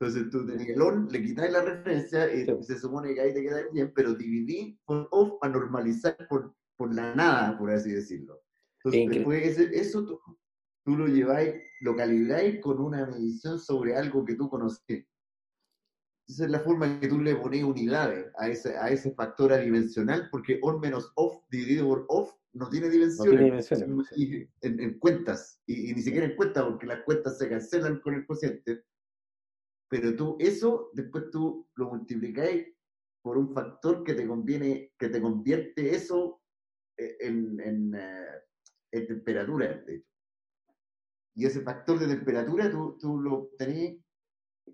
Entonces 0.00 0.28
tú 0.30 0.44
tenés 0.44 0.68
el 0.68 0.82
on, 0.82 1.08
le 1.10 1.22
quitáis 1.22 1.52
la 1.52 1.62
referencia 1.62 2.32
y 2.34 2.44
Sí. 2.44 2.52
se 2.62 2.78
supone 2.78 3.14
que 3.14 3.20
ahí 3.20 3.32
te 3.32 3.42
queda 3.42 3.62
bien, 3.72 3.92
pero 3.94 4.12
dividí 4.14 4.76
por 4.84 5.06
off 5.12 5.34
para 5.40 5.52
normalizar 5.52 6.16
por, 6.28 6.52
por 6.76 6.94
la 6.94 7.14
nada, 7.14 7.56
por 7.58 7.70
así 7.70 7.90
decirlo. 7.92 8.42
Entonces 8.78 9.00
después 9.16 9.46
ese- 9.46 9.76
eso 9.78 10.04
tú, 10.04 10.20
tú 10.84 10.96
lo 10.96 11.06
lleváis, 11.06 11.54
lo 11.82 11.94
calibráis 11.96 12.60
con 12.60 12.80
una 12.80 13.06
medición 13.06 13.58
sobre 13.58 13.96
algo 13.96 14.24
que 14.24 14.34
tú 14.34 14.48
conoces. 14.48 15.06
Esa 16.26 16.44
es 16.46 16.50
la 16.50 16.60
forma 16.60 17.00
que 17.00 17.08
tú 17.08 17.20
le 17.20 17.36
pones 17.36 17.62
unidades 17.64 18.32
a 18.38 18.48
ese, 18.48 18.76
a 18.78 18.88
ese 18.88 19.12
factor 19.14 19.52
adimensional, 19.52 20.28
porque 20.30 20.58
on 20.62 20.80
menos 20.80 21.12
off 21.16 21.42
dividido 21.50 21.86
por 21.86 22.06
off 22.08 22.32
no 22.54 22.68
tiene 22.70 22.86
no 22.86 22.92
dimensiones. 22.92 23.30
tiene 23.30 23.44
dimensiones. 23.44 23.88
Y 24.16 24.48
en, 24.66 24.80
en 24.80 24.98
cuentas, 24.98 25.60
y, 25.66 25.90
y 25.90 25.94
ni 25.94 26.00
siquiera 26.00 26.26
en 26.26 26.36
cuentas, 26.36 26.64
porque 26.64 26.86
las 26.86 27.02
cuentas 27.04 27.36
se 27.36 27.48
cancelan 27.48 28.00
con 28.00 28.14
el 28.14 28.26
cociente. 28.26 28.84
Pero 29.90 30.16
tú, 30.16 30.36
eso, 30.40 30.90
después 30.94 31.24
tú 31.30 31.68
lo 31.74 31.90
multiplicáis 31.90 32.68
por 33.22 33.36
un 33.36 33.52
factor 33.52 34.02
que 34.02 34.14
te 34.14 34.26
conviene, 34.26 34.92
que 34.98 35.08
te 35.10 35.20
convierte 35.20 35.94
eso 35.94 36.40
en, 36.96 37.60
en, 37.60 37.94
eh, 37.94 38.26
en 38.92 39.06
temperatura, 39.06 39.82
de 39.86 39.96
hecho. 39.96 40.08
Y 41.36 41.46
ese 41.46 41.62
factor 41.62 41.98
de 41.98 42.06
temperatura 42.06 42.70
tú, 42.70 42.96
tú 43.00 43.18
lo 43.18 43.50
tenés 43.58 43.96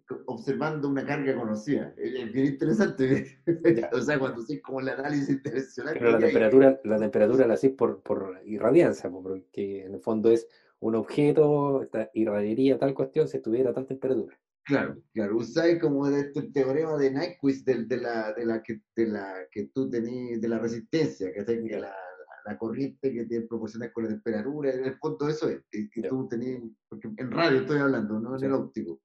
co- 0.06 0.22
observando 0.26 0.88
una 0.88 1.06
carga 1.06 1.34
conocida. 1.34 1.94
Es 1.96 2.32
bien 2.32 2.46
interesante. 2.46 3.38
O 3.92 4.00
sea, 4.00 4.18
cuando 4.18 4.42
haces 4.42 4.60
como 4.62 4.80
el 4.80 4.90
análisis 4.90 5.30
internacional. 5.30 5.94
Pero 5.98 6.10
la 6.12 6.18
que 6.18 6.24
hay- 6.26 6.32
temperatura, 6.32 6.80
la 6.84 6.98
temperatura 6.98 7.46
la 7.46 7.54
hacís 7.54 7.70
por, 7.72 8.02
por 8.02 8.40
irradiancia, 8.44 9.10
po, 9.10 9.22
porque 9.22 9.84
en 9.86 9.94
el 9.94 10.00
fondo 10.00 10.30
es 10.30 10.46
un 10.80 10.94
objeto, 10.94 11.88
irradiaría 12.14 12.78
tal 12.78 12.94
cuestión 12.94 13.28
si 13.28 13.38
estuviera 13.38 13.70
a 13.70 13.74
tal 13.74 13.86
temperatura. 13.86 14.38
Claro, 14.64 14.98
claro, 15.12 15.36
usáis 15.36 15.80
como 15.80 16.08
de 16.08 16.20
este 16.20 16.42
teorema 16.52 16.96
de 16.96 17.10
Nyquist 17.10 17.66
del- 17.66 17.88
de, 17.88 17.96
la, 17.96 18.32
de, 18.34 18.46
la 18.46 18.62
que, 18.62 18.80
de 18.94 19.06
la 19.06 19.34
que 19.50 19.66
tú 19.74 19.88
tenés, 19.90 20.40
de 20.40 20.48
la 20.48 20.58
resistencia, 20.58 21.32
que 21.32 21.42
tenga 21.42 21.68
Ya. 21.70 21.80
la, 21.80 21.94
la 22.44 22.58
corriente 22.58 23.12
que 23.12 23.24
te 23.24 23.42
proporciona 23.42 23.92
con 23.92 24.04
la 24.04 24.10
temperatura, 24.10 24.72
en 24.72 24.84
el 24.84 24.94
fondo 24.94 25.28
eso 25.28 25.48
es, 25.48 25.62
que, 25.70 25.88
tú 26.08 26.28
tenés, 26.28 26.62
porque 26.88 27.08
en 27.16 27.30
radio 27.30 27.60
estoy 27.60 27.78
hablando, 27.78 28.18
no 28.20 28.36
en 28.36 28.44
el 28.44 28.52
óptico, 28.52 29.00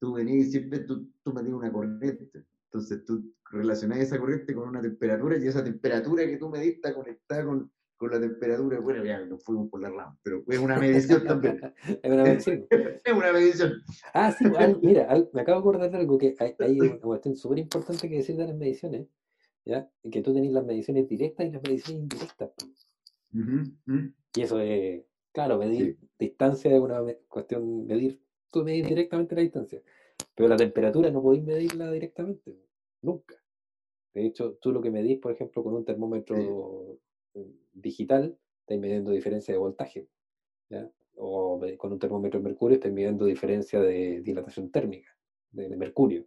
tú 0.00 0.14
venís, 0.14 0.50
siempre 0.50 0.80
tú, 0.80 1.10
tú 1.22 1.30
una 1.30 1.72
corriente, 1.72 2.30
entonces 2.70 3.04
tú 3.04 3.34
relacionás 3.50 3.98
esa 3.98 4.18
corriente 4.18 4.54
con 4.54 4.68
una 4.68 4.80
temperatura 4.80 5.36
y 5.38 5.46
esa 5.46 5.64
temperatura 5.64 6.24
que 6.26 6.36
tú 6.36 6.48
medís 6.48 6.74
está 6.76 6.94
conectada 6.94 7.44
con, 7.44 7.70
con 7.96 8.10
la 8.10 8.20
temperatura, 8.20 8.78
bueno, 8.80 9.04
ya 9.04 9.24
nos 9.24 9.42
fuimos 9.42 9.68
por 9.70 9.80
la 9.80 9.90
rama, 9.90 10.18
pero 10.22 10.44
es 10.46 10.58
una 10.58 10.78
medición 10.78 11.24
también, 11.24 11.60
Es 12.02 12.12
una 12.12 12.24
medición. 12.24 12.66
es 12.70 13.12
una 13.12 13.32
medición. 13.32 13.72
Ah, 14.14 14.30
sí, 14.32 14.44
al- 14.56 14.80
mira, 14.80 15.04
al- 15.10 15.30
me 15.32 15.40
acabo 15.40 15.58
de 15.58 15.60
acordar 15.60 15.90
de 15.90 15.96
algo 15.98 16.18
que 16.18 16.34
hay, 16.38 16.54
hay 16.58 16.80
una 16.80 17.00
cuestión 17.00 17.36
súper 17.36 17.58
importante 17.58 18.08
que 18.08 18.16
decir 18.16 18.36
de 18.36 18.46
las 18.46 18.56
mediciones, 18.56 19.06
Que 20.10 20.22
tú 20.22 20.32
tenés 20.34 20.52
las 20.52 20.64
mediciones 20.64 21.06
directas 21.08 21.46
y 21.46 21.50
las 21.50 21.62
mediciones 21.62 22.02
indirectas. 22.02 22.50
ujú. 23.34 24.12
Y 24.34 24.42
eso 24.42 24.60
es, 24.60 25.02
claro, 25.32 25.58
medir 25.58 25.96
distancia 26.18 26.72
es 26.74 26.80
una 26.80 27.00
cuestión, 27.28 27.86
medir, 27.86 28.20
tú 28.50 28.62
medís 28.64 28.86
directamente 28.86 29.34
la 29.34 29.42
distancia, 29.42 29.82
pero 30.34 30.48
la 30.48 30.56
temperatura 30.56 31.10
no 31.10 31.22
podéis 31.22 31.44
medirla 31.44 31.90
directamente, 31.92 32.56
nunca. 33.02 33.36
De 34.14 34.26
hecho, 34.26 34.54
tú 34.60 34.72
lo 34.72 34.82
que 34.82 34.90
medís, 34.90 35.18
por 35.20 35.32
ejemplo, 35.32 35.62
con 35.64 35.74
un 35.74 35.84
termómetro 35.84 36.98
eh, 37.34 37.46
digital, 37.72 38.38
estáis 38.60 38.80
midiendo 38.80 39.12
diferencia 39.12 39.54
de 39.54 39.58
voltaje, 39.58 40.08
¿ya? 40.70 40.90
O 41.16 41.58
me- 41.58 41.76
con 41.76 41.92
un 41.92 41.98
termómetro 42.00 42.40
de 42.40 42.44
mercurio, 42.44 42.76
estáis 42.76 42.94
midiendo 42.94 43.26
diferencia 43.26 43.80
de 43.80 44.22
dilatación 44.22 44.70
térmica, 44.70 45.10
de, 45.52 45.68
de 45.68 45.76
mercurio. 45.76 46.26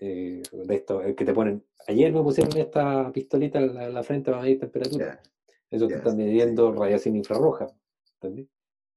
Eh, 0.00 0.42
de 0.52 0.74
esto, 0.74 1.02
el 1.02 1.14
que 1.14 1.24
te 1.24 1.34
ponen, 1.34 1.64
ayer 1.88 2.12
me 2.12 2.22
pusieron 2.22 2.56
esta 2.56 3.12
pistolita 3.12 3.58
en 3.60 3.74
la, 3.74 3.86
en 3.86 3.94
la 3.94 4.02
frente 4.02 4.30
para 4.30 4.42
medir 4.42 4.60
temperatura. 4.60 5.06
Ya, 5.06 5.22
Eso 5.70 5.90
te 5.90 5.94
Ya, 5.94 5.98
está 5.98 6.10
sí, 6.10 6.16
midiendo 6.16 6.72
radiación 6.72 7.16
infrarroja. 7.16 7.66
¿entendés? 8.14 8.48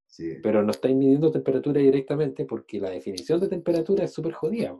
sí. 0.08 0.40
Pero 0.44 0.64
no 0.64 0.72
estáis 0.72 0.96
midiendo 0.96 1.32
temperatura 1.32 1.82
directamente 1.82 2.46
porque 2.46 2.80
la 2.80 2.92
definición 2.92 3.40
de 3.42 3.48
temperatura 3.50 4.04
es 4.06 4.14
súper 4.14 4.34
jodida. 4.34 4.78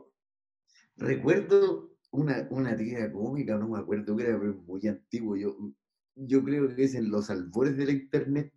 Recuerdo 0.96 1.90
una, 2.12 2.46
una 2.50 2.76
tira 2.76 3.10
cómica, 3.12 3.56
no 3.56 3.68
me 3.68 3.78
acuerdo 3.78 4.16
qué 4.16 4.24
era, 4.24 4.38
pero 4.38 4.54
muy 4.54 4.86
antiguo. 4.86 5.36
Yo, 5.36 5.56
yo 6.16 6.44
creo 6.44 6.74
que 6.74 6.84
es 6.84 6.94
en 6.94 7.10
los 7.10 7.30
albores 7.30 7.76
de 7.76 7.86
la 7.86 7.92
internet, 7.92 8.52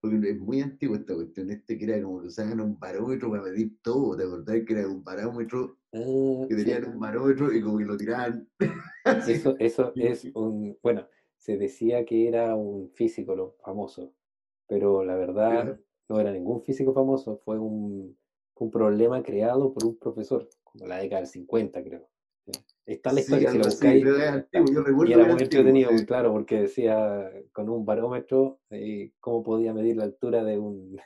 porque 0.00 0.30
es 0.30 0.40
muy 0.40 0.62
antiguo 0.62 0.96
esta 0.96 1.14
cuestión, 1.14 1.50
este 1.50 1.78
que 1.78 1.84
era 1.86 2.02
como 2.02 2.22
que 2.22 2.28
usaban 2.28 2.60
un 2.60 2.78
barómetro 2.78 3.30
para 3.30 3.44
medir 3.44 3.80
todo, 3.82 4.16
¿te 4.16 4.24
acordás 4.24 4.62
que 4.66 4.74
era 4.74 4.88
un 4.88 5.04
barómetro, 5.04 5.79
Ah, 5.92 6.48
que 6.48 6.56
sí, 6.56 6.64
tenían 6.64 6.84
un 6.86 6.98
barómetro 7.00 7.52
y 7.52 7.62
como 7.62 7.78
que 7.78 7.84
lo 7.84 7.96
tiraban 7.96 8.48
eso, 9.24 9.56
eso 9.58 9.94
Sí, 9.94 10.02
es 10.08 10.20
sí. 10.22 10.34
un. 10.34 10.78
Bueno, 10.82 11.06
se 11.36 11.56
decía 11.56 12.04
que 12.04 12.28
era 12.28 12.54
un 12.54 12.90
físico 12.90 13.34
lo 13.34 13.52
famoso, 13.64 14.14
pero 14.66 15.04
la 15.04 15.16
verdad 15.16 15.80
no 16.08 16.20
era 16.20 16.32
ningún 16.32 16.62
físico 16.62 16.92
famoso, 16.92 17.38
fue 17.44 17.58
un, 17.58 18.18
un 18.56 18.70
problema 18.70 19.22
creado 19.22 19.72
por 19.72 19.84
un 19.84 19.98
profesor, 19.98 20.48
como 20.64 20.86
la 20.86 20.98
década 20.98 21.22
del 21.22 21.28
50, 21.30 21.82
creo. 21.82 22.08
Está 22.86 23.12
la 23.12 23.20
Sí, 23.20 23.22
historia, 23.22 23.48
si 23.48 23.58
algo 23.58 23.64
la 23.64 23.70
buscáis. 23.70 24.04
yo 24.04 24.16
Y 25.02 25.12
era 25.12 25.24
que 25.24 25.30
muy 25.32 25.42
entretenido, 25.42 25.90
sí. 25.98 26.06
claro, 26.06 26.32
porque 26.32 26.62
decía 26.62 27.30
con 27.52 27.68
un 27.68 27.84
barómetro 27.84 28.60
eh, 28.70 29.12
cómo 29.20 29.42
podía 29.42 29.72
medir 29.74 29.96
la 29.96 30.04
altura 30.04 30.44
de 30.44 30.58
un, 30.58 30.98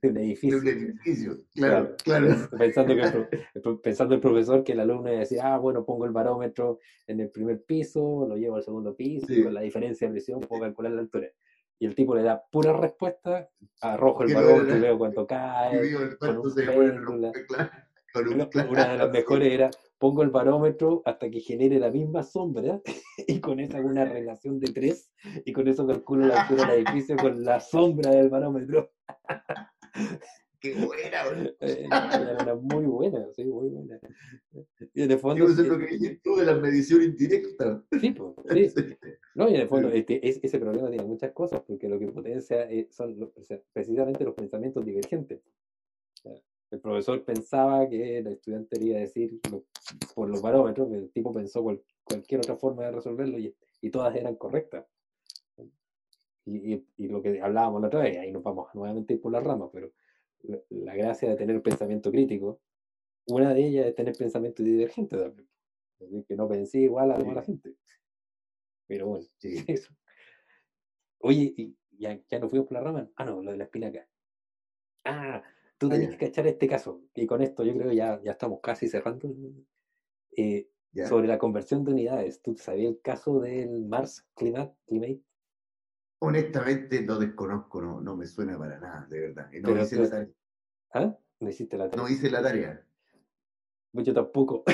de 0.00 0.08
un 0.08 0.14
De 0.14 0.22
edificio. 0.22 0.58
un 0.58 0.66
edificio. 0.68 1.36
Claro, 1.54 1.96
claro. 2.04 2.26
Pensando, 2.58 2.94
que 2.94 3.02
el, 3.02 3.80
pensando 3.80 4.14
el 4.14 4.20
profesor 4.20 4.62
que 4.64 4.72
el 4.72 4.80
alumno 4.80 5.08
iba 5.08 5.16
a 5.16 5.20
decir, 5.20 5.38
ah, 5.42 5.58
bueno, 5.58 5.84
pongo 5.84 6.04
el 6.04 6.12
barómetro 6.12 6.78
en 7.06 7.20
el 7.20 7.30
primer 7.30 7.62
piso, 7.64 8.26
lo 8.28 8.36
llevo 8.36 8.56
al 8.56 8.62
segundo 8.62 8.94
piso, 8.94 9.32
y 9.32 9.36
Sí. 9.36 9.42
con 9.42 9.54
la 9.54 9.60
diferencia 9.62 10.06
de 10.06 10.12
presión 10.12 10.40
puedo 10.40 10.62
calcular 10.62 10.92
la 10.92 11.00
altura. 11.00 11.28
Y 11.80 11.86
el 11.86 11.94
tipo 11.94 12.14
le 12.16 12.22
da 12.22 12.42
pura 12.50 12.72
respuesta, 12.72 13.48
arrojo 13.80 14.24
el 14.24 14.34
barómetro 14.34 14.76
y 14.76 14.80
veo 14.80 14.98
cuánto 14.98 15.22
Y 15.22 15.26
cae. 15.26 15.78
el 15.80 16.18
con 16.18 16.18
cuarto 16.18 16.42
un 16.42 16.50
se 16.50 16.64
claro, 16.64 17.04
con 18.14 18.26
un 18.26 18.34
Una 18.34 18.48
claro, 18.48 18.70
una 18.70 18.88
de 18.92 18.98
las 18.98 19.10
mejores 19.12 19.52
era, 19.52 19.70
pongo 19.98 20.22
el 20.24 20.30
barómetro 20.30 21.02
hasta 21.04 21.30
que 21.30 21.38
genere 21.40 21.78
la 21.78 21.90
misma 21.90 22.22
sombra 22.24 22.80
y 23.28 23.40
con 23.40 23.60
eso 23.60 23.76
hago 23.76 23.88
una 23.88 24.04
relación 24.06 24.58
de 24.58 24.72
tres 24.72 25.12
y 25.44 25.52
con 25.52 25.68
eso 25.68 25.86
calculo 25.86 26.26
la 26.26 26.42
altura 26.42 26.66
del 26.72 26.84
edificio 26.86 27.16
con 27.16 27.44
la 27.44 27.60
sombra 27.60 28.10
del 28.10 28.28
barómetro. 28.28 28.90
Qué 30.60 30.74
buena, 30.74 31.24
güey. 31.28 31.56
Eh, 31.60 31.88
Era 32.40 32.54
muy 32.56 32.84
buena, 32.86 33.26
sí, 33.32 33.44
muy 33.44 33.68
buena. 33.68 33.98
Y 34.92 35.02
en 35.02 35.10
el 35.12 35.18
fondo, 35.18 35.34
Digo, 35.36 35.48
eso 35.48 35.62
es 35.62 35.68
lo 35.68 35.78
que 35.78 35.86
dices 35.86 36.20
tú 36.22 36.36
de 36.36 36.46
la 36.46 36.54
medición 36.54 37.02
indirecta. 37.02 37.84
sí, 38.00 38.10
pues, 38.10 38.34
sí. 38.74 38.96
No, 39.34 39.48
y 39.48 39.54
en 39.54 39.60
el 39.60 39.68
fondo, 39.68 39.88
este, 39.90 40.26
es- 40.28 40.40
ese 40.42 40.58
problema 40.58 40.88
tiene 40.90 41.04
muchas 41.04 41.32
cosas, 41.32 41.62
porque 41.66 41.88
lo 41.88 41.98
que 41.98 42.08
potencia 42.08 42.68
eh, 42.70 42.88
son 42.90 43.32
precisamente 43.72 44.24
los 44.24 44.34
pensamientos 44.34 44.84
divergentes. 44.84 45.40
El 46.70 46.80
profesor 46.80 47.24
pensaba 47.24 47.88
que 47.88 48.18
el 48.18 48.26
estudiante 48.26 48.78
le 48.78 48.86
iba 48.86 48.96
a 48.98 49.00
decir 49.00 49.40
por 50.14 50.28
los 50.28 50.42
barómetros, 50.42 50.90
el 50.92 51.10
tipo 51.10 51.32
pensó 51.32 51.62
cual- 51.62 51.82
cualquier 52.04 52.40
otra 52.40 52.56
forma 52.56 52.84
de 52.84 52.92
resolverlo 52.92 53.38
y, 53.38 53.54
y 53.80 53.90
todas 53.90 54.14
eran 54.16 54.34
correctas. 54.36 54.84
Y, 56.48 56.74
y- 56.74 56.86
y 56.96 57.08
lo 57.08 57.20
que 57.22 57.40
hablábamos 57.40 57.80
la 57.82 57.88
otra 57.88 58.00
vez, 58.00 58.18
ahí 58.18 58.32
nos 58.32 58.42
vamos 58.42 58.74
nuevamente 58.74 59.18
por 59.18 59.32
las 59.32 59.44
ramas, 59.44 59.68
pero 59.72 59.92
la, 60.42 60.58
la 60.70 60.94
gracia 60.96 61.28
de 61.28 61.36
tener 61.36 61.60
pensamiento 61.62 62.10
crítico, 62.10 62.60
una 63.26 63.52
de 63.52 63.66
ellas 63.66 63.86
es 63.86 63.94
tener 63.94 64.16
pensamiento 64.16 64.62
divergente 64.62 65.16
también. 65.16 65.48
Es 66.00 66.10
decir, 66.10 66.24
que 66.26 66.36
no 66.36 66.48
pensé 66.48 66.78
igual 66.78 67.10
a, 67.10 67.18
la 67.18 67.42
gente. 67.42 67.74
Pero 68.86 69.08
bueno. 69.08 69.26
Sí. 69.38 69.64
Eso. 69.66 69.92
Oye, 71.20 71.52
y 71.56 71.76
ya, 71.98 72.18
ya 72.28 72.38
nos 72.38 72.50
fuimos 72.50 72.68
por 72.68 72.78
la 72.78 72.84
rama. 72.84 73.10
Ah, 73.16 73.24
no, 73.24 73.42
lo 73.42 73.50
de 73.50 73.58
la 73.58 73.64
espinaca. 73.64 74.08
Ah, 75.04 75.42
tú 75.76 75.88
Ah, 75.90 75.96
ya. 75.96 76.08
que 76.10 76.16
cachar 76.16 76.46
este 76.46 76.68
caso. 76.68 77.02
Y 77.14 77.26
con 77.26 77.42
esto 77.42 77.64
yo 77.64 77.74
creo 77.74 77.90
que 77.90 77.96
ya, 77.96 78.20
ya 78.22 78.32
estamos 78.32 78.60
casi 78.62 78.88
cerrando. 78.88 79.28
Eh, 80.36 80.68
sobre 81.08 81.26
la 81.28 81.38
conversión 81.38 81.84
de 81.84 81.92
unidades. 81.92 82.40
¿Tú 82.40 82.56
sabías 82.56 82.92
el 82.92 83.00
caso 83.00 83.40
del 83.40 83.84
Mars 83.84 84.26
Climate? 84.34 84.74
Climate? 84.86 85.20
Honestamente, 86.20 87.02
lo 87.02 87.18
desconozco, 87.18 87.80
no, 87.80 88.00
no 88.00 88.16
me 88.16 88.26
suena 88.26 88.58
para 88.58 88.78
nada, 88.80 89.06
de 89.08 89.20
verdad. 89.20 89.52
Y 89.52 89.60
no 89.60 89.68
Pero 89.68 89.82
hice 89.82 89.96
la 89.96 90.04
tú- 90.04 90.10
tarea. 90.10 90.28
¿Ah? 90.92 91.16
¿No 91.40 91.48
hiciste 91.48 91.76
la 91.78 91.88
tarea? 91.88 92.02
No 92.04 92.08
hice 92.08 92.30
la 92.30 92.42
tarea. 92.42 92.84
Pues 93.92 94.06
Yo 94.06 94.14
tampoco. 94.14 94.64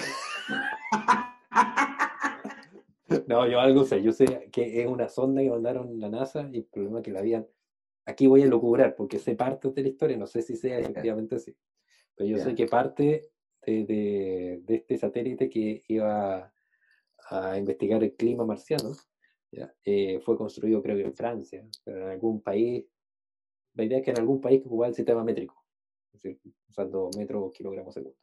No, 3.26 3.46
yo 3.46 3.60
algo 3.60 3.84
sé. 3.84 4.02
Yo 4.02 4.12
sé 4.12 4.48
que 4.52 4.82
es 4.82 4.86
una 4.88 5.08
sonda 5.08 5.40
que 5.42 5.50
mandaron 5.50 5.98
la 6.00 6.08
NASA 6.08 6.48
y 6.52 6.58
el 6.58 6.64
problema 6.64 6.98
es 6.98 7.04
que 7.04 7.12
la 7.12 7.20
habían. 7.20 7.46
Aquí 8.06 8.26
voy 8.26 8.42
a 8.42 8.46
lucubrar 8.46 8.94
porque 8.96 9.18
sé 9.18 9.34
parte 9.34 9.70
de 9.70 9.82
la 9.82 9.88
historia, 9.88 10.16
no 10.16 10.26
sé 10.26 10.42
si 10.42 10.56
sea 10.56 10.78
efectivamente 10.78 11.36
así. 11.36 11.56
Pero 12.16 12.28
yo 12.30 12.38
sé 12.38 12.54
que 12.54 12.66
parte 12.66 13.30
de, 13.64 13.84
de- 13.84 14.62
de 14.64 14.74
este 14.74 14.98
satélite 14.98 15.48
que 15.48 15.82
iba 15.88 16.52
a 17.30 17.58
investigar 17.58 18.02
el 18.02 18.14
clima 18.14 18.44
marciano. 18.44 18.92
Eh, 19.84 20.20
fue 20.20 20.36
construido, 20.36 20.82
creo 20.82 20.96
que 20.96 21.04
en 21.04 21.14
Francia, 21.14 21.66
pero 21.84 22.02
en 22.02 22.08
algún 22.10 22.40
país. 22.40 22.84
La 23.74 23.84
idea 23.84 23.98
es 23.98 24.04
que 24.04 24.10
en 24.12 24.18
algún 24.18 24.40
país 24.40 24.60
que 24.60 24.68
ocupaba 24.68 24.88
el 24.88 24.94
sistema 24.94 25.24
métrico, 25.24 25.64
usando 26.68 27.10
metros, 27.16 27.52
kilogramos, 27.52 27.92
segundos. 27.92 28.20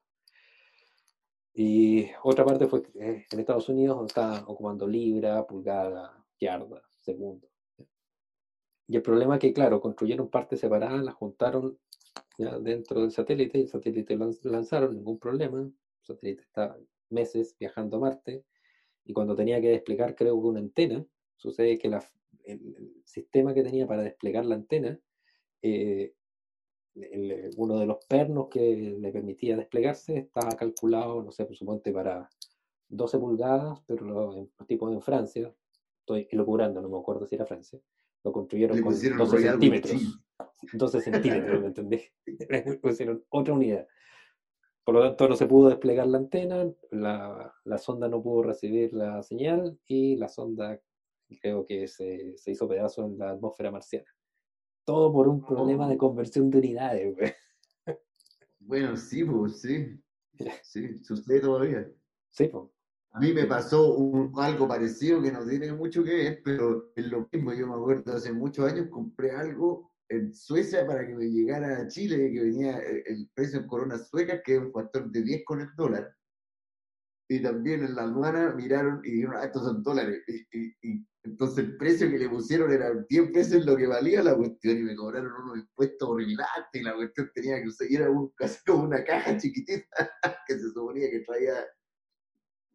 Y 1.54 2.08
otra 2.24 2.46
parte 2.46 2.68
fue 2.68 2.84
eh, 2.96 3.26
en 3.30 3.40
Estados 3.40 3.68
Unidos, 3.68 3.98
donde 3.98 4.12
está 4.12 4.44
ocupando 4.48 4.88
libra, 4.88 5.46
pulgada, 5.46 6.26
yarda, 6.40 6.82
segundo. 7.00 7.50
Y 8.88 8.96
el 8.96 9.02
problema 9.02 9.36
es 9.36 9.42
que, 9.42 9.54
claro, 9.54 9.82
construyeron 9.82 10.30
partes 10.30 10.60
separadas, 10.60 11.04
las 11.04 11.16
juntaron 11.16 11.78
dentro 12.38 13.02
del 13.02 13.12
satélite, 13.12 13.58
y 13.58 13.62
el 13.64 13.68
satélite 13.68 14.16
lo 14.16 14.26
lanz- 14.26 14.44
lanzaron, 14.44 14.96
ningún 14.96 15.20
problema. 15.20 15.60
El 15.60 15.76
satélite 16.02 16.44
está 16.44 16.78
meses 17.10 17.56
viajando 17.60 17.98
a 17.98 18.00
Marte, 18.00 18.46
y 19.04 19.14
cuando 19.14 19.36
tenía 19.36 19.60
que 19.60 19.70
desplegar, 19.70 20.16
creo 20.16 20.42
que 20.42 20.48
una 20.48 20.60
antena, 20.60 21.06
sucede 21.42 21.78
que 21.78 21.90
la- 21.90 22.06
el, 22.46 22.76
el 22.78 23.02
sistema 23.04 23.54
que 23.54 23.64
tenía 23.64 23.88
para 23.88 24.04
desplegar 24.04 24.46
la 24.46 24.56
antena, 24.56 25.00
eh, 25.62 26.14
el- 26.96 27.52
uno 27.58 27.80
de 27.80 27.86
los 27.86 28.06
pernos 28.06 28.48
que 28.50 28.98
le 29.00 29.12
permitía 29.12 29.56
desplegarse 29.58 30.18
estaba 30.18 30.50
calculado, 30.56 31.24
no 31.24 31.32
sé, 31.32 31.46
por 31.46 31.56
suponte 31.56 31.92
para 31.92 32.30
12 32.90 33.18
pulgadas, 33.18 33.80
pero 33.88 34.06
lo- 34.06 34.38
en, 34.38 34.50
tipo 34.68 34.92
en 34.92 35.02
Francia, 35.02 35.54
estoy 36.00 36.28
elucubrando, 36.32 36.82
no 36.82 36.90
me 36.90 36.98
acuerdo 37.00 37.26
si 37.26 37.36
era 37.36 37.46
Francia, 37.46 37.80
lo 38.24 38.32
construyeron 38.32 38.78
con 38.82 38.92
pusieron 38.94 39.18
12 39.18 39.36
Royal 39.38 39.52
centímetros. 39.54 39.94
Wilson. 39.94 40.22
12 40.74 41.02
centímetros, 41.02 41.62
¿me 41.62 41.68
entendés? 41.68 42.12
Le 42.26 42.78
pusieron 42.82 43.24
otra 43.30 43.54
unidad. 43.54 43.88
Por 44.84 44.96
lo 44.96 45.02
tanto, 45.02 45.30
no 45.30 45.36
se 45.36 45.46
pudo 45.46 45.70
desplegar 45.70 46.08
la 46.08 46.18
antena, 46.18 46.72
la, 46.92 47.54
la 47.64 47.78
sonda 47.78 48.10
no 48.10 48.22
pudo 48.22 48.44
recibir 48.44 48.94
la 48.94 49.22
señal 49.24 49.80
y 49.88 50.16
la 50.18 50.28
sonda 50.28 50.80
creo 51.40 51.66
que 51.66 51.88
se, 51.88 52.38
se 52.38 52.52
hizo 52.52 52.68
pedazo 52.68 53.06
en 53.06 53.18
la 53.18 53.32
atmósfera 53.32 53.72
marciana. 53.72 54.06
Todo 54.86 55.12
por 55.14 55.28
un 55.28 55.46
problema 55.46 55.88
de 55.88 55.96
Oh. 55.96 56.00
conversión 56.00 56.50
de 56.50 56.58
unidades, 56.58 57.16
güey. 57.16 57.34
Bueno, 58.60 58.96
sí, 58.98 59.24
pues 59.24 59.62
sí. 59.62 60.00
Sí, 60.64 60.98
sucede 61.04 61.40
todavía. 61.42 61.88
Sí, 62.32 62.48
pues. 62.48 62.64
A 63.14 63.20
mí 63.20 63.34
me 63.34 63.46
pasó 63.46 63.96
un- 63.96 64.32
algo 64.40 64.68
parecido 64.68 65.22
que 65.22 65.32
no 65.32 65.46
tiene 65.46 65.74
mucho 65.74 66.04
que 66.04 66.14
ver, 66.16 66.42
pero 66.44 66.92
es 66.96 67.06
lo 67.08 67.28
mismo. 67.32 67.54
Yo 67.54 67.68
me 67.68 67.74
acuerdo 67.76 68.14
hace 68.14 68.32
muchos 68.32 68.72
años 68.72 68.88
compré 68.90 69.32
algo 69.32 69.92
en 70.10 70.34
Suecia 70.34 70.86
para 70.88 71.06
que 71.06 71.14
me 71.14 71.26
llegara 71.26 71.80
a 71.82 71.88
Chile, 71.88 72.32
que 72.34 72.42
venía 72.44 72.80
el 72.80 73.30
precio 73.34 73.60
en 73.60 73.68
coronas 73.68 74.08
suecas, 74.10 74.42
que 74.46 74.56
es 74.56 74.62
un 74.62 74.72
factor 74.72 75.12
de 75.12 75.22
10 75.24 75.44
con 75.46 75.62
el 75.62 75.68
dólar. 75.76 76.16
Y 77.30 77.42
también 77.42 77.84
en 77.84 77.96
la 77.96 78.04
aduana 78.04 78.54
miraron 78.56 79.02
y 79.04 79.12
dijeron, 79.12 79.36
ah, 79.38 79.46
estos 79.46 79.64
son 79.64 79.84
dólares. 79.84 80.22
Y, 80.28 80.58
y- 80.60 80.76
y 80.82 81.08
entonces 81.24 81.60
el 81.66 81.78
precio 81.78 82.10
que 82.10 82.18
le 82.18 82.30
pusieron 82.30 82.72
era 82.72 82.92
10 83.10 83.32
veces 83.32 83.66
lo 83.66 83.76
que 83.78 83.88
valía 83.88 84.24
la 84.24 84.36
cuestión 84.36 84.78
y 84.78 84.82
me 84.84 84.96
cobraron 84.96 85.32
unos 85.44 85.58
impuestos 85.60 86.10
horripilantes 86.10 86.74
y 86.74 86.84
la 86.84 86.96
cuestión 86.96 87.30
tenía 87.34 87.62
que 87.62 87.68
usar, 87.68 87.88
y 87.90 87.96
era 87.96 88.10
un, 88.10 88.30
casi 88.36 88.60
como 88.66 88.84
una 88.86 89.04
caja 89.04 89.38
chiquitita 89.38 89.86
que 90.48 90.54
se 90.60 90.70
suponía 90.72 91.10
que 91.12 91.20
traía 91.22 91.54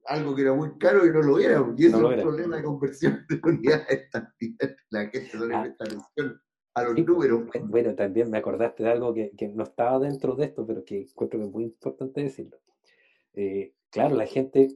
algo 0.07 0.35
que 0.37 0.43
era 0.43 0.53
muy 0.55 0.79
caro 0.79 1.05
y 1.05 1.11
no 1.11 1.21
lo 1.23 1.39
era, 1.41 1.65
y 1.77 1.87
eso 1.87 2.01
No 2.01 2.11
es 2.13 2.19
un 2.19 2.23
problema 2.23 2.57
de 2.59 2.63
conversión 2.63 3.27
de 3.29 3.41
unidades 3.43 4.11
también. 4.11 4.57
La 4.91 5.07
gente 5.09 5.31
no 5.37 5.47
le 5.47 5.55
Ah. 5.55 5.63
presta 5.63 5.85
atención 5.85 6.41
a 6.75 6.83
los 6.85 6.95
Sí, 6.95 7.03
pues, 7.03 7.09
números. 7.09 7.41
bu- 7.49 7.69
Bueno, 7.69 7.95
también 7.97 8.31
me 8.31 8.39
acordaste 8.39 8.85
de 8.85 8.91
algo 8.91 9.13
que, 9.13 9.33
que 9.37 9.49
no 9.49 9.65
estaba 9.65 9.99
dentro 9.99 10.37
de 10.37 10.45
esto, 10.45 10.65
pero 10.67 10.85
que 10.85 11.01
encuentro 11.01 11.41
que 11.41 11.47
es 11.47 11.51
muy 11.51 11.65
importante 11.65 12.23
decirlo. 12.23 12.59
Eh, 13.35 13.75
claro, 13.91 14.15
la 14.15 14.27
gente, 14.27 14.69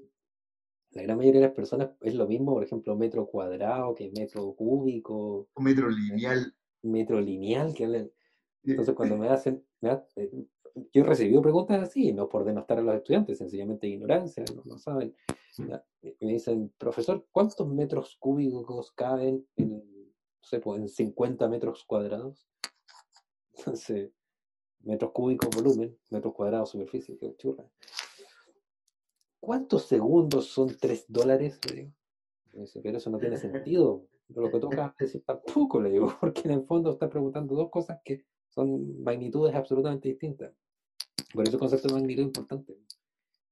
la 0.92 1.02
gran 1.02 1.18
mayoría 1.18 1.40
de 1.40 1.46
las 1.46 1.54
personas 1.56 1.90
es 2.00 2.14
lo 2.14 2.26
mismo, 2.26 2.52
por 2.52 2.64
ejemplo, 2.64 2.96
metro 2.96 3.26
cuadrado 3.26 3.94
que 3.94 4.10
metro 4.10 4.52
cúbico, 4.54 5.48
metro 5.56 5.88
lineal. 5.90 6.54
metro 6.82 7.20
lineal, 7.20 7.74
que 7.74 8.10
Entonces, 8.64 8.94
cuando 8.94 9.16
me 9.18 9.28
hacen, 9.28 9.64
me 9.80 9.90
ha- 9.90 10.04
eh, 10.16 10.30
yo 10.92 11.02
he 11.02 11.04
recibido 11.04 11.42
preguntas 11.42 11.82
así, 11.82 12.12
no 12.12 12.28
por 12.28 12.44
denostar 12.44 12.78
a 12.78 12.82
los 12.82 12.94
estudiantes, 12.94 13.38
sencillamente 13.38 13.86
ignorancia, 13.88 14.44
no, 14.54 14.62
no 14.64 14.78
saben. 14.78 15.14
Me 15.58 16.32
dicen, 16.32 16.72
profesor, 16.78 17.26
¿cuántos 17.32 17.66
metros 17.68 18.16
cúbicos 18.18 18.92
caben 18.92 19.46
en, 19.56 19.70
no 19.78 20.42
sé, 20.42 20.60
pues, 20.60 20.80
en 20.80 20.88
50 20.88 21.48
metros 21.48 21.84
cuadrados? 21.84 22.48
Entonces, 23.56 24.10
metros 24.82 25.10
cúbicos 25.12 25.50
volumen, 25.54 25.98
metros 26.08 26.34
cuadrados 26.34 26.70
superficie, 26.70 27.18
qué 27.18 27.34
churra. 27.36 27.68
¿Cuántos 29.40 29.86
segundos 29.86 30.46
son 30.46 30.76
3 30.78 31.06
dólares? 31.08 31.58
Le 31.68 31.76
digo. 31.76 31.92
Me 32.52 32.60
dice, 32.62 32.80
pero 32.82 32.98
eso 32.98 33.10
no 33.10 33.18
tiene 33.18 33.36
sentido. 33.36 34.06
Pero 34.28 34.42
lo 34.46 34.50
que 34.50 34.58
toca 34.60 34.94
decir 34.98 35.22
tampoco, 35.24 35.80
le 35.80 35.90
digo, 35.90 36.14
porque 36.20 36.42
en 36.44 36.52
el 36.52 36.62
fondo 36.64 36.90
está 36.90 37.08
preguntando 37.08 37.54
dos 37.54 37.70
cosas 37.70 38.00
que 38.04 38.24
son 38.48 39.02
magnitudes 39.02 39.54
absolutamente 39.54 40.08
distintas. 40.08 40.52
Por 41.32 41.44
eso 41.46 41.56
el 41.56 41.60
concepto 41.60 41.88
de 41.88 41.94
magnitud 41.94 42.22
es 42.22 42.26
importante. 42.26 42.76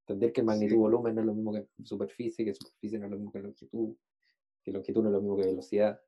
Entender 0.00 0.32
que 0.32 0.42
magnitud 0.42 0.72
Sí. 0.74 0.78
volumen 0.78 1.14
no 1.14 1.20
es 1.20 1.26
lo 1.26 1.34
mismo 1.34 1.52
que 1.52 1.68
superficie, 1.84 2.44
que 2.44 2.54
superficie 2.54 2.98
no 2.98 3.06
es 3.06 3.10
lo 3.10 3.16
mismo 3.18 3.32
que 3.32 3.40
longitud, 3.40 3.96
que 4.62 4.72
longitud 4.72 5.02
no 5.02 5.08
es 5.08 5.12
lo 5.12 5.20
mismo 5.20 5.36
que 5.36 5.46
velocidad. 5.46 6.00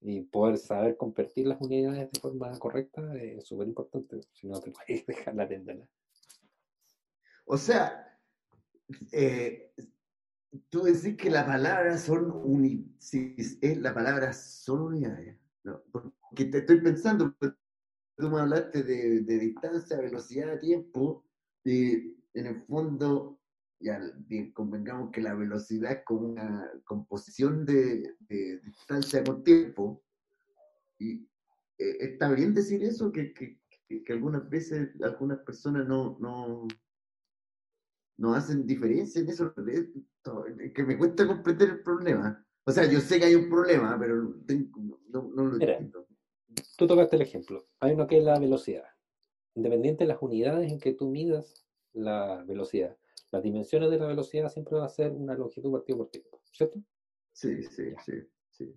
Y 0.00 0.20
poder 0.22 0.58
saber 0.58 0.96
convertir 0.96 1.46
las 1.46 1.60
unidades 1.60 2.10
de 2.10 2.20
forma 2.20 2.50
correcta 2.58 3.14
es 3.16 3.44
súper 3.44 3.68
importante. 3.68 4.20
Si 4.32 4.46
no, 4.46 4.60
te 4.60 4.70
puedes 4.86 5.06
dejar 5.06 5.34
la 5.34 5.48
tendana. 5.48 5.88
O 7.46 7.56
sea, 7.58 8.13
eh, 9.12 9.72
tú 10.68 10.82
decís 10.82 11.16
que 11.16 11.30
la 11.30 11.46
palabra 11.46 11.96
son 11.98 12.30
uni, 12.30 12.94
si 12.98 13.34
es 13.36 13.78
la 13.78 13.94
palabra 13.94 14.32
son 14.32 14.82
unidades. 14.82 15.38
No, 15.64 15.82
porque 15.90 16.44
te 16.46 16.58
estoy 16.58 16.80
pensando, 16.80 17.34
tú 17.40 18.30
me 18.30 18.40
hablaste 18.40 18.82
de, 18.82 19.20
de 19.20 19.38
distancia, 19.38 19.98
velocidad, 19.98 20.60
tiempo, 20.60 21.24
y 21.64 22.14
en 22.34 22.46
el 22.46 22.62
fondo, 22.64 23.40
ya 23.80 24.00
convengamos 24.52 25.10
que 25.10 25.22
la 25.22 25.34
velocidad 25.34 25.92
es 25.92 26.04
como 26.04 26.28
una 26.28 26.70
composición 26.84 27.64
de, 27.64 28.14
de 28.20 28.60
distancia 28.60 29.24
con 29.24 29.42
tiempo, 29.42 30.02
y 30.98 31.26
eh, 31.78 31.96
está 32.00 32.30
bien 32.32 32.52
decir 32.52 32.84
eso, 32.84 33.10
que, 33.10 33.32
que, 33.32 33.58
que 33.88 34.12
algunas 34.12 34.48
veces 34.50 34.90
algunas 35.02 35.38
personas 35.38 35.88
no, 35.88 36.18
no, 36.20 36.68
no 38.16 38.34
hacen 38.34 38.66
diferencia 38.66 39.20
en 39.20 39.28
eso, 39.28 39.52
que 39.54 40.82
me 40.84 40.98
cuesta 40.98 41.26
comprender 41.26 41.70
el 41.70 41.82
problema. 41.82 42.46
O 42.64 42.72
sea, 42.72 42.90
yo 42.90 43.00
sé 43.00 43.18
que 43.18 43.26
hay 43.26 43.34
un 43.34 43.48
problema, 43.48 43.98
pero 43.98 44.34
no, 45.08 45.30
no 45.34 45.44
lo 45.46 45.54
entiendo. 45.54 46.06
Tú 46.76 46.86
tocaste 46.86 47.16
el 47.16 47.22
ejemplo. 47.22 47.66
Hay 47.80 47.92
uno 47.92 48.06
que 48.06 48.18
es 48.18 48.24
la 48.24 48.38
velocidad. 48.38 48.84
Independiente 49.54 50.04
de 50.04 50.08
las 50.08 50.22
unidades 50.22 50.70
en 50.70 50.78
que 50.78 50.94
tú 50.94 51.10
midas 51.10 51.66
la 51.92 52.42
velocidad, 52.44 52.96
las 53.30 53.42
dimensiones 53.42 53.90
de 53.90 53.98
la 53.98 54.06
velocidad 54.06 54.48
siempre 54.48 54.76
va 54.76 54.86
a 54.86 54.88
ser 54.88 55.12
una 55.12 55.34
longitud 55.34 55.72
partido 55.72 55.98
por 55.98 56.10
tiempo, 56.10 56.40
¿cierto? 56.52 56.80
Sí, 57.32 57.62
sí, 57.64 57.92
sí, 58.04 58.12
sí. 58.50 58.76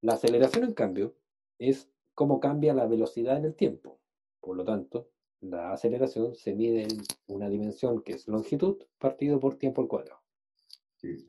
La 0.00 0.14
aceleración, 0.14 0.64
en 0.64 0.74
cambio, 0.74 1.16
es 1.58 1.90
cómo 2.12 2.40
cambia 2.40 2.74
la 2.74 2.86
velocidad 2.86 3.36
en 3.38 3.46
el 3.46 3.54
tiempo. 3.54 4.00
Por 4.40 4.56
lo 4.56 4.64
tanto, 4.64 5.10
la 5.50 5.72
aceleración 5.72 6.34
se 6.34 6.54
mide 6.54 6.84
en 6.84 7.02
una 7.26 7.48
dimensión 7.48 8.02
que 8.02 8.12
es 8.12 8.26
longitud 8.28 8.82
partido 8.98 9.38
por 9.38 9.56
tiempo 9.56 9.82
al 9.82 9.88
cuadrado. 9.88 10.20
Sí. 10.96 11.24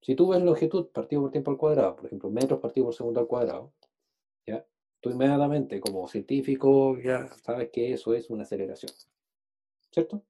Si 0.00 0.14
tú 0.14 0.28
ves 0.28 0.42
longitud 0.42 0.88
partido 0.88 1.22
por 1.22 1.30
tiempo 1.30 1.50
al 1.50 1.56
cuadrado, 1.56 1.96
por 1.96 2.06
ejemplo, 2.06 2.28
metros 2.30 2.60
partido 2.60 2.86
por 2.86 2.94
segundo 2.94 3.20
al 3.20 3.26
cuadrado, 3.26 3.72
¿ya? 4.46 4.66
tú 5.00 5.10
inmediatamente 5.10 5.80
como 5.80 6.06
científico 6.08 6.98
ya 6.98 7.28
sabes 7.42 7.70
que 7.70 7.92
eso 7.92 8.12
es 8.12 8.28
una 8.28 8.42
aceleración. 8.42 8.92
¿Cierto? 9.90 10.22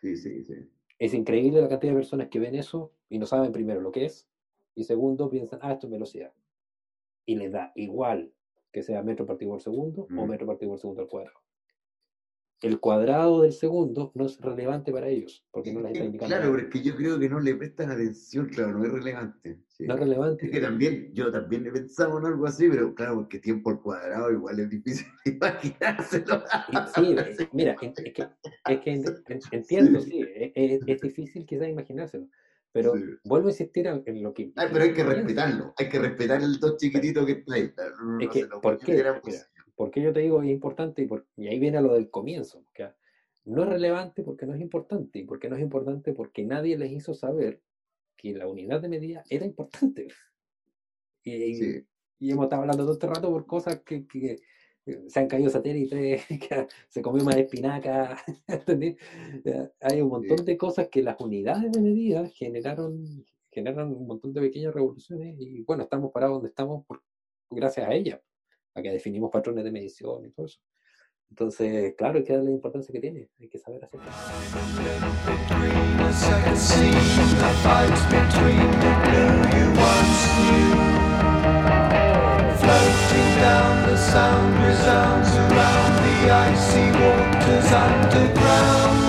Sí, 0.00 0.16
sí, 0.16 0.44
sí. 0.44 0.70
Es 0.98 1.14
increíble 1.14 1.60
la 1.60 1.68
cantidad 1.68 1.92
de 1.92 1.98
personas 1.98 2.28
que 2.28 2.38
ven 2.38 2.54
eso 2.54 2.92
y 3.08 3.18
no 3.18 3.26
saben 3.26 3.50
primero 3.50 3.80
lo 3.80 3.90
que 3.90 4.04
es, 4.04 4.28
y 4.74 4.84
segundo 4.84 5.28
piensan, 5.28 5.58
ah, 5.62 5.72
esto 5.72 5.86
es 5.86 5.92
velocidad. 5.92 6.32
Y 7.26 7.36
les 7.36 7.50
da 7.50 7.72
igual 7.74 8.32
que 8.72 8.82
sea 8.82 9.02
metro 9.02 9.26
partido 9.26 9.52
por 9.52 9.60
segundo 9.60 10.08
o 10.16 10.26
metro 10.26 10.46
partido 10.46 10.70
por 10.70 10.78
segundo 10.78 11.02
al 11.02 11.08
cuadrado. 11.08 11.38
El 12.62 12.78
cuadrado 12.78 13.42
del 13.42 13.52
segundo 13.52 14.12
no 14.14 14.26
es 14.26 14.40
relevante 14.40 14.92
para 14.92 15.08
ellos, 15.08 15.44
porque 15.50 15.72
no 15.72 15.80
les 15.80 15.92
está 15.92 16.04
indicando. 16.04 16.36
Claro, 16.36 16.52
porque 16.52 16.80
yo 16.80 16.94
creo 16.94 17.18
que 17.18 17.28
no 17.28 17.40
le 17.40 17.56
prestan 17.56 17.90
atención, 17.90 18.46
claro, 18.46 18.78
no 18.78 18.84
es 18.84 18.92
relevante. 18.92 19.58
No 19.80 19.94
es 19.94 20.00
relevante. 20.00 20.46
Es 20.46 20.52
que 20.52 20.60
también, 20.60 21.10
yo 21.12 21.32
también 21.32 21.66
he 21.66 21.72
pensado 21.72 22.20
en 22.20 22.26
algo 22.26 22.46
así, 22.46 22.68
pero 22.68 22.94
claro, 22.94 23.16
porque 23.16 23.40
tiempo 23.40 23.70
al 23.70 23.82
cuadrado 23.82 24.30
igual 24.30 24.60
es 24.60 24.70
difícil 24.70 25.06
imaginárselo. 25.24 26.44
Sí, 26.94 27.16
mira, 27.50 27.72
es 27.82 27.94
que, 27.94 28.28
es 28.68 28.78
que 28.78 29.02
entiendo, 29.50 30.00
sí, 30.00 30.24
es, 30.54 31.00
difícil 31.00 31.44
quizás 31.44 31.68
imaginárselo. 31.68 32.28
Pero 32.72 32.94
vuelvo 33.24 33.48
a 33.48 33.50
insistir 33.50 33.86
en 33.86 34.22
lo 34.22 34.32
que. 34.32 34.52
Ay, 34.56 34.68
pero 34.72 34.84
hay 34.84 34.94
que 34.94 35.04
respetarlo. 35.04 35.74
Hay 35.76 35.88
que 35.90 35.98
respetar 35.98 36.42
el 36.42 36.58
dos 36.58 36.78
chiquitito 36.78 37.26
que 37.26 37.32
está 37.32 37.54
ahí. 37.54 37.72
es 38.20 38.28
que, 38.30 38.46
¿por, 38.46 38.78
qué? 38.78 39.04
¿por 39.76 39.90
qué 39.90 40.02
yo 40.02 40.12
te 40.12 40.20
digo 40.20 40.42
es 40.42 40.48
importante? 40.48 41.06
Y, 41.36 41.46
ahí 41.48 41.58
viene 41.58 41.82
lo 41.82 41.94
del 41.94 42.08
comienzo. 42.10 42.64
no 43.44 43.62
es 43.62 43.68
relevante 43.68 44.22
porque 44.22 44.46
no 44.46 44.54
es 44.54 44.60
importante. 44.62 45.18
Y 45.18 45.24
porque 45.24 45.50
no 45.50 45.56
es 45.56 45.62
importante 45.62 46.14
porque 46.14 46.44
nadie 46.44 46.78
les 46.78 46.92
hizo 46.92 47.12
saber 47.12 47.60
que 48.16 48.32
la 48.32 48.46
unidad 48.46 48.80
de 48.80 48.88
medida 48.88 49.22
era 49.28 49.44
importante. 49.44 50.08
Y, 51.24 51.84
hemos 52.20 52.44
estado 52.44 52.62
hablando 52.62 52.84
todo 52.84 52.94
este 52.94 53.06
rato 53.06 53.30
por 53.30 53.46
cosas 53.46 53.82
que, 53.84 54.06
que 54.06 54.38
se 54.84 55.20
han 55.20 55.28
caído 55.28 55.50
satélites, 55.50 56.22
se 56.88 57.02
comió 57.02 57.24
más 57.24 57.36
espinaca, 57.36 58.16
Hay 59.80 60.00
un 60.00 60.08
montón 60.08 60.44
de 60.44 60.56
cosas 60.56 60.88
que 60.88 61.02
las 61.02 61.20
unidades 61.20 61.70
de 61.72 61.80
medida 61.80 62.26
generaron, 62.28 63.24
generaron 63.50 63.92
un 63.94 64.06
montón 64.06 64.32
de 64.32 64.40
pequeñas 64.40 64.74
revoluciones 64.74 65.36
y 65.38 65.62
bueno, 65.62 65.84
estamos 65.84 66.10
parados 66.12 66.36
donde 66.36 66.48
estamos 66.48 66.84
por, 66.86 67.02
gracias 67.50 67.88
a 67.88 67.94
ellas, 67.94 68.20
a 68.74 68.82
que 68.82 68.90
definimos 68.90 69.30
patrones 69.30 69.64
de 69.64 69.70
medición 69.70 70.26
y 70.26 70.30
todo 70.30 70.46
eso. 70.46 70.58
Entonces, 71.30 71.94
claro, 71.96 72.18
hay 72.18 72.24
que 72.24 72.32
darle 72.34 72.50
la 72.50 72.56
importancia 72.56 72.92
que 72.92 73.00
tiene, 73.00 73.30
hay 73.40 73.48
que 73.48 73.58
saber 73.58 73.84
hacerlo. 73.84 74.04
Down, 83.12 83.88
the 83.88 83.96
sound 83.96 84.54
resounds 84.64 85.28
around 85.36 85.92
the 86.04 86.30
icy 86.30 86.90
waters 86.98 87.72
underground. 87.72 89.01